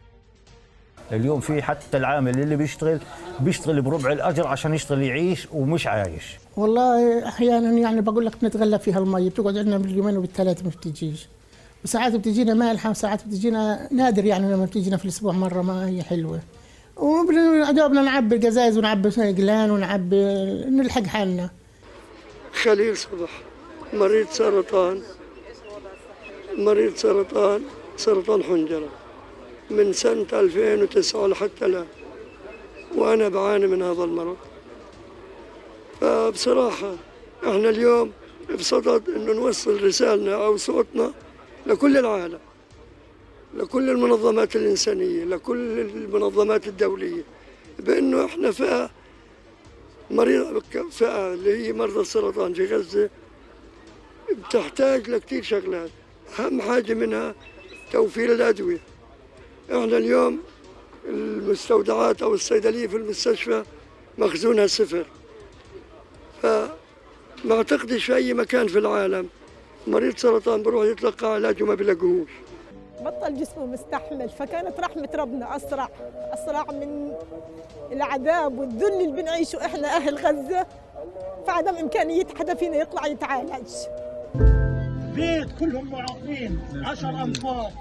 اليوم 1.11 1.39
في 1.39 1.61
حتى 1.61 1.97
العامل 1.97 2.39
اللي 2.39 2.55
بيشتغل 2.55 2.99
بيشتغل 3.39 3.81
بربع 3.81 4.11
الأجر 4.11 4.47
عشان 4.47 4.73
يشتغل 4.73 5.01
يعيش 5.01 5.47
ومش 5.53 5.87
عايش. 5.87 6.37
والله 6.57 7.27
أحيانا 7.27 7.71
يعني 7.71 8.01
بقول 8.01 8.25
لك 8.25 8.33
بنتغلب 8.41 8.79
فيها 8.79 8.99
المي 8.99 9.29
بتقعد 9.29 9.57
عندنا 9.57 9.77
باليومين 9.77 10.17
وبالثلاثه 10.17 10.63
ما 10.63 10.69
بتجيش. 10.69 11.27
وساعات 11.83 12.15
بتجينا 12.15 12.53
مالحه 12.53 12.89
وساعات 12.89 13.27
بتجينا 13.27 13.87
نادر 13.91 14.25
يعني 14.25 14.53
لما 14.53 14.65
بتجينا 14.65 14.97
في 14.97 15.05
الأسبوع 15.05 15.33
مرة 15.33 15.61
ما 15.61 15.87
هي 15.87 16.03
حلوة. 16.03 16.39
وبدنا 16.97 18.01
نعبي 18.01 18.35
القزايز 18.35 18.77
ونعبي 18.77 19.09
قلان 19.09 19.71
ونعبي 19.71 20.23
نلحق 20.69 21.03
حالنا. 21.03 21.49
خليل 22.63 22.97
صبح 22.97 23.29
مريض 23.93 24.27
سرطان. 24.29 25.01
مريض 26.57 26.95
سرطان 26.95 27.63
سرطان 27.97 28.43
حنجرة. 28.43 28.89
من 29.69 29.93
سنة 29.93 30.27
2009 30.33 31.27
لحتى 31.27 31.65
الآن. 31.65 31.87
وأنا 32.95 33.29
بعاني 33.29 33.67
من 33.67 33.81
هذا 33.81 34.03
المرض. 34.03 34.37
فبصراحة 36.01 36.93
إحنا 37.43 37.69
اليوم 37.69 38.11
بصدد 38.59 39.09
إنه 39.09 39.33
نوصل 39.33 39.83
رسالنا 39.83 40.35
أو 40.35 40.57
صوتنا 40.57 41.13
لكل 41.65 41.97
العالم 41.97 42.39
لكل 43.53 43.89
المنظمات 43.89 44.55
الإنسانية 44.55 45.23
لكل 45.23 45.79
المنظمات 45.79 46.67
الدولية 46.67 47.23
بأنه 47.79 48.25
إحنا 48.25 48.51
فئة 48.51 48.89
مريضة 50.11 50.59
فئة 50.91 51.33
اللي 51.33 51.67
هي 51.67 51.73
مرضى 51.73 51.99
السرطان 51.99 52.53
في 52.53 52.65
غزة 52.65 53.09
بتحتاج 54.33 55.09
لكتير 55.09 55.43
شغلات. 55.43 55.89
أهم 56.39 56.61
حاجة 56.61 56.93
منها 56.93 57.35
توفير 57.91 58.31
الأدوية. 58.33 58.79
إحنا 59.69 59.97
اليوم 59.97 60.39
المستودعات 61.05 62.21
أو 62.21 62.33
الصيدلية 62.33 62.87
في 62.87 62.97
المستشفى 62.97 63.63
مخزونها 64.17 64.67
صفر. 64.67 65.05
فما 66.41 66.71
أعتقدش 67.51 68.05
في 68.05 68.15
أي 68.15 68.33
مكان 68.33 68.67
في 68.67 68.79
العالم 68.79 69.29
مريض 69.87 70.17
سرطان 70.17 70.63
بروح 70.63 70.85
يتلقى 70.85 71.33
علاج 71.33 71.63
وما 71.63 71.75
بيلاقوهوش. 71.75 72.29
بطل 73.01 73.39
جسمه 73.39 73.65
مستحمل 73.65 74.29
فكانت 74.29 74.79
رحمة 74.79 75.09
ربنا 75.15 75.55
أسرع 75.55 75.89
أسرع 76.33 76.65
من 76.71 77.13
العذاب 77.91 78.59
والذل 78.59 79.01
اللي 79.01 79.21
بنعيشه 79.21 79.65
إحنا 79.65 79.87
أهل 79.87 80.15
غزة. 80.15 80.67
فعدم 81.47 81.75
إمكانية 81.75 82.25
حدا 82.39 82.53
فينا 82.53 82.77
يطلع 82.77 83.07
يتعالج. 83.07 83.69
بيت 85.15 85.59
كلهم 85.59 85.91
معاقين 85.91 86.59
عشر 86.85 87.09
أنفار. 87.09 87.71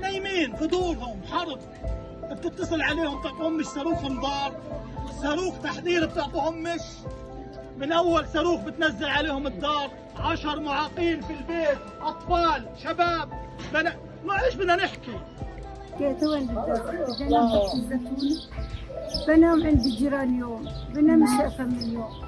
نايمين 0.00 0.56
في 0.56 0.66
دورهم 0.66 1.20
حرب. 1.30 1.58
بتتصل 2.30 2.82
عليهم 2.82 3.20
بتعطوهم 3.20 3.56
مش 3.56 3.66
صاروخ 3.66 4.04
انذار. 4.04 4.60
صاروخ 5.22 5.58
تحذير 5.58 6.06
بتعطوهم 6.06 6.62
مش. 6.62 6.82
من 7.78 7.92
أول 7.92 8.26
صاروخ 8.28 8.60
بتنزل 8.60 9.04
عليهم 9.04 9.46
الدار. 9.46 9.90
عشر 10.16 10.60
معاقين 10.60 11.20
في 11.20 11.32
البيت 11.32 11.78
أطفال 12.02 12.66
شباب. 12.84 13.28
بنا 13.72 13.96
ما 14.24 14.44
إيش 14.44 14.54
بدنا 14.54 14.76
نحكي؟ 14.76 15.18
بنام 16.00 16.48
في 17.68 17.74
الزيتون 17.76 18.36
بنام 19.26 19.66
عند 19.66 19.84
الجيران 19.84 20.38
يوم. 20.38 20.68
بنام 20.94 21.22
الشقة 21.22 21.64
من 21.64 21.92
يوم. 21.92 22.23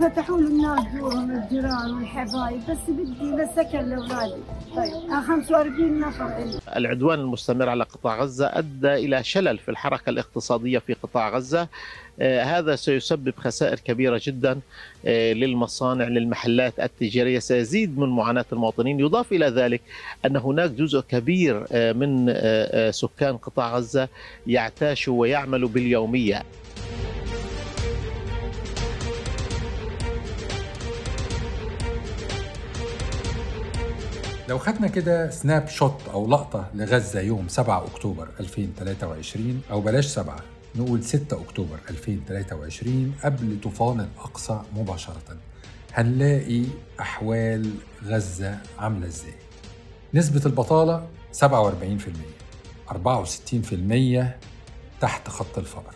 فتحوا 0.00 0.38
له 0.38 0.46
الناس 0.48 0.94
دورهم 0.94 1.30
الجيران 1.30 1.90
والحبايب 1.90 2.60
بس 2.70 2.78
بدي 2.88 3.32
بس 3.32 3.48
سكن 3.56 3.78
لأولادي. 3.78 4.42
طيب 4.76 4.92
45 5.26 6.00
نفر. 6.00 6.44
العدوان 6.76 7.20
المستمر 7.20 7.68
على 7.68 7.84
قطاع 7.84 8.22
غزة 8.22 8.46
أدى 8.46 8.94
إلى 8.94 9.24
شلل 9.24 9.58
في 9.58 9.70
الحركة 9.70 10.10
الاقتصادية 10.10 10.78
في 10.78 10.94
قطاع 10.94 11.28
غزة. 11.36 11.68
آه، 12.20 12.42
هذا 12.42 12.76
سيسبب 12.76 13.34
خسائر 13.38 13.78
كبيرة 13.78 14.20
جدا 14.24 14.60
آه، 15.06 15.32
للمصانع 15.32 16.08
للمحلات 16.08 16.80
التجارية. 16.80 17.38
سيزيد 17.38 17.98
من 17.98 18.08
معاناة 18.08 18.44
المواطنين. 18.52 19.00
يضاف 19.00 19.32
إلى 19.32 19.46
ذلك 19.46 19.80
أن 20.26 20.36
هناك 20.36 20.70
جزء 20.70 21.00
كبير 21.00 21.64
آه، 21.72 21.92
من 21.92 22.34
سكان 22.92 23.36
قطاع 23.36 23.76
غزة 23.76 24.08
يعتاش 24.46 25.08
ويعمل 25.08 25.68
باليومية. 25.68 26.42
لو 34.48 34.58
خدنا 34.58 34.88
كده 34.88 35.30
سناب 35.30 35.68
شوت 35.68 36.00
أو 36.12 36.28
لقطة 36.28 36.66
لغزة 36.74 37.20
يوم 37.20 37.48
7 37.48 37.84
أكتوبر 37.84 38.28
2023 38.40 39.62
أو 39.70 39.80
بلاش 39.80 40.06
7 40.06 40.36
نقول 40.76 41.04
6 41.04 41.40
أكتوبر 41.42 41.78
2023 41.90 43.14
قبل 43.24 43.60
طوفان 43.62 44.00
الأقصى 44.00 44.62
مباشرة. 44.76 45.36
هنلاقي 45.94 46.62
أحوال 47.00 47.70
غزة 48.04 48.58
عاملة 48.78 49.06
إزاي؟ 49.06 49.34
نسبة 50.14 50.42
البطالة 50.46 51.06
47% 51.32 51.44
64% 52.90 52.94
تحت 55.00 55.28
خط 55.28 55.58
الفقر. 55.58 55.94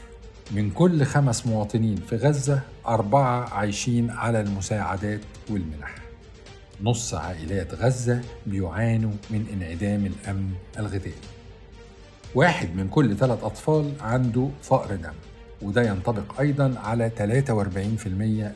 من 0.51 0.71
كل 0.71 1.05
خمس 1.05 1.47
مواطنين 1.47 1.97
في 1.97 2.17
غزة 2.17 2.61
أربعة 2.87 3.55
عايشين 3.55 4.11
على 4.11 4.41
المساعدات 4.41 5.21
والمنح. 5.51 6.08
نص 6.83 7.15
عائلات 7.15 7.75
غزة 7.75 8.21
بيعانوا 8.47 9.13
من 9.31 9.47
انعدام 9.53 10.07
الأمن 10.07 10.53
الغذائي. 10.79 11.13
واحد 12.35 12.77
من 12.77 12.89
كل 12.89 13.17
ثلاث 13.17 13.45
أطفال 13.45 13.93
عنده 14.01 14.49
فقر 14.63 14.95
دم 14.95 15.13
وده 15.63 15.83
ينطبق 15.83 16.41
أيضا 16.41 16.75
على 16.79 17.11
43% 17.19 17.23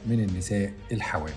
من 0.06 0.20
النساء 0.28 0.72
الحوامل. 0.92 1.32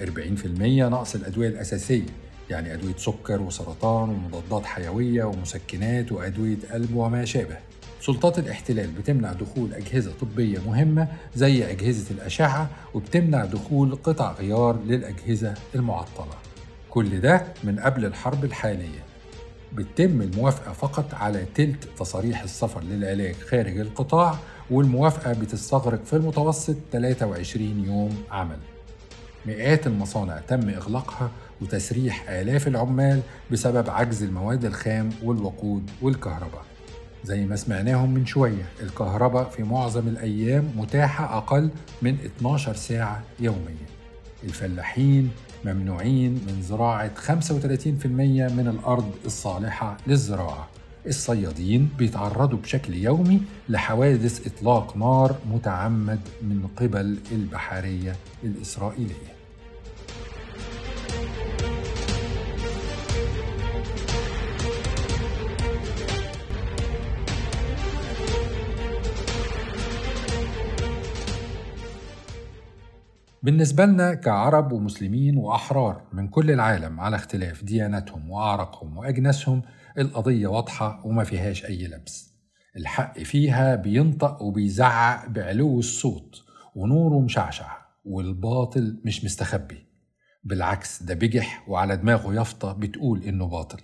40% 0.00 0.88
نقص 0.88 1.14
الأدوية 1.14 1.48
الأساسية 1.48 2.06
يعني 2.50 2.74
أدوية 2.74 2.96
سكر 2.96 3.42
وسرطان 3.42 4.08
ومضادات 4.10 4.66
حيوية 4.66 5.24
ومسكنات 5.24 6.12
وأدوية 6.12 6.58
قلب 6.72 6.94
وما 6.94 7.24
شابه. 7.24 7.58
سلطات 8.00 8.38
الاحتلال 8.38 8.90
بتمنع 8.90 9.32
دخول 9.32 9.74
أجهزة 9.74 10.12
طبية 10.20 10.58
مهمة 10.66 11.08
زي 11.36 11.70
أجهزة 11.70 12.10
الأشعة 12.10 12.70
وبتمنع 12.94 13.44
دخول 13.44 13.94
قطع 13.94 14.32
غيار 14.32 14.78
للأجهزة 14.86 15.54
المعطلة. 15.74 16.34
كل 16.90 17.20
ده 17.20 17.44
من 17.64 17.78
قبل 17.80 18.04
الحرب 18.04 18.44
الحالية. 18.44 18.98
بتتم 19.72 20.22
الموافقة 20.22 20.72
فقط 20.72 21.14
على 21.14 21.44
تلت 21.54 21.88
تصاريح 21.98 22.42
السفر 22.42 22.82
للعلاج 22.82 23.34
خارج 23.34 23.78
القطاع 23.78 24.34
والموافقة 24.70 25.32
بتستغرق 25.32 26.04
في 26.04 26.16
المتوسط 26.16 26.76
23 26.92 27.84
يوم 27.84 28.22
عمل. 28.30 28.58
مئات 29.46 29.86
المصانع 29.86 30.38
تم 30.38 30.68
إغلاقها 30.68 31.30
وتسريح 31.60 32.30
آلاف 32.30 32.68
العمال 32.68 33.20
بسبب 33.50 33.90
عجز 33.90 34.22
المواد 34.22 34.64
الخام 34.64 35.08
والوقود 35.22 35.90
والكهرباء. 36.02 36.69
زي 37.24 37.46
ما 37.46 37.56
سمعناهم 37.56 38.10
من 38.14 38.26
شوية 38.26 38.66
الكهرباء 38.82 39.44
في 39.50 39.62
معظم 39.62 40.08
الأيام 40.08 40.72
متاحة 40.76 41.38
أقل 41.38 41.70
من 42.02 42.16
12 42.24 42.74
ساعة 42.74 43.22
يوميا. 43.40 43.86
الفلاحين 44.44 45.30
ممنوعين 45.64 46.32
من 46.32 46.62
زراعة 46.62 47.10
35% 47.14 48.06
من 48.52 48.68
الأرض 48.68 49.12
الصالحة 49.24 49.96
للزراعة. 50.06 50.68
الصيادين 51.06 51.88
بيتعرضوا 51.98 52.58
بشكل 52.58 52.94
يومي 52.94 53.42
لحوادث 53.68 54.46
إطلاق 54.46 54.96
نار 54.96 55.36
متعمد 55.52 56.20
من 56.42 56.66
قبل 56.76 57.18
البحرية 57.32 58.16
الإسرائيلية. 58.44 59.30
بالنسبة 73.42 73.84
لنا 73.86 74.14
كعرب 74.14 74.72
ومسلمين 74.72 75.36
وأحرار 75.36 76.02
من 76.12 76.28
كل 76.28 76.50
العالم 76.50 77.00
على 77.00 77.16
اختلاف 77.16 77.64
دياناتهم 77.64 78.30
وأعراقهم 78.30 78.96
وأجناسهم 78.96 79.62
القضية 79.98 80.46
واضحة 80.46 81.02
وما 81.06 81.24
فيهاش 81.24 81.64
أي 81.64 81.86
لبس. 81.86 82.34
الحق 82.76 83.18
فيها 83.18 83.74
بينطق 83.74 84.42
وبيزعق 84.42 85.28
بعلو 85.28 85.78
الصوت 85.78 86.42
ونوره 86.74 87.20
مشعشع 87.20 87.76
والباطل 88.04 89.00
مش 89.04 89.24
مستخبي. 89.24 89.86
بالعكس 90.44 91.02
ده 91.02 91.14
بجح 91.14 91.68
وعلى 91.68 91.96
دماغه 91.96 92.34
يافطة 92.34 92.72
بتقول 92.72 93.22
إنه 93.22 93.46
باطل. 93.46 93.80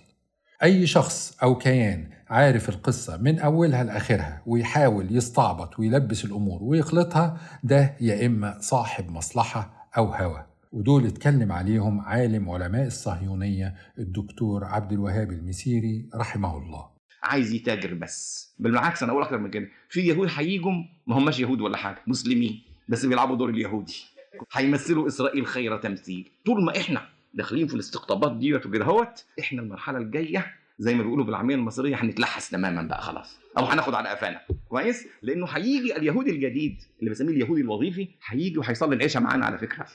أي 0.63 0.87
شخص 0.87 1.37
أو 1.43 1.57
كيان 1.57 2.09
عارف 2.29 2.69
القصة 2.69 3.17
من 3.17 3.39
أولها 3.39 3.83
لآخرها 3.83 4.41
ويحاول 4.45 5.15
يستعبط 5.15 5.79
ويلبس 5.79 6.25
الأمور 6.25 6.63
ويخلطها 6.63 7.37
ده 7.63 7.95
يا 8.01 8.25
إما 8.25 8.57
صاحب 8.59 9.11
مصلحة 9.11 9.87
أو 9.97 10.05
هوى. 10.05 10.45
ودول 10.71 11.05
اتكلم 11.05 11.51
عليهم 11.51 12.01
عالم 12.01 12.49
علماء 12.49 12.87
الصهيونية 12.87 13.75
الدكتور 13.99 14.63
عبد 14.63 14.91
الوهاب 14.91 15.31
المسيري 15.31 16.09
رحمه 16.15 16.57
الله. 16.57 16.85
عايز 17.23 17.53
يتاجر 17.53 17.93
بس. 17.93 18.47
بالعكس 18.59 19.03
أنا 19.03 19.11
أقول 19.11 19.23
أكتر 19.23 19.37
من 19.37 19.49
كده. 19.51 19.67
في 19.89 19.99
يهود 20.01 20.29
هيجوا 20.35 20.71
ما 21.07 21.17
هماش 21.17 21.39
يهود 21.39 21.61
ولا 21.61 21.77
حاجة 21.77 21.97
مسلمين 22.07 22.61
بس 22.89 23.05
بيلعبوا 23.05 23.35
دور 23.35 23.49
اليهودي. 23.49 24.03
هيمثلوا 24.53 25.07
إسرائيل 25.07 25.47
خير 25.47 25.77
تمثيل. 25.77 26.29
طول 26.45 26.65
ما 26.65 26.77
إحنا 26.77 27.01
داخلين 27.33 27.67
في 27.67 27.73
الاستقطابات 27.73 28.37
ديت 28.37 28.65
وكده. 28.65 28.85
هوت 28.85 29.25
إحنا 29.39 29.61
المرحلة 29.61 29.97
الجاية 29.97 30.45
زي 30.79 30.95
ما 30.95 31.03
بيقولوا 31.03 31.25
بالعامية 31.25 31.55
المصرية 31.55 31.95
هنتلحس 31.95 32.49
تماما 32.49 32.81
بقى 32.81 33.01
خلاص. 33.01 33.37
أو 33.57 33.65
هناخد 33.65 33.93
على 33.93 34.09
قفانا. 34.09 34.41
كويس؟ 34.69 35.07
لأنه 35.21 35.45
هيجي 35.45 35.97
اليهودي 35.97 36.31
الجديد 36.31 36.77
اللي 36.99 37.11
بسميه 37.11 37.33
اليهودي 37.33 37.61
الوظيفي 37.61 38.07
هيجي 38.27 38.57
وهيصلي 38.57 38.95
العشاء 38.95 39.21
معانا 39.23 39.45
على 39.45 39.57
فكرة. 39.57 39.85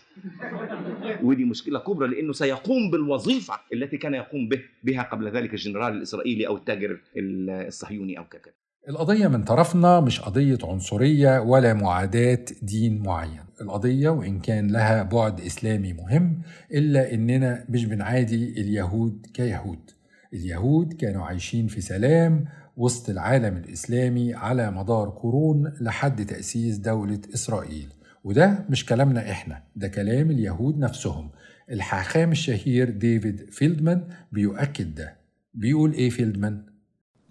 ودي 1.27 1.45
مشكلة 1.45 1.79
كبرى 1.79 2.09
لأنه 2.09 2.33
سيقوم 2.33 2.91
بالوظيفة 2.91 3.55
التي 3.73 3.97
كان 3.97 4.15
يقوم 4.15 4.49
به 4.49 4.63
بها 4.85 5.03
قبل 5.03 5.29
ذلك 5.31 5.55
الجنرال 5.55 5.97
الإسرائيلي 5.97 6.47
أو 6.47 6.57
التاجر 6.57 7.01
الصهيوني 7.17 8.19
أو 8.19 8.25
كذا. 8.25 8.53
القضية 8.89 9.29
من 9.29 9.43
طرفنا 9.45 10.01
مش 10.01 10.21
قضية 10.21 10.59
عنصرية 10.63 11.41
ولا 11.41 11.75
معاداة 11.75 12.45
دين 12.63 13.03
معين. 13.03 13.45
القضية 13.63 14.09
وإن 14.09 14.41
كان 14.41 14.71
لها 14.71 15.03
بعد 15.03 15.41
إسلامي 15.41 15.93
مهم 15.93 16.43
إلا 16.73 17.15
إننا 17.15 17.65
مش 17.69 17.85
بنعادي 17.85 18.61
اليهود 18.61 19.27
كيهود 19.35 19.91
اليهود 20.35 20.93
كانوا 20.93 21.25
عايشين 21.25 21.67
في 21.67 21.81
سلام 21.81 22.45
وسط 22.77 23.11
العالم 23.11 23.57
الإسلامي 23.57 24.35
على 24.35 24.71
مدار 24.71 25.09
قرون 25.09 25.73
لحد 25.81 26.27
تأسيس 26.27 26.77
دولة 26.77 27.21
إسرائيل 27.35 27.89
وده 28.25 28.65
مش 28.71 28.87
كلامنا 28.87 29.31
إحنا 29.31 29.63
ده 29.77 29.89
كلام 29.89 30.31
اليهود 30.31 30.79
نفسهم 30.79 31.31
الحاخام 31.71 32.33
الشهير 32.33 32.91
ديفيد 32.91 33.51
فيلدمان 33.51 34.09
بيؤكد 34.33 34.95
ده 34.95 35.17
بيقول 35.55 35.93
إيه 35.93 36.11
فيلدمان؟ 36.11 36.73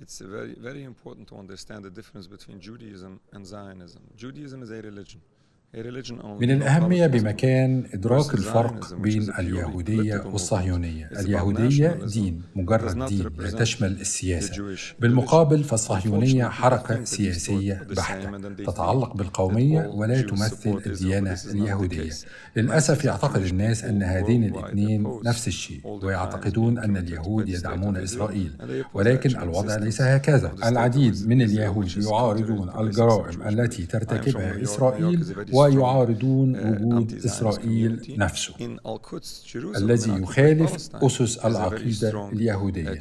It's 0.01 0.19
very, 0.19 0.55
very 0.69 0.83
important 0.83 1.27
to 1.31 1.35
understand 1.43 1.81
the 1.87 1.93
difference 1.99 2.25
between 2.35 2.59
Judaism 2.67 3.13
and 3.35 3.45
Zionism. 3.45 4.01
Judaism 4.23 4.59
is 4.65 4.71
a 4.71 4.81
religion. 4.89 5.21
من 5.73 6.51
الأهمية 6.51 7.07
بمكان 7.07 7.83
إدراك 7.93 8.33
الفرق 8.33 8.93
بين 8.93 9.31
اليهودية 9.39 10.23
والصهيونية. 10.25 11.09
اليهودية 11.19 11.99
دين 12.13 12.41
مجرد 12.55 13.05
دين 13.05 13.29
لا 13.39 13.51
تشمل 13.51 13.91
السياسة. 13.91 14.75
بالمقابل 14.99 15.63
فالصهيونية 15.63 16.45
حركة 16.45 17.03
سياسية 17.03 17.87
بحتة. 17.97 18.37
تتعلق 18.53 19.13
بالقومية 19.15 19.87
ولا 19.87 20.21
تمثل 20.21 20.81
الديانة 20.85 21.37
اليهودية. 21.51 22.11
للأسف 22.55 23.05
يعتقد 23.05 23.41
الناس 23.41 23.83
أن 23.83 24.03
هذين 24.03 24.43
الاثنين 24.43 25.19
نفس 25.25 25.47
الشيء 25.47 25.81
ويعتقدون 25.85 26.79
أن 26.79 26.97
اليهود 26.97 27.49
يدعمون 27.49 27.97
إسرائيل. 27.97 28.51
ولكن 28.93 29.41
الوضع 29.41 29.75
ليس 29.75 30.01
هكذا. 30.01 30.51
العديد 30.65 31.27
من 31.27 31.41
اليهود 31.41 31.97
يعارضون 31.97 32.69
الجرائم 32.79 33.41
التي 33.47 33.85
ترتكبها 33.85 34.63
إسرائيل 34.63 35.25
و 35.53 35.60
ويعارضون 35.61 36.55
وجود 36.55 37.13
إسرائيل 37.25 38.15
نفسه. 38.17 38.53
الذي 39.77 40.11
يخالف 40.21 40.89
أسس 40.95 41.37
العقيدة 41.37 42.29
اليهودية. 42.33 42.93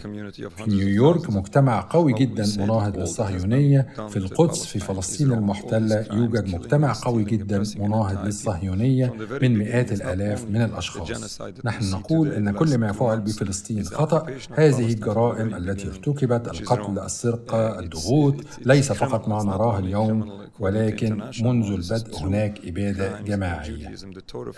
في 0.57 0.65
نيويورك 0.69 1.31
مجتمع 1.31 1.89
قوي 1.91 2.13
جدا 2.13 2.47
مناهض 2.59 2.97
للصهيونية. 2.99 3.87
في 4.09 4.17
القدس 4.17 4.65
في 4.65 4.79
فلسطين 4.79 5.33
المحتلة 5.33 6.07
يوجد 6.13 6.55
مجتمع 6.55 6.93
قوي 7.03 7.25
جدا 7.25 7.63
مناهض 7.79 8.27
للصهيونية 8.27 9.15
من 9.43 9.59
مئات 9.59 9.93
الآلاف 9.93 10.45
من 10.49 10.63
الأشخاص. 10.63 11.41
نحن 11.65 11.91
نقول 11.91 12.33
إن 12.33 12.51
كل 12.51 12.79
ما 12.79 12.93
فعل 12.93 13.21
بفلسطين 13.21 13.85
خطأ. 13.85 14.27
هذه 14.51 14.93
الجرائم 14.93 15.55
التي 15.55 15.89
ارتكبت 15.89 16.49
القتل 16.49 16.99
السرقة 16.99 17.79
الضغوط. 17.79 18.35
ليس 18.65 18.93
فقط 18.93 19.29
ما 19.29 19.43
نراه 19.45 19.79
اليوم 19.79 20.41
ولكن 20.61 21.23
منذ 21.43 21.67
البدء 21.73 22.19
هناك 22.19 22.50
هناك 22.51 22.67
إبادة 22.69 23.21
جماعية. 23.21 23.95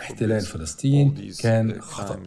احتلال 0.00 0.40
فلسطين 0.40 1.32
كان 1.40 1.80
خطأ. 1.80 2.22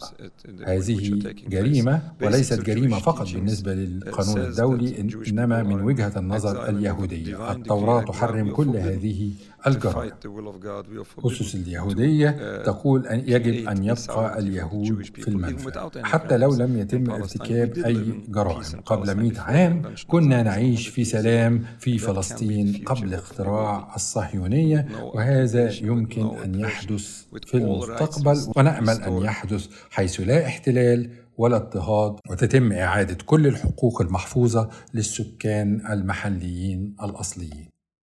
هذه 0.66 1.20
جريمة 1.47 2.01
وليست 2.22 2.61
جريمة 2.61 2.99
فقط 2.99 3.34
بالنسبة 3.34 3.74
للقانون 3.74 4.39
الدولي 4.39 5.09
إنما 5.28 5.63
من 5.63 5.82
وجهة 5.82 6.20
النظر 6.20 6.70
اليهودية. 6.70 7.51
التوراة 7.51 8.03
تحرم 8.03 8.51
كل 8.51 8.78
هذه 8.78 9.32
forbidden 9.66 11.26
أسس 11.26 11.55
اليهودية 11.55 12.30
uh, 12.30 12.66
تقول 12.66 13.07
أن 13.07 13.20
يجب 13.20 13.68
أن 13.70 13.84
يبقى 13.84 14.39
اليهود 14.39 15.03
في 15.03 15.28
المنفى 15.28 15.89
حتى 16.03 16.38
لو 16.38 16.55
لم 16.55 16.78
يتم 16.78 17.11
ارتكاب 17.11 17.78
أي 17.78 18.24
جرائم 18.28 18.82
قبل 18.86 19.05
Palestine. 19.05 19.16
100 19.16 19.32
before 19.32 19.36
the 19.36 19.39
عام 19.39 19.82
كنا 20.07 20.43
نعيش 20.43 20.86
في 20.86 21.04
سلام 21.05 21.66
في 21.80 21.97
فلسطين 21.97 22.84
قبل 22.86 23.13
اختراع 23.13 23.95
الصهيونية. 23.95 24.88
وهذا 25.13 25.72
يمكن 25.72 26.38
أن 26.43 26.59
يحدث 26.59 27.26
في 27.45 27.57
المستقبل. 27.57 28.51
ونأمل 28.55 29.01
أن 29.01 29.18
يحدث 29.18 29.68
حيث 29.89 30.22
لا 30.22 30.45
احتلال 30.45 31.09
ولا 31.38 31.55
اضطهاد. 31.55 32.16
وتتم 32.30 32.72
إعادة 32.72 33.18
كل 33.26 33.47
الحقوق 33.47 34.01
المحفوظة 34.01 34.70
للسكان 34.93 35.82
المحليين 35.91 36.95
الأصليين. 37.03 37.75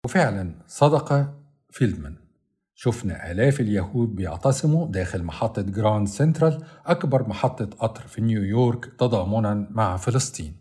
وفعلا 0.08 0.52
صدق 0.68 1.34
فيلدمان. 1.70 2.16
شفنا 2.76 3.32
آلاف 3.32 3.60
اليهود 3.60 4.16
بيعتصموا 4.16 4.88
داخل 4.88 5.24
محطة 5.24 5.62
جراند 5.62 6.08
سنترال 6.08 6.64
أكبر 6.86 7.30
محطة 7.30 7.66
قطر 7.66 8.02
في 8.02 8.22
نيويورك 8.22 8.86
تضامنا 8.86 9.68
مع 9.72 9.98
فلسطين. 9.98 10.56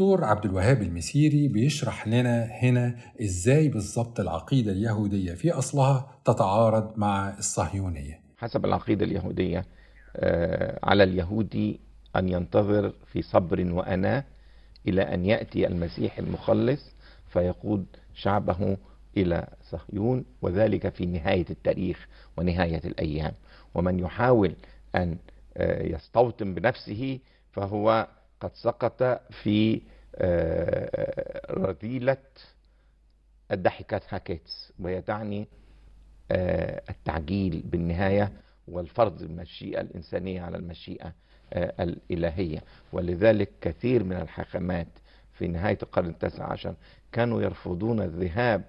دكتور 0.00 0.24
عبد 0.24 0.44
الوهاب 0.44 0.82
المسيري 0.82 1.48
بيشرح 1.48 2.08
لنا 2.08 2.44
هنا 2.44 2.96
إزاي 3.22 3.68
بالضبط 3.68 4.20
العقيدة 4.20 4.72
اليهودية 4.72 5.34
في 5.34 5.52
أصلها 5.52 6.20
تتعارض 6.24 6.98
مع 6.98 7.38
الصهيونية. 7.38 8.20
حسب 8.38 8.64
العقيدة 8.64 9.04
اليهودية 9.04 9.64
آه، 10.16 10.78
على 10.82 11.04
اليهودي 11.04 11.80
أن 12.16 12.28
ينتظر 12.28 12.92
في 13.12 13.22
صبر 13.22 13.72
وأناة 13.72 14.24
إلى 14.88 15.02
أن 15.02 15.24
يأتي 15.24 15.66
المسيح 15.66 16.18
المخلص 16.18 16.94
فيقود 17.32 17.86
شعبه 18.14 18.76
إلى 19.16 19.46
صهيون 19.62 20.24
وذلك 20.42 20.94
في 20.94 21.06
نهاية 21.06 21.46
التاريخ 21.50 22.08
ونهاية 22.38 22.80
الأيام. 22.84 23.32
ومن 23.74 23.98
يحاول 23.98 24.54
أن 24.94 25.16
آه، 25.56 25.82
يستوطن 25.82 26.54
بنفسه 26.54 27.18
فهو 27.52 28.08
قد 28.40 28.50
سقط 28.54 29.02
في 29.32 29.82
آه، 30.14 31.52
رذيلة 31.52 32.16
الضحكات 33.52 34.14
هاكيتس 34.14 34.72
وهي 34.78 35.02
تعني 35.02 35.48
آه، 36.32 36.82
التعجيل 36.90 37.62
بالنهاية 37.64 38.32
والفرض 38.68 39.22
المشيئة 39.22 39.80
الإنسانية 39.80 40.42
على 40.42 40.56
المشيئة 40.56 41.12
آه، 41.52 41.82
الإلهية. 41.82 42.62
ولذلك 42.92 43.50
كثير 43.60 44.04
من 44.04 44.16
الحاخامات 44.16 44.88
في 45.32 45.48
نهاية 45.48 45.78
القرن 45.82 46.08
التاسع 46.08 46.52
عشر 46.52 46.74
كانوا 47.12 47.42
يرفضون 47.42 48.02
الذهاب 48.02 48.64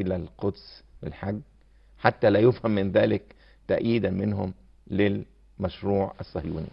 إلى 0.00 0.16
القدس 0.16 0.84
للحج 1.02 1.40
حتى 1.98 2.30
لا 2.30 2.38
يفهم 2.40 2.70
من 2.70 2.92
ذلك 2.92 3.22
تأييدا 3.68 4.10
منهم 4.10 4.54
للمشروع 4.90 6.14
الصهيوني. 6.20 6.68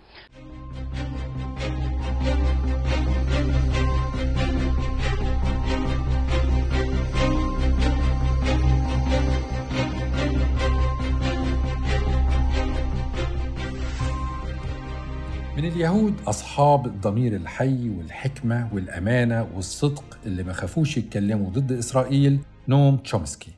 من 15.60 15.66
اليهود 15.66 16.22
أصحاب 16.28 16.86
الضمير 16.86 17.36
الحي 17.36 17.90
والحكمة 17.90 18.74
والأمانة 18.74 19.50
والصدق 19.56 20.20
اللي 20.26 20.44
ما 20.44 20.54
خافوش 20.54 20.98
يتكلموا 20.98 21.50
ضد 21.50 21.72
إسرائيل 21.72 22.40
نوم 22.68 22.98
تشومسكي 22.98 23.52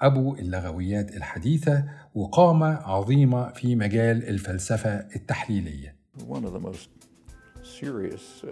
أبو 0.00 0.34
اللغويات 0.34 1.16
الحديثة 1.16 1.84
وقامة 2.14 2.66
عظيمة 2.66 3.52
في 3.52 3.76
مجال 3.76 4.28
الفلسفة 4.28 4.90
التحليلية 4.90 5.96
one 6.28 6.44
of 6.44 6.52
the 6.52 6.60
most 6.60 6.88
serious 7.62 8.44
uh, 8.44 8.50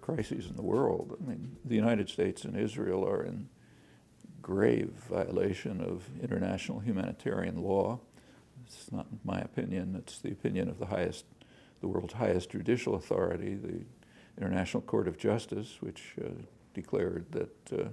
crises 0.00 0.46
in 0.50 0.56
the 0.56 0.68
world. 0.74 1.16
I 1.20 1.30
mean, 1.30 1.56
the 1.64 1.74
United 1.74 2.08
States 2.08 2.44
and 2.44 2.56
Israel 2.56 3.04
are 3.08 3.24
in 3.24 3.48
grave 4.40 4.90
violation 5.08 5.80
of 5.80 5.96
international 6.22 6.78
humanitarian 6.78 7.56
law. 7.56 7.98
It's 8.66 8.92
not 8.92 9.06
my 9.24 9.40
opinion, 9.40 9.96
it's 10.00 10.20
the 10.20 10.30
opinion 10.30 10.68
of 10.68 10.78
the 10.78 10.86
highest, 10.86 11.24
the 11.81 11.87
world's 11.87 12.13
highest 12.13 12.49
judicial 12.49 12.95
authority, 12.95 13.55
the 13.55 13.81
International 14.37 14.81
Court 14.81 15.07
of 15.07 15.17
Justice, 15.17 15.77
which 15.81 16.15
uh, 16.23 16.29
declared 16.73 17.25
that 17.31 17.73
uh, 17.73 17.89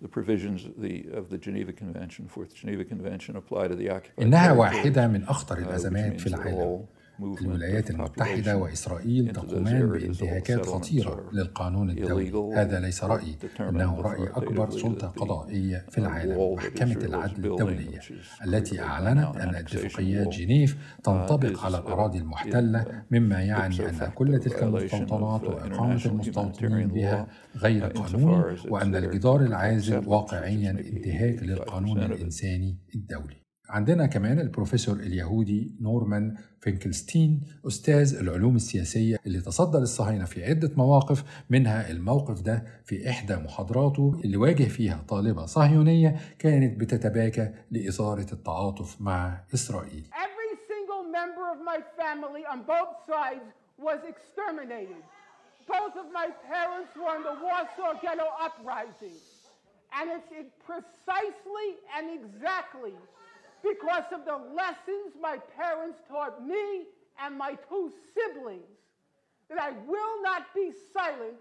the 0.00 0.08
provisions 0.08 0.64
of 0.64 0.80
the, 0.80 1.06
of 1.12 1.30
the 1.30 1.38
Geneva 1.38 1.72
Convention, 1.72 2.28
Fourth 2.28 2.54
Geneva 2.54 2.84
Convention, 2.84 3.36
apply 3.36 3.68
to 3.68 3.74
the 3.74 3.90
occupied 3.90 4.26
إنها 4.26 4.54
territories, 4.54 4.58
واحدة 4.58 5.08
من 5.08 5.24
أخطر 5.24 5.54
uh, 5.54 5.58
which 5.58 5.66
الأزمات 5.66 6.12
means 6.12 6.22
في 6.22 6.30
that 6.30 6.34
العالم 6.34 6.54
all 6.60 6.88
الولايات 7.23 7.89
المتحدة 7.91 8.57
وإسرائيل 8.57 9.31
تقومان 9.31 9.89
بانتهاكات 9.89 10.65
خطيرة 10.65 11.29
للقانون 11.33 11.89
الدولي. 11.89 12.53
هذا 12.55 12.79
ليس 12.79 13.03
رأيي. 13.03 13.37
إنه 13.59 14.01
رأي 14.01 14.27
أكبر 14.27 14.69
سلطة 14.69 15.07
قضائية 15.07 15.85
في 15.89 15.97
العالم 15.97 16.53
محكمة 16.53 17.05
العدل 17.05 17.45
الدولية 17.45 17.99
التي 18.45 18.81
أعلنت 18.81 19.35
أن 19.37 19.55
اتفاقيات 19.55 20.27
جنيف 20.27 20.77
تنطبق 21.03 21.65
على 21.65 21.77
الأراضي 21.77 22.17
المحتلة 22.17 23.03
مما 23.11 23.41
يعني 23.41 23.89
أن 23.89 24.11
كل 24.15 24.39
تلك 24.39 24.63
المستوطنات 24.63 25.43
وإقامة 25.43 26.05
المستوطنين 26.05 26.87
بها 26.87 27.27
غير 27.57 27.85
قانوني 27.85 28.57
وأن 28.69 28.95
الجدار 28.95 29.41
العازل 29.41 30.07
واقعيا 30.07 30.71
انتهاك 30.71 31.43
للقانون 31.43 32.03
الإنساني 32.03 32.77
الدولي. 32.95 33.48
عندنا 33.69 34.05
كمان 34.05 34.39
البروفيسور 34.39 34.95
اليهودي 34.95 35.71
نورمان 35.81 36.35
فينكلستين 36.61 37.41
أستاذ 37.67 38.15
العلوم 38.15 38.55
السياسية 38.55 39.17
اللي 39.25 39.41
تصدى 39.41 39.77
للصهاينة 39.77 40.25
في 40.25 40.45
عدة 40.45 40.71
مواقف 40.77 41.23
منها 41.49 41.89
الموقف 41.91 42.41
ده 42.41 42.63
في 42.85 43.09
إحدى 43.09 43.35
محاضراته 43.35 44.21
اللي 44.23 44.37
واجه 44.37 44.63
فيها 44.63 45.05
طالبة 45.07 45.45
صهيونية 45.45 46.15
كانت 46.39 46.79
بتتباكى 46.79 47.53
لإثارة 47.71 48.33
التعاطف 48.33 49.01
مع 49.01 49.41
إسرائيل 49.53 50.03
Every 50.13 50.55
single 50.71 51.03
member 51.19 51.45
of 51.53 51.59
my 51.71 51.79
family 52.01 52.43
on 52.53 52.59
both 52.75 52.93
sides 53.07 53.45
was 53.87 53.99
exterminated. 54.13 55.03
Both 55.67 55.95
of 56.03 56.07
my 56.19 56.27
parents 56.53 56.91
were 57.01 57.15
in 57.19 57.23
the 57.29 57.37
Warsaw 57.45 57.91
Ghetto 58.03 58.27
Uprising. 58.47 59.17
And 59.97 60.05
it's 60.15 60.31
it 60.41 60.47
precisely 60.69 61.69
and 61.95 62.05
exactly 62.19 62.93
because 63.63 64.03
of 64.13 64.25
the 64.25 64.37
lessons 64.55 65.15
my 65.21 65.37
parents 65.57 65.99
taught 66.09 66.45
me 66.45 66.83
and 67.23 67.37
my 67.37 67.55
two 67.67 67.91
siblings 68.13 68.63
that 69.49 69.59
I 69.59 69.71
will 69.87 70.21
not 70.23 70.53
be 70.53 70.71
silent 70.93 71.35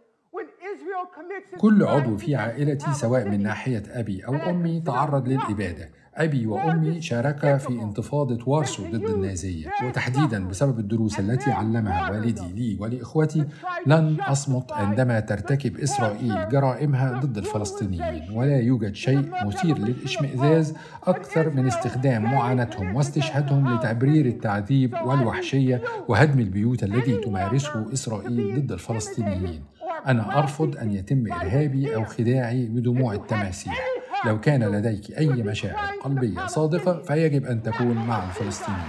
كل 1.58 1.84
عضو 1.84 2.16
في 2.16 2.36
عائلتي 2.36 2.92
سواء 2.92 3.28
من 3.28 3.42
ناحية 3.42 3.82
أبي 3.88 4.26
أو 4.26 4.34
أمي 4.34 4.80
تعرض 4.80 5.28
للإبادة. 5.28 5.90
أبي 6.14 6.46
وأمي 6.46 7.00
شاركا 7.00 7.56
في 7.56 7.68
انتفاضة 7.68 8.38
وارسو 8.46 8.82
ضد 8.82 9.04
النازية. 9.04 9.70
وتحديدا 9.84 10.48
بسبب 10.48 10.78
الدروس 10.78 11.20
التي 11.20 11.50
علمها 11.50 12.10
والدي 12.10 12.52
لي 12.54 12.76
ولإخوتي 12.80 13.44
لن 13.86 14.20
أصمت 14.20 14.72
عندما 14.72 15.20
ترتكب 15.20 15.76
إسرائيل 15.76 16.48
جرائمها 16.48 17.20
ضد 17.20 17.38
الفلسطينيين. 17.38 18.30
ولا 18.32 18.60
يوجد 18.60 18.94
شيء 18.94 19.46
مثير 19.46 19.78
للإشمئزاز 19.78 20.74
أكثر 21.04 21.50
من 21.50 21.66
استخدام 21.66 22.22
معاناتهم 22.22 22.96
واستشهادهم 22.96 23.74
لتبرير 23.74 24.26
التعذيب 24.26 24.94
والوحشية 25.04 25.82
وهدم 26.08 26.38
البيوت 26.40 26.82
التي 26.82 27.16
تمارسه 27.16 27.92
إسرائيل 27.92 28.60
ضد 28.60 28.72
الفلسطينيين. 28.72 29.62
أنا 30.08 30.38
أرفض 30.38 30.76
أن 30.76 30.92
يتم 30.92 31.32
إرهابي 31.32 31.94
أو 31.94 32.04
خداعي 32.04 32.66
بدموع 32.66 33.12
التماسيح. 33.14 33.86
لو 34.26 34.40
كان 34.40 34.64
لديك 34.64 35.18
أي 35.18 35.28
مشاعر 35.28 35.94
قلبية 36.02 36.46
صادقة 36.46 37.02
فيجب 37.02 37.46
أن 37.46 37.62
تكون 37.62 37.94
مع 37.96 38.28
الفلسطينيين. 38.28 38.82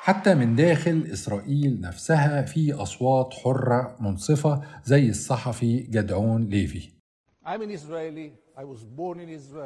حتى 0.00 0.34
من 0.34 0.56
داخل 0.56 1.08
إسرائيل 1.12 1.80
نفسها 1.80 2.42
في 2.42 2.72
أصوات 2.72 3.34
حرة 3.34 3.96
منصفة 4.00 4.62
زي 4.84 5.08
الصحفي 5.08 5.78
جدعون 5.78 6.44
ليفي. 6.44 6.90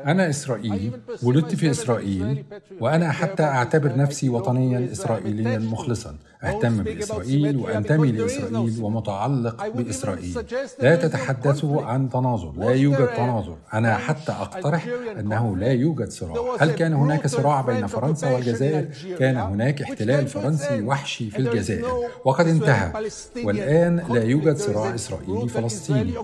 أنا 0.06 0.30
إسرائيلي 0.30 0.90
ولدت 1.22 1.54
في 1.54 1.70
إسرائيل 1.70 2.44
وأنا 2.80 3.12
حتى 3.12 3.42
أعتبر 3.42 3.96
نفسي 3.96 4.28
وطنيا 4.28 4.92
إسرائيليا 4.92 5.58
مخلصا. 5.58 6.16
أهتم 6.42 6.82
بإسرائيل 6.82 7.56
وأنتمي 7.56 8.12
لإسرائيل 8.12 8.82
ومتعلق 8.82 9.68
بإسرائيل. 9.68 10.44
لا 10.82 10.96
تتحدثوا 10.96 11.82
عن 11.82 12.08
تناظر 12.08 12.52
لا 12.56 12.70
يوجد 12.70 13.06
تناظر. 13.06 13.56
أنا 13.74 13.96
حتى 13.96 14.32
أقترح 14.32 14.86
أنه 15.18 15.56
لا 15.56 15.72
يوجد 15.72 16.08
صراع. 16.08 16.56
هل 16.60 16.70
كان 16.70 16.92
هناك 16.92 17.26
صراع 17.26 17.60
بين 17.60 17.86
فرنسا 17.86 18.34
والجزائر؟ 18.34 18.88
كان 19.18 19.36
هناك 19.36 19.82
احتلال 19.82 20.26
فرنسي 20.26 20.82
وحشي 20.82 21.30
في 21.30 21.38
الجزائر. 21.38 21.86
وقد 22.24 22.46
انتهى. 22.46 22.92
والآن 23.44 24.02
لا 24.08 24.22
يوجد 24.22 24.56
صراع 24.56 24.94
إسرائيلي 24.94 25.48
فلسطيني 25.48 26.14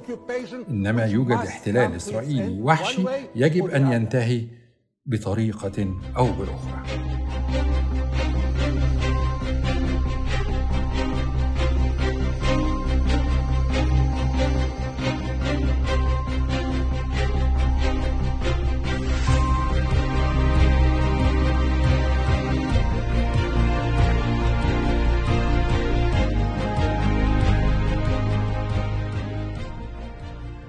إنما 0.71 1.05
يوجد 1.05 1.33
احتلال 1.37 1.97
إسرائيلي. 1.97 2.56
End 2.57 2.61
وحشي 2.61 3.05
يجب 3.35 3.71
other. 3.71 3.75
ينتهي 3.93 4.47
بطريقة 5.07 5.95
أو 6.17 6.27
بأخرى 6.27 6.83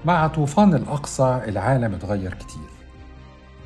مع 0.04 0.26
طوفان 0.26 0.74
الأقصى 0.74 1.42
العالم 1.48 1.94
اتغير 1.94 2.34
كتير. 2.34 2.68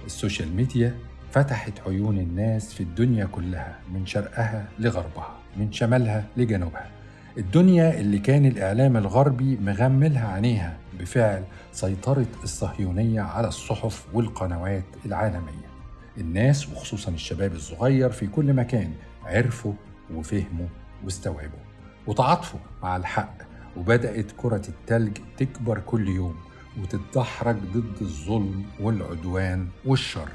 السوشيال 0.07 0.57
ميديا 0.57 0.95
فتحت 1.33 1.73
عيون 1.87 2.19
الناس 2.19 2.75
في 2.75 2.83
الدنيا 2.83 3.25
كلها 3.25 3.79
من 3.95 4.07
شرقها 4.07 4.69
لغربها 4.79 5.37
من 5.57 5.73
شمالها 5.73 6.25
لجنوبها. 6.37 6.91
الدنيا 7.39 8.01
اللي 8.01 8.19
كان 8.19 8.47
الإعلام 8.47 8.97
الغربي 8.97 9.57
مغملها 9.57 10.33
عينيها 10.33 10.77
بفعل 11.01 11.45
سيطرة 11.73 12.27
الصهيونية 12.45 13.21
على 13.21 13.49
الصحف 13.49 14.07
والقنوات 14.15 14.85
العالمية. 15.07 15.73
الناس 16.19 16.69
وخصوصا 16.69 17.11
الشباب 17.11 17.53
الصغير 17.53 18.11
في 18.11 18.27
كل 18.27 18.53
مكان 18.53 18.93
عرفوا 19.25 19.73
وفهموا 20.15 20.67
واستوعبوا 21.05 21.59
وتعاطفوا 22.07 22.61
مع 22.83 22.97
الحق. 22.97 23.52
وبدأت 23.77 24.31
كرة 24.37 24.63
التلج 24.69 25.19
تكبر 25.37 25.79
كل 25.79 26.09
يوم 26.09 26.37
وتتدحرج 26.83 27.57
ضد 27.57 28.01
الظلم 28.01 28.65
والعدوان 28.81 29.69
والشر? 29.85 30.29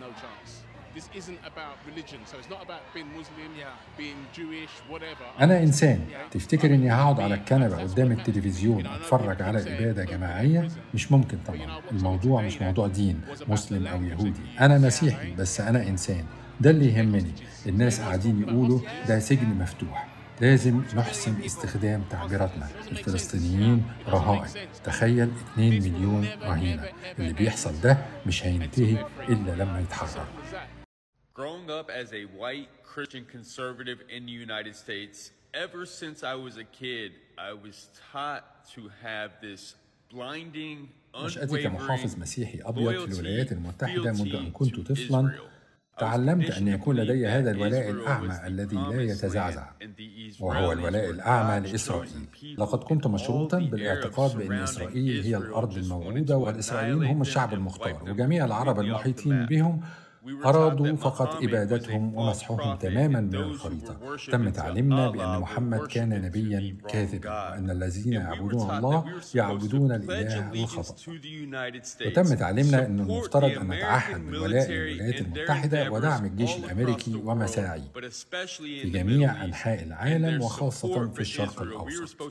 No 0.00 0.10
chance. 0.22 0.52
This 0.94 1.08
isn't 1.20 1.40
about 1.52 1.76
religion, 1.90 2.20
so 2.30 2.34
it's 2.40 2.50
not 2.54 2.62
about 2.68 2.82
being 2.94 3.10
Muslim, 3.18 3.50
being 3.98 4.20
Jewish, 4.32 4.72
whatever. 4.90 5.40
أنا 5.40 5.62
إنسان. 5.62 6.06
تفتكر 6.30 6.74
إني 6.74 6.92
هقعد 6.92 7.20
على 7.20 7.34
الكنبة 7.34 7.82
قدام 7.82 8.12
التلفزيون 8.12 8.86
أتفرج 8.86 9.42
على 9.42 9.62
إبادة 9.62 10.04
جماعية؟ 10.04 10.68
مش 10.94 11.12
ممكن 11.12 11.38
طبعا. 11.46 11.80
الموضوع 11.90 12.42
مش 12.42 12.62
موضوع 12.62 12.86
دين 12.86 13.20
مسلم 13.48 13.86
أو 13.86 14.02
يهودي. 14.02 14.40
أنا 14.60 14.78
مسيحي 14.78 15.34
بس 15.34 15.60
أنا 15.60 15.88
إنسان. 15.88 16.24
ده 16.60 16.70
اللي 16.70 16.86
يهمني. 16.86 17.32
الناس 17.66 18.00
قاعدين 18.00 18.42
يقولوا 18.42 18.80
ده 19.08 19.18
سجن 19.18 19.46
مفتوح. 19.46 20.08
لازم 20.40 20.82
نحسن 20.94 21.42
استخدام 21.42 22.02
تعبيراتنا. 22.10 22.68
الفلسطينيين 22.90 23.84
رهائن. 24.08 24.68
تخيل 24.84 25.30
2 25.52 25.82
مليون 25.82 26.28
رهينة. 26.42 26.88
اللي 27.18 27.32
بيحصل 27.32 27.80
ده 27.80 27.98
مش 28.26 28.44
هينتهي 28.44 29.06
إلا 29.28 29.62
لما 29.62 29.80
يتحرر. 29.80 30.26
Growing 31.40 31.68
up 31.68 31.90
as 31.90 32.12
a 32.12 32.24
white 32.40 32.70
Christian 32.94 33.24
conservative 33.36 33.98
in 34.16 34.22
the 34.28 34.36
United 34.46 34.74
States, 34.84 35.32
ever 35.64 35.84
since 35.84 36.18
I 36.22 36.36
was 36.46 36.54
a 36.64 36.66
kid, 36.80 37.10
I 37.50 37.52
was 37.64 37.76
taught 38.12 38.44
to 38.74 38.82
have 39.02 39.30
this 39.42 39.74
blinding, 40.12 40.78
نشأتي 41.24 41.62
كمحافظ 41.62 42.14
unwavering 42.14 42.18
مسيحي 42.18 42.60
أبيض 42.62 43.08
في 43.08 43.12
الولايات 43.12 43.48
loyalty, 43.48 43.52
المتحدة 43.52 44.12
منذ 44.12 44.34
أن 44.34 44.50
كنت 44.50 44.80
طفلا. 44.80 45.38
Israel. 45.38 45.53
تعلمت 45.98 46.50
أن 46.50 46.68
يكون 46.68 46.96
لدي 46.96 47.26
هذا 47.26 47.50
الولاء 47.50 47.90
الأعمى 47.90 48.46
الذي 48.46 48.76
لا 48.76 49.02
يتزعزع 49.02 49.66
وهو 50.40 50.72
الولاء 50.72 51.10
الأعمى 51.10 51.68
لإسرائيل. 51.68 52.10
لقد 52.58 52.78
كنت 52.84 53.06
مشروطا 53.06 53.58
بالاعتقاد 53.58 54.36
بأن 54.36 54.52
إسرائيل 54.52 55.24
هي 55.24 55.36
الأرض 55.36 55.76
الموعودة 55.76 56.36
والإسرائيليين 56.36 57.04
هم 57.10 57.20
الشعب 57.22 57.54
المختار 57.54 57.98
وجميع 58.10 58.44
العرب 58.44 58.80
المحيطين 58.80 59.46
بهم 59.46 59.80
أرادوا 60.44 60.96
فقط 60.96 61.42
إبادتهم 61.42 62.14
ومسحهم 62.14 62.76
تماما 62.76 63.20
من 63.20 63.34
الخريطة. 63.34 64.16
تم 64.30 64.48
تعليمنا 64.48 65.10
بأن 65.10 65.40
محمد 65.40 65.86
كان 65.86 66.22
نبيا 66.22 66.76
كاذبا 66.88 67.30
وأن 67.30 67.70
الذين 67.70 68.12
يعبدون 68.12 68.70
الله 68.70 69.04
يعبدون 69.34 69.92
الإله 69.92 70.52
الخطأ 70.52 70.94
وتم 72.06 72.34
تعليمنا 72.34 72.86
أن 72.86 73.00
المفترض 73.00 73.50
أن 73.50 73.68
نتعهد 73.68 74.26
بالولاء 74.26 74.70
للولايات 74.70 75.20
المتحدة 75.20 75.90
ودعم 75.90 76.24
الجيش 76.24 76.56
الأمريكي 76.56 77.14
ومساعيه 77.14 77.92
في 78.56 78.90
جميع 78.90 79.44
أنحاء 79.44 79.82
العالم 79.82 80.42
وخاصة 80.42 81.08
في 81.08 81.20
الشرق 81.20 81.62
الأوسط. 81.62 82.22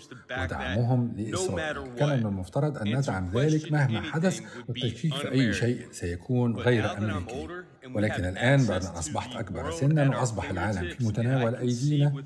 ودعمهم 0.41 1.13
لإسرائيل 1.17 1.95
كان 1.97 2.19
من 2.19 2.25
المفترض 2.25 2.77
أن 2.77 2.97
ندعم 2.97 3.29
ذلك 3.35 3.71
مهما 3.71 4.01
حدث 4.01 4.41
والتشكيك 4.67 5.13
في 5.13 5.31
أي 5.31 5.53
شيء 5.53 5.87
سيكون 5.91 6.55
غير 6.55 6.97
أمريكي. 6.97 7.47
ولكن 7.93 8.25
الآن 8.25 8.65
بعد 8.65 8.85
أن 8.85 8.91
أصبحت 8.91 9.35
أكبر 9.35 9.71
سنا 9.71 10.09
وأصبح 10.09 10.49
العالم 10.49 10.89
في 10.89 11.05
متناول 11.05 11.55
أيدينا. 11.55 12.23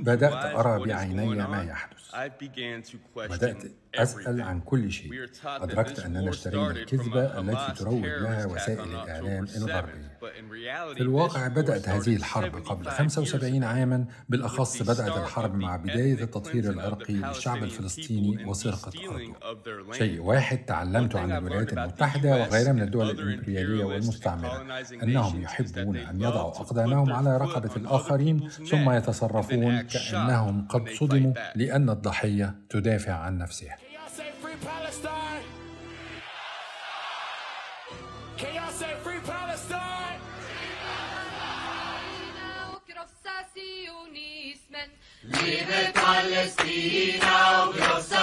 بدأت 0.00 0.54
أرى 0.56 0.86
بعيني 0.86 1.26
ما 1.26 1.62
يحدث. 1.62 1.98
بدأت 3.16 3.62
أسأل 3.94 4.42
عن 4.42 4.60
كل 4.60 4.92
شيء. 4.92 5.28
أدركت 5.46 5.98
أننا 5.98 6.30
اشترينا 6.30 6.70
الكذبة 6.70 7.40
التي 7.40 7.72
تروج 7.84 8.04
لها 8.04 8.46
وسائل 8.46 8.80
الإعلام 8.80 9.46
الغربية. 9.56 10.18
في 10.94 11.00
الواقع 11.00 11.48
بدأت 11.48 11.88
هذه 11.88 12.16
الحرب 12.16 12.56
قبل 12.56 12.90
75 12.90 13.64
عاما. 13.64 14.04
بالأخص 14.28 14.82
بدأت 14.82 15.16
الحرب 15.16 15.54
مع 15.54 15.76
بداية 15.76 16.22
التطهير 16.22 16.70
العرقي 16.70 17.14
للشعب 17.14 17.62
الفلسطيني 17.64 18.44
وسرقة 18.44 18.92
أرضه. 19.08 19.92
شيء 19.92 20.20
واحد 20.20 20.58
تعلمته 20.58 21.20
عن 21.20 21.32
الولايات 21.32 21.72
المتحدة 21.72 22.30
وغيرها 22.30 22.72
من 22.72 22.82
الدول 22.82 23.10
الإمبريالية 23.10 23.84
والمستعمرة. 23.84 24.82
أنهم 25.02 25.42
يحبون 25.42 25.96
أن 25.96 26.20
يضعوا 26.20 26.50
أقدامهم 26.50 27.12
على 27.12 27.36
رقبة 27.36 27.76
الآخرين 27.76 28.48
ثم 28.48 28.90
يتصرفون 28.90 29.80
كأنهم 29.80 30.68
قد 30.68 30.88
صدموا 30.88 31.32
لأن 31.54 31.90
الضحية 31.90 32.54
تدافع 32.70 33.12
عن 33.12 33.38
نفسها? 33.38 33.76
Liebe 45.22 45.92
Palästina 45.94 47.38
och 47.62 47.74
krossa 47.74 48.18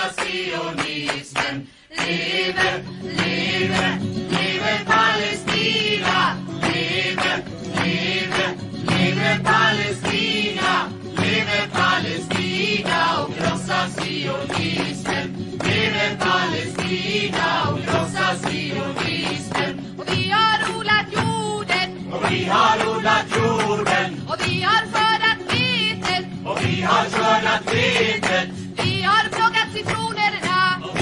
Lebe, 1.97 2.83
lebe, 3.03 3.99
lebe 4.29 4.73
Palestina. 4.85 6.37
Lebe, 6.61 7.33
lebe, 7.81 8.45
lebe 8.89 9.39
Palestina. 9.43 10.89
Lebe 11.17 11.59
Palestina 11.73 12.99
och 13.23 13.35
krossa 13.35 13.87
sionismen. 13.97 15.27
Lebe 15.63 16.17
Palestina 16.19 17.69
och 17.71 17.79
krossa 17.83 18.27
sionismen. 18.43 19.73
Och 19.97 20.05
vi 20.11 20.29
har 20.31 20.77
odlat 20.77 21.07
jorden. 21.11 22.13
Och 22.13 22.31
vi 22.31 22.45
har 22.45 22.77
odlat 22.97 23.25
jorden. 23.37 24.21
Och 24.27 24.37
vi 24.47 24.61
har 24.61 24.81
skördat 24.91 25.39
vetet. 25.53 26.25
Och 26.45 26.57
vi 26.63 26.81
har 26.81 27.05
skördat 27.05 27.73
vetet. 27.73 28.49
Vi 28.83 29.01
har 29.01 29.29
plockat 29.29 29.69
citronerna. 29.73 30.34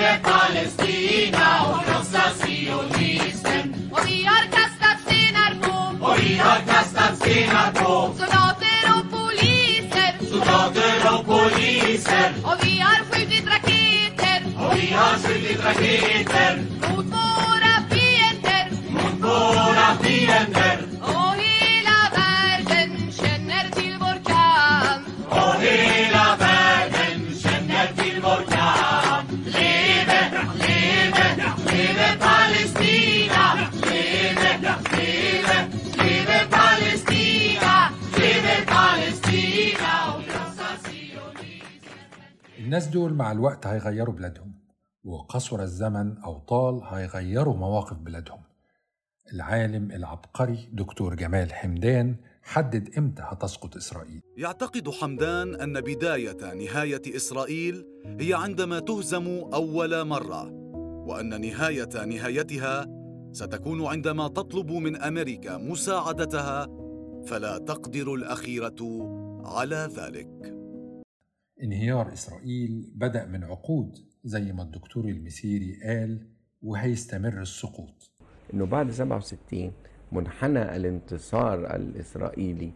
Leve 0.00 0.18
Palestina 0.22 1.46
och 1.70 1.84
krossa 1.84 2.22
sionismen. 2.40 3.90
Och 3.92 4.00
vi 4.06 4.24
har 4.24 4.44
kastat 4.56 4.98
stenar 5.06 5.52
på. 5.62 6.04
Och 6.06 6.16
vi 6.20 6.36
har 6.36 6.58
kastat 6.66 7.16
stenar 7.16 7.72
på 7.72 8.14
Soldater 8.18 8.82
och 8.96 9.10
poliser. 9.10 10.12
soldater 10.30 11.18
och 11.18 11.26
poliser. 11.26 12.32
Och 12.44 12.56
vi 12.66 12.78
har 12.80 13.04
skjutit 13.10 13.46
raketer. 13.46 14.38
Och 14.66 14.76
vi 14.76 14.92
har 14.92 15.18
skjutit 15.18 15.64
raketer 15.64 16.62
Mot 16.96 17.06
våra 17.06 17.74
fiender. 17.90 18.70
mot 18.90 19.20
våra 19.22 19.96
fiender. 20.02 20.89
الناس 42.70 42.86
دول 42.86 43.14
مع 43.14 43.32
الوقت 43.32 43.66
هيغيروا 43.66 44.14
بلادهم 44.14 44.52
وقصر 45.04 45.62
الزمن 45.62 46.18
أو 46.18 46.38
طال 46.38 46.80
هيغيروا 46.84 47.56
مواقف 47.56 47.96
بلادهم. 47.96 48.40
العالم 49.32 49.90
العبقري 49.90 50.68
دكتور 50.72 51.14
جمال 51.14 51.52
حمدان 51.52 52.16
حدد 52.42 52.94
إمتى 52.98 53.22
هتسقط 53.26 53.76
إسرائيل. 53.76 54.20
يعتقد 54.36 54.90
حمدان 54.90 55.54
أن 55.54 55.80
بداية 55.80 56.54
نهاية 56.54 57.02
إسرائيل 57.16 57.86
هي 58.20 58.34
عندما 58.34 58.80
تهزم 58.80 59.26
أول 59.54 60.04
مرة 60.04 60.50
وأن 61.06 61.40
نهاية 61.40 62.04
نهايتها 62.04 62.86
ستكون 63.32 63.86
عندما 63.86 64.28
تطلب 64.28 64.70
من 64.70 64.96
أمريكا 64.96 65.56
مساعدتها 65.56 66.66
فلا 67.26 67.58
تقدر 67.58 68.14
الأخيرة 68.14 69.08
على 69.44 69.88
ذلك. 69.96 70.59
انهيار 71.62 72.12
إسرائيل 72.12 72.92
بدأ 72.94 73.26
من 73.26 73.44
عقود 73.44 73.98
زي 74.24 74.52
ما 74.52 74.62
الدكتور 74.62 75.04
المسيري 75.04 75.80
قال 75.84 76.26
وهيستمر 76.62 77.40
السقوط. 77.40 78.10
إنه 78.54 78.66
بعد 78.66 78.90
67 78.90 79.72
منحنى 80.12 80.76
الانتصار 80.76 81.76
الإسرائيلي 81.76 82.72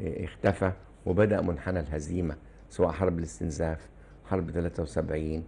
آه، 0.00 0.24
اختفى 0.24 0.72
وبدأ 1.06 1.40
منحنى 1.40 1.80
الهزيمة 1.80 2.36
سواء 2.70 2.90
حرب 2.92 3.18
الاستنزاف 3.18 3.88
حرب 4.24 4.50
73 4.50 5.44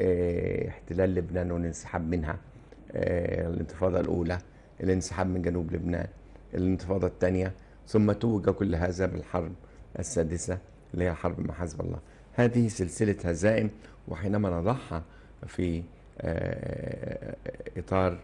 آه، 0.00 0.68
احتلال 0.68 1.14
لبنان 1.14 1.50
والانسحاب 1.50 2.08
منها 2.08 2.38
آه، 2.92 3.48
الانتفاضة 3.48 4.00
الأولى 4.00 4.38
الانسحاب 4.80 5.26
من 5.26 5.42
جنوب 5.42 5.72
لبنان 5.72 6.06
الانتفاضة 6.54 7.06
الثانية 7.06 7.52
ثم 7.86 8.12
توج 8.12 8.50
كل 8.50 8.74
هذا 8.74 9.06
بالحرب 9.06 9.52
السادسة 9.98 10.58
اللي 10.94 11.04
هي 11.04 11.14
حرب 11.14 11.40
مع 11.40 11.54
حزب 11.54 11.80
الله. 11.80 11.98
هذه 12.34 12.68
سلسلة 12.68 13.16
هزائم 13.24 13.70
وحينما 14.08 14.60
نضعها 14.60 15.04
في 15.46 15.82
آه، 16.20 17.36
إطار 17.76 18.18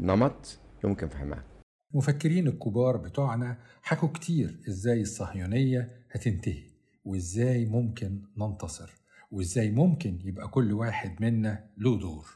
نمط 0.00 0.58
يمكن 0.84 1.08
فهمها. 1.08 1.44
المفكرين 1.92 2.46
الكبار 2.46 2.96
بتوعنا 2.96 3.58
حكوا 3.82 4.08
كتير 4.08 4.60
إزاي 4.68 5.00
الصهيونية 5.00 5.90
هتنتهي 6.12 6.62
وإزاي 7.04 7.64
ممكن 7.66 8.22
ننتصر 8.38 8.90
وإزاي 9.30 9.70
ممكن 9.70 10.18
يبقى 10.24 10.48
كل 10.48 10.72
واحد 10.72 11.22
منا 11.22 11.64
له 11.78 11.98
دور. 11.98 12.26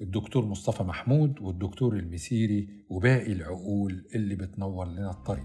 الدكتور 0.00 0.44
مصطفى 0.46 0.82
محمود 0.82 1.40
والدكتور 1.40 1.96
المسيري 1.96 2.68
وباقي 2.88 3.32
العقول 3.32 4.04
اللي 4.14 4.34
بتنور 4.34 4.86
لنا 4.86 5.10
الطريق. 5.10 5.44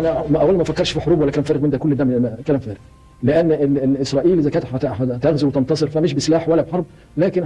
أنا 0.00 0.40
اولا 0.40 0.56
ما 0.56 0.62
افكرش 0.62 0.90
في 0.92 1.00
حروب 1.00 1.20
ولا 1.20 1.30
كلام 1.30 1.44
فارغ 1.44 1.60
من 1.60 1.70
ده 1.70 1.78
كل 1.78 1.94
ده 1.94 2.36
كلام 2.46 2.60
فارغ 2.60 2.76
لأن 3.22 3.96
إسرائيل 4.00 4.38
إذا 4.38 4.50
كانت 4.50 4.64
هت- 4.72 4.84
هتغزو 4.84 5.46
وتنتصر 5.48 5.88
فمش 5.88 6.14
بسلاح 6.14 6.48
ولا 6.48 6.62
بحرب 6.62 6.84
لكن 7.16 7.44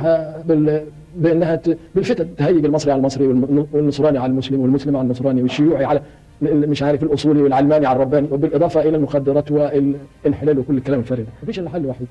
بال- 0.49 0.85
بأنها 1.17 1.61
بالفتن 1.95 2.37
تهيج 2.37 2.65
المصري 2.65 2.93
على 2.93 2.99
المصري 2.99 3.27
والنصراني 3.73 4.19
على 4.19 4.31
المسلم 4.31 4.61
والمسلم 4.61 4.97
على 4.97 5.05
النصراني 5.05 5.43
والشيوعي 5.43 5.85
على 5.85 6.01
مش 6.43 6.83
عارف 6.83 7.03
الأصولي 7.03 7.43
والعلماني 7.43 7.87
على 7.87 7.97
الرباني 7.97 8.29
وبالإضافة 8.31 8.81
إلى 8.83 8.97
المخدرات 8.97 9.51
والانحلال 9.53 10.59
وكل 10.59 10.77
الكلام 10.77 11.01
الفارغ. 11.01 11.23
ده 11.23 11.29
مفيش 11.43 11.59
إلا 11.59 11.71
حل 11.71 11.87
واحد. 11.87 12.07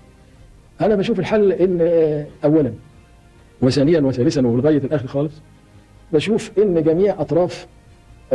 أنا 0.82 0.96
بشوف 0.96 1.20
الحل 1.20 1.52
إن 1.52 1.82
اولا 2.46 2.72
وثانيا 3.62 4.00
وثالثا 4.00 4.48
ولغايه 4.48 4.78
الآخر 4.78 5.08
خالص 5.08 5.34
بشوف 6.14 6.52
إن 6.58 6.84
جميع 6.84 7.22
أطراف 7.22 7.68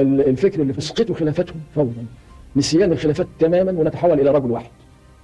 الفكر 0.02 0.62
اللي 0.62 0.78
اسقطوا 0.78 1.14
خلافاتهم 1.14 1.60
فورا. 1.74 2.06
نسيان 2.56 2.92
الخلافات 2.92 3.26
تماما 3.38 3.72
ونتحول 3.72 4.20
إلى 4.20 4.30
رجل 4.30 4.50
واحد. 4.50 4.70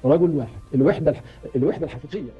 رجل 0.05 0.31
واحد. 0.31 0.51
الوحدة 0.75 1.14
الوحدة 1.57 1.87
الحقيقية. 1.87 2.31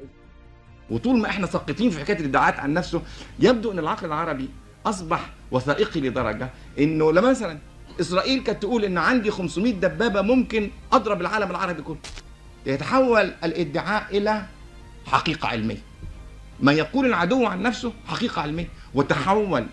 وطول 0.89 1.17
ما 1.19 1.29
إحنا 1.29 1.47
ساقطين 1.47 1.89
في 1.89 1.99
حكاية 1.99 2.19
الإدعاءات 2.19 2.59
عن 2.59 2.73
نفسه 2.73 3.01
يبدو 3.39 3.71
إن 3.71 3.79
العقل 3.79 4.07
العربي 4.07 4.49
أصبح 4.85 5.29
وثائقي 5.51 6.01
لدرجة 6.01 6.49
إنه 6.79 7.11
لما 7.11 7.29
مثلا 7.29 7.57
إسرائيل 7.99 8.43
كانت 8.43 8.61
تقول 8.61 8.85
إن 8.85 8.97
عندي 8.97 9.31
500 9.31 9.73
دبابة 9.73 10.21
ممكن 10.21 10.69
أضرب 10.93 11.21
العالم 11.21 11.51
العربي 11.51 11.81
كله 11.81 11.97
يتحول 12.65 13.31
الإدعاء 13.43 14.17
إلى 14.17 14.45
حقيقة 15.05 15.47
علمية. 15.47 15.77
ما 16.59 16.71
يقول 16.71 17.05
العدو 17.05 17.45
عن 17.45 17.61
نفسه 17.61 17.93
حقيقة 18.07 18.41
علمية. 18.41 18.67
وتحول 18.93 19.65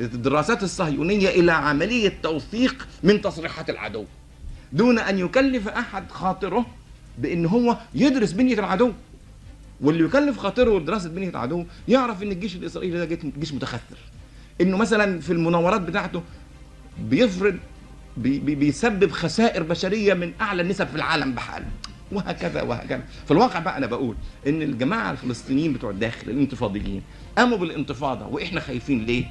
الدراسات 0.00 0.62
الصهيونية 0.62 1.28
إلى 1.28 1.52
عملية 1.52 2.12
توثيق 2.22 2.88
من 3.02 3.20
تصريحات 3.20 3.70
العدو. 3.70 4.04
دون 4.72 4.98
أن 4.98 5.18
يكلف 5.18 5.68
أحد 5.68 6.10
خاطره 6.10 6.66
بإن 7.18 7.46
هو 7.46 7.76
يدرس 7.94 8.32
بنية 8.32 8.54
العدو. 8.58 8.92
واللي 9.80 10.04
يكلف 10.04 10.38
خاطره 10.38 10.78
دراسة 10.78 11.08
بنية 11.08 11.28
العدو 11.28 11.64
يعرف 11.88 12.22
إن 12.22 12.32
الجيش 12.32 12.56
الإسرائيلي 12.56 13.06
ده 13.06 13.16
جيش- 13.38 13.52
متخثر. 13.52 13.96
إنه 14.60 14.76
مثلا 14.76 15.20
في 15.20 15.32
المناورات 15.32 15.80
بتاعته 15.80 16.22
بيفرض 17.10 17.56
بي 18.16 18.38
بي 18.38 18.54
بيسبب 18.54 19.10
خسائر 19.10 19.62
بشرية 19.62 20.14
من 20.14 20.32
أعلى 20.40 20.62
النسب 20.62 20.86
في 20.86 20.94
العالم 20.96 21.34
بحال. 21.34 21.64
وهكذا 22.12 22.62
وهكذا. 22.62 23.02
في 23.24 23.30
الواقع 23.30 23.58
بقى 23.58 23.78
أنا 23.78 23.86
بقول 23.86 24.16
إن 24.46 24.62
الجماعة 24.62 25.10
الفلسطينيين 25.10 25.72
بتوع 25.72 25.90
الداخل 25.90 26.30
الانتفاضيين 26.30 27.02
قاموا 27.38 27.58
بالانتفاضة. 27.58 28.26
وإحنا 28.26 28.60
خايفين 28.60 29.04
ليه؟ 29.04 29.24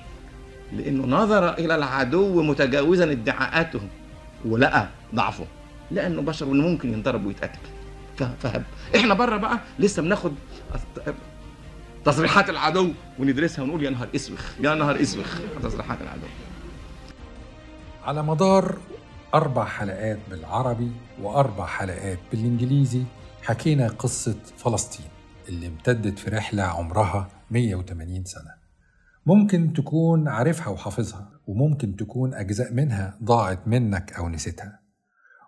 لأنه 0.74 1.06
نظر 1.08 1.54
إلى 1.54 1.76
العدو 1.76 2.44
متجاوزا 2.44 3.12
ادعاءاته 3.12 3.80
ولقى 4.46 4.88
ضعفه 5.16 5.46
لأنه 5.92 6.22
بشر 6.22 6.46
ممكن 6.46 6.94
ينضرب 6.94 7.26
ويتقتل 7.26 7.60
ف- 8.18 8.24
فهم 8.24 8.64
إحنا 8.96 9.14
بره 9.14 9.38
بقى 9.38 9.60
لسه 9.80 10.02
بناخد 10.02 10.34
تصريحات 12.06 12.50
العدو 12.50 12.92
وندرسها 13.20 13.64
ونقول 13.64 13.84
يا 13.84 13.90
نهار 13.90 14.08
أسوخ 14.16 14.52
يا 14.62 14.76
نهار 14.76 15.02
أسوخ 15.02 15.40
تصريحات 15.64 16.02
العدو. 16.02 16.28
على 18.06 18.24
مدار 18.24 18.78
أربع 19.34 19.66
حلقات 19.66 20.20
بالعربي 20.30 20.92
وأربع 21.22 21.66
حلقات 21.66 22.20
بالإنجليزي 22.32 23.04
حكينا 23.44 23.88
قصة 23.88 24.36
فلسطين 24.58 25.06
اللي 25.50 25.68
امتدت 25.68 26.20
في 26.20 26.30
رحلة 26.30 26.64
عمرها 26.64 27.28
180 27.52 28.24
سنة. 28.26 28.57
ممكن 29.28 29.74
تكون 29.74 30.28
عارفها 30.28 30.68
وحافظها 30.68 31.32
وممكن 31.48 31.96
تكون 31.96 32.34
أجزاء 32.34 32.74
منها 32.74 33.18
ضاعت 33.24 33.68
منك 33.68 34.14
أو 34.14 34.30
نسيتها. 34.30 34.80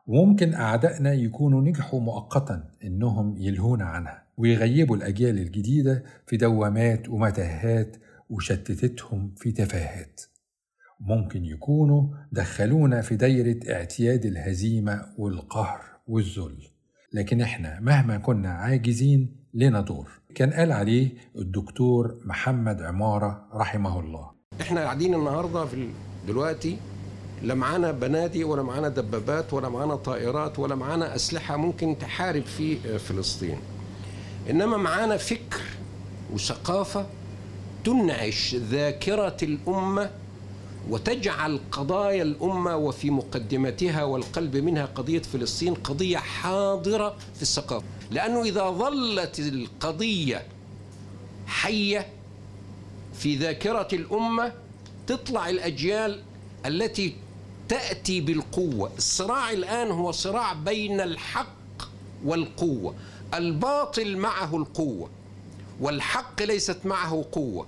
وممكن 0.08 0.54
أعدائنا 0.54 1.14
يكونوا 1.14 1.62
نجحوا 1.62 2.00
مؤقتا 2.00 2.64
إنهم 2.84 3.38
يلهونا 3.38 3.86
عنها 3.86 4.24
ويغيبوا 4.38 4.96
الأجيال 4.96 5.38
الجديدة 5.38 6.04
في 6.28 6.38
دوامات 6.38 7.10
ومتاهات 7.10 7.98
وشتتتهم 8.30 9.34
في 9.38 9.52
تفاهات. 9.52 10.22
ممكن 11.00 11.46
يكونوا 11.46 12.08
دخلونا 12.32 13.02
في 13.02 13.16
دايرة 13.16 13.74
اعتياد 13.74 14.26
الهزيمة 14.26 15.06
والقهر 15.18 15.82
والذل. 16.08 16.58
لكن 17.14 17.42
إحنا 17.42 17.80
مهما 17.80 18.18
كنا 18.18 18.50
عاجزين 18.50 19.36
لنا 19.54 19.82
دور 19.82 20.19
كان 20.36 20.54
قال 20.54 20.72
عليه 20.72 21.10
الدكتور 21.36 22.16
محمد 22.26 22.82
عمارة 22.82 23.46
رحمه 23.54 24.00
الله. 24.00 24.32
إحنا 24.62 24.82
قاعدين 24.82 25.16
النهارده 25.16 25.66
في 25.66 25.90
دلوقتي 26.28 26.78
لا 27.44 27.54
معانا 27.54 27.92
بنادق 27.92 28.48
ولا 28.48 28.64
معانا 28.64 28.90
دبابات 28.90 29.54
ولا 29.54 29.70
معانا 29.70 29.96
طائرات 29.96 30.60
ولا 30.60 30.76
معانا 30.76 31.16
أسلحة 31.16 31.58
ممكن 31.58 31.96
تحارب 32.00 32.44
في 32.44 33.00
فلسطين. 33.00 33.58
إنما 34.50 34.78
معانا 34.78 35.18
فكر 35.18 35.62
وثقافة 36.34 37.06
تنعش 37.84 38.56
ذاكرة 38.56 39.38
الأمة 39.44 40.10
وتجعل 40.90 41.60
قضايا 41.72 42.24
الأمة 42.24 42.76
وفي 42.76 43.10
مقدمتها 43.10 44.04
والقلب 44.04 44.58
منها 44.58 44.86
قضية 44.86 45.22
فلسطين 45.22 45.74
قضية 45.74 46.18
حاضرة 46.18 47.16
في 47.36 47.42
الثقافة. 47.42 47.86
لأنه 48.12 48.44
إذا 48.44 48.70
ظلت 48.70 49.40
القضية 49.40 50.46
حية 51.48 52.08
في 53.14 53.36
ذاكرة 53.36 53.88
الأمة 53.94 54.54
تطلع 55.08 55.50
الأجيال 55.50 56.22
التي 56.66 57.16
تأتي 57.70 58.22
بالقوة. 58.22 58.92
الصراع 58.98 59.52
الآن 59.52 59.92
هو 59.92 60.12
صراع 60.12 60.54
بين 60.54 61.02
الحق 61.02 61.56
والقوة. 62.26 62.96
الباطل 63.34 64.18
معه 64.18 64.58
القوة 64.58 65.10
والحق 65.82 66.44
ليست 66.44 66.86
معه 66.86 67.26
قوة. 67.32 67.68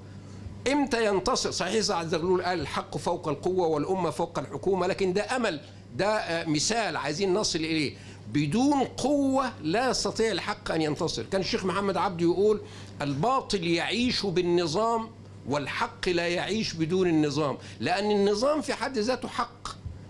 إمتى 0.68 1.06
ينتصر؟ 1.06 1.52
صحيح 1.52 1.82
سعد 1.82 2.08
زغلول 2.08 2.42
قال 2.44 2.60
الحق 2.60 2.98
فوق 2.98 3.28
القوة 3.28 3.68
والأمة 3.68 4.10
فوق 4.10 4.40
الحكومة 4.40 4.88
لكن 4.88 5.14
ده 5.14 5.36
أمل 5.36 5.62
ده 5.96 6.44
مثال 6.48 6.98
عايزين 6.98 7.34
نصل 7.34 7.60
إليه. 7.60 7.96
بدون 8.34 8.84
قوة 8.84 9.52
لا 9.64 9.90
يستطيع 9.90 10.32
الحق 10.32 10.72
أن 10.72 10.82
ينتصر. 10.82 11.24
كان 11.24 11.42
الشيخ 11.42 11.66
محمد 11.66 11.98
عبده 11.98 12.24
يقول 12.26 12.62
الباطل 13.02 13.64
يعيش 13.64 14.26
بالنظام 14.26 15.10
والحق 15.50 16.10
لا 16.10 16.28
يعيش 16.28 16.74
بدون 16.74 17.08
النظام 17.08 17.58
لأن 17.80 18.12
النظام 18.12 18.62
في 18.62 18.74
حد 18.74 18.98
ذاته 18.98 19.28
حق. 19.28 19.68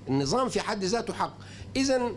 النظام 0.07 0.49
في 0.49 0.61
حد 0.61 0.83
ذاته 0.83 1.13
حق. 1.13 1.33
إذا 1.75 2.11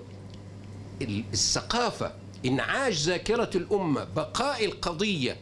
الثقافة 1.02 2.12
إنعاش 2.46 3.02
ذاكرة 3.02 3.50
الأمة 3.54 4.04
بقاء 4.16 4.64
القضية 4.64 5.36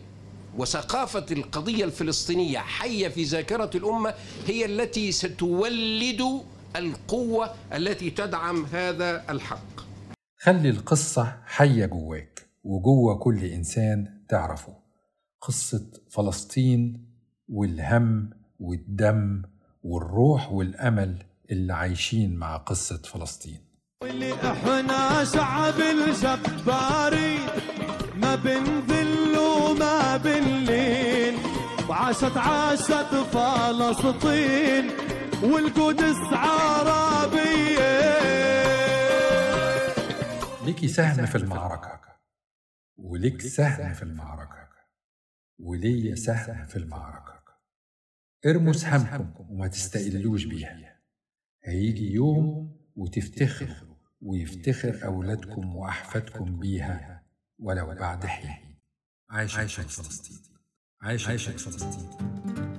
وثقافة 0.58 1.26
القضية 1.30 1.84
الفلسطينية 1.84 2.58
حية 2.58 3.08
في 3.08 3.22
ذاكرة 3.22 3.70
الأمة 3.74 4.14
هي 4.46 4.64
التي 4.64 5.12
ستولد 5.12 6.22
القوة 6.76 7.54
التي 7.72 8.10
تدعم 8.10 8.64
هذا 8.64 9.24
الحق. 9.30 9.80
خلي 10.38 10.70
القصة 10.70 11.36
حية 11.46 11.86
جواك 11.86 12.46
وجوه 12.64 13.14
كل 13.14 13.44
إنسان 13.44 14.24
تعرفه. 14.28 14.76
قصة 15.40 15.86
فلسطين 16.10 17.06
والهم 17.48 18.30
والدم 18.60 19.42
والروح 19.82 20.52
والأمل 20.52 21.22
اللي 21.50 21.72
عايشين 21.72 22.34
مع 22.36 22.56
قصة 22.56 23.02
فلسطين. 23.04 23.58
واللي 24.02 24.34
إحنا 24.34 25.24
شعب 25.24 25.74
الجبارين 25.80 27.40
ما 28.16 28.34
بنذل 28.34 29.01
بنلين 30.16 31.34
وعاشت 31.88 32.36
عاشت 32.36 33.14
فلسطين 33.32 34.90
والقدس 35.42 36.32
عربية. 36.32 37.92
ليكي 40.64 40.88
سهم 40.88 41.26
في 41.26 41.34
المعركة. 41.34 42.00
وليك 42.96 43.40
سهم 43.40 43.94
في 43.94 44.02
المعركة. 44.02 44.68
وليا 45.58 46.14
سهم 46.14 46.66
في 46.66 46.76
المعركة. 46.76 47.42
ارموا 48.46 48.72
سهمكم 48.72 49.50
وما 49.50 49.66
تستقلوش 49.66 50.44
بيها. 50.44 51.00
هيجي 51.64 52.12
يوم 52.12 52.76
وتفتخروا 52.96 53.96
ويفتخر 54.20 55.00
أولادكم 55.04 55.76
وأحفادكم 55.76 56.58
بيها 56.58 57.22
ولو 57.58 57.86
بعد 57.94 58.26
حين. 58.26 58.71
عايش 59.32 59.56
عايش 59.56 59.74
فلسطين. 59.74 60.38
عايش 61.02 61.28
عايش 61.28 61.48
فلسطين. 61.48 62.71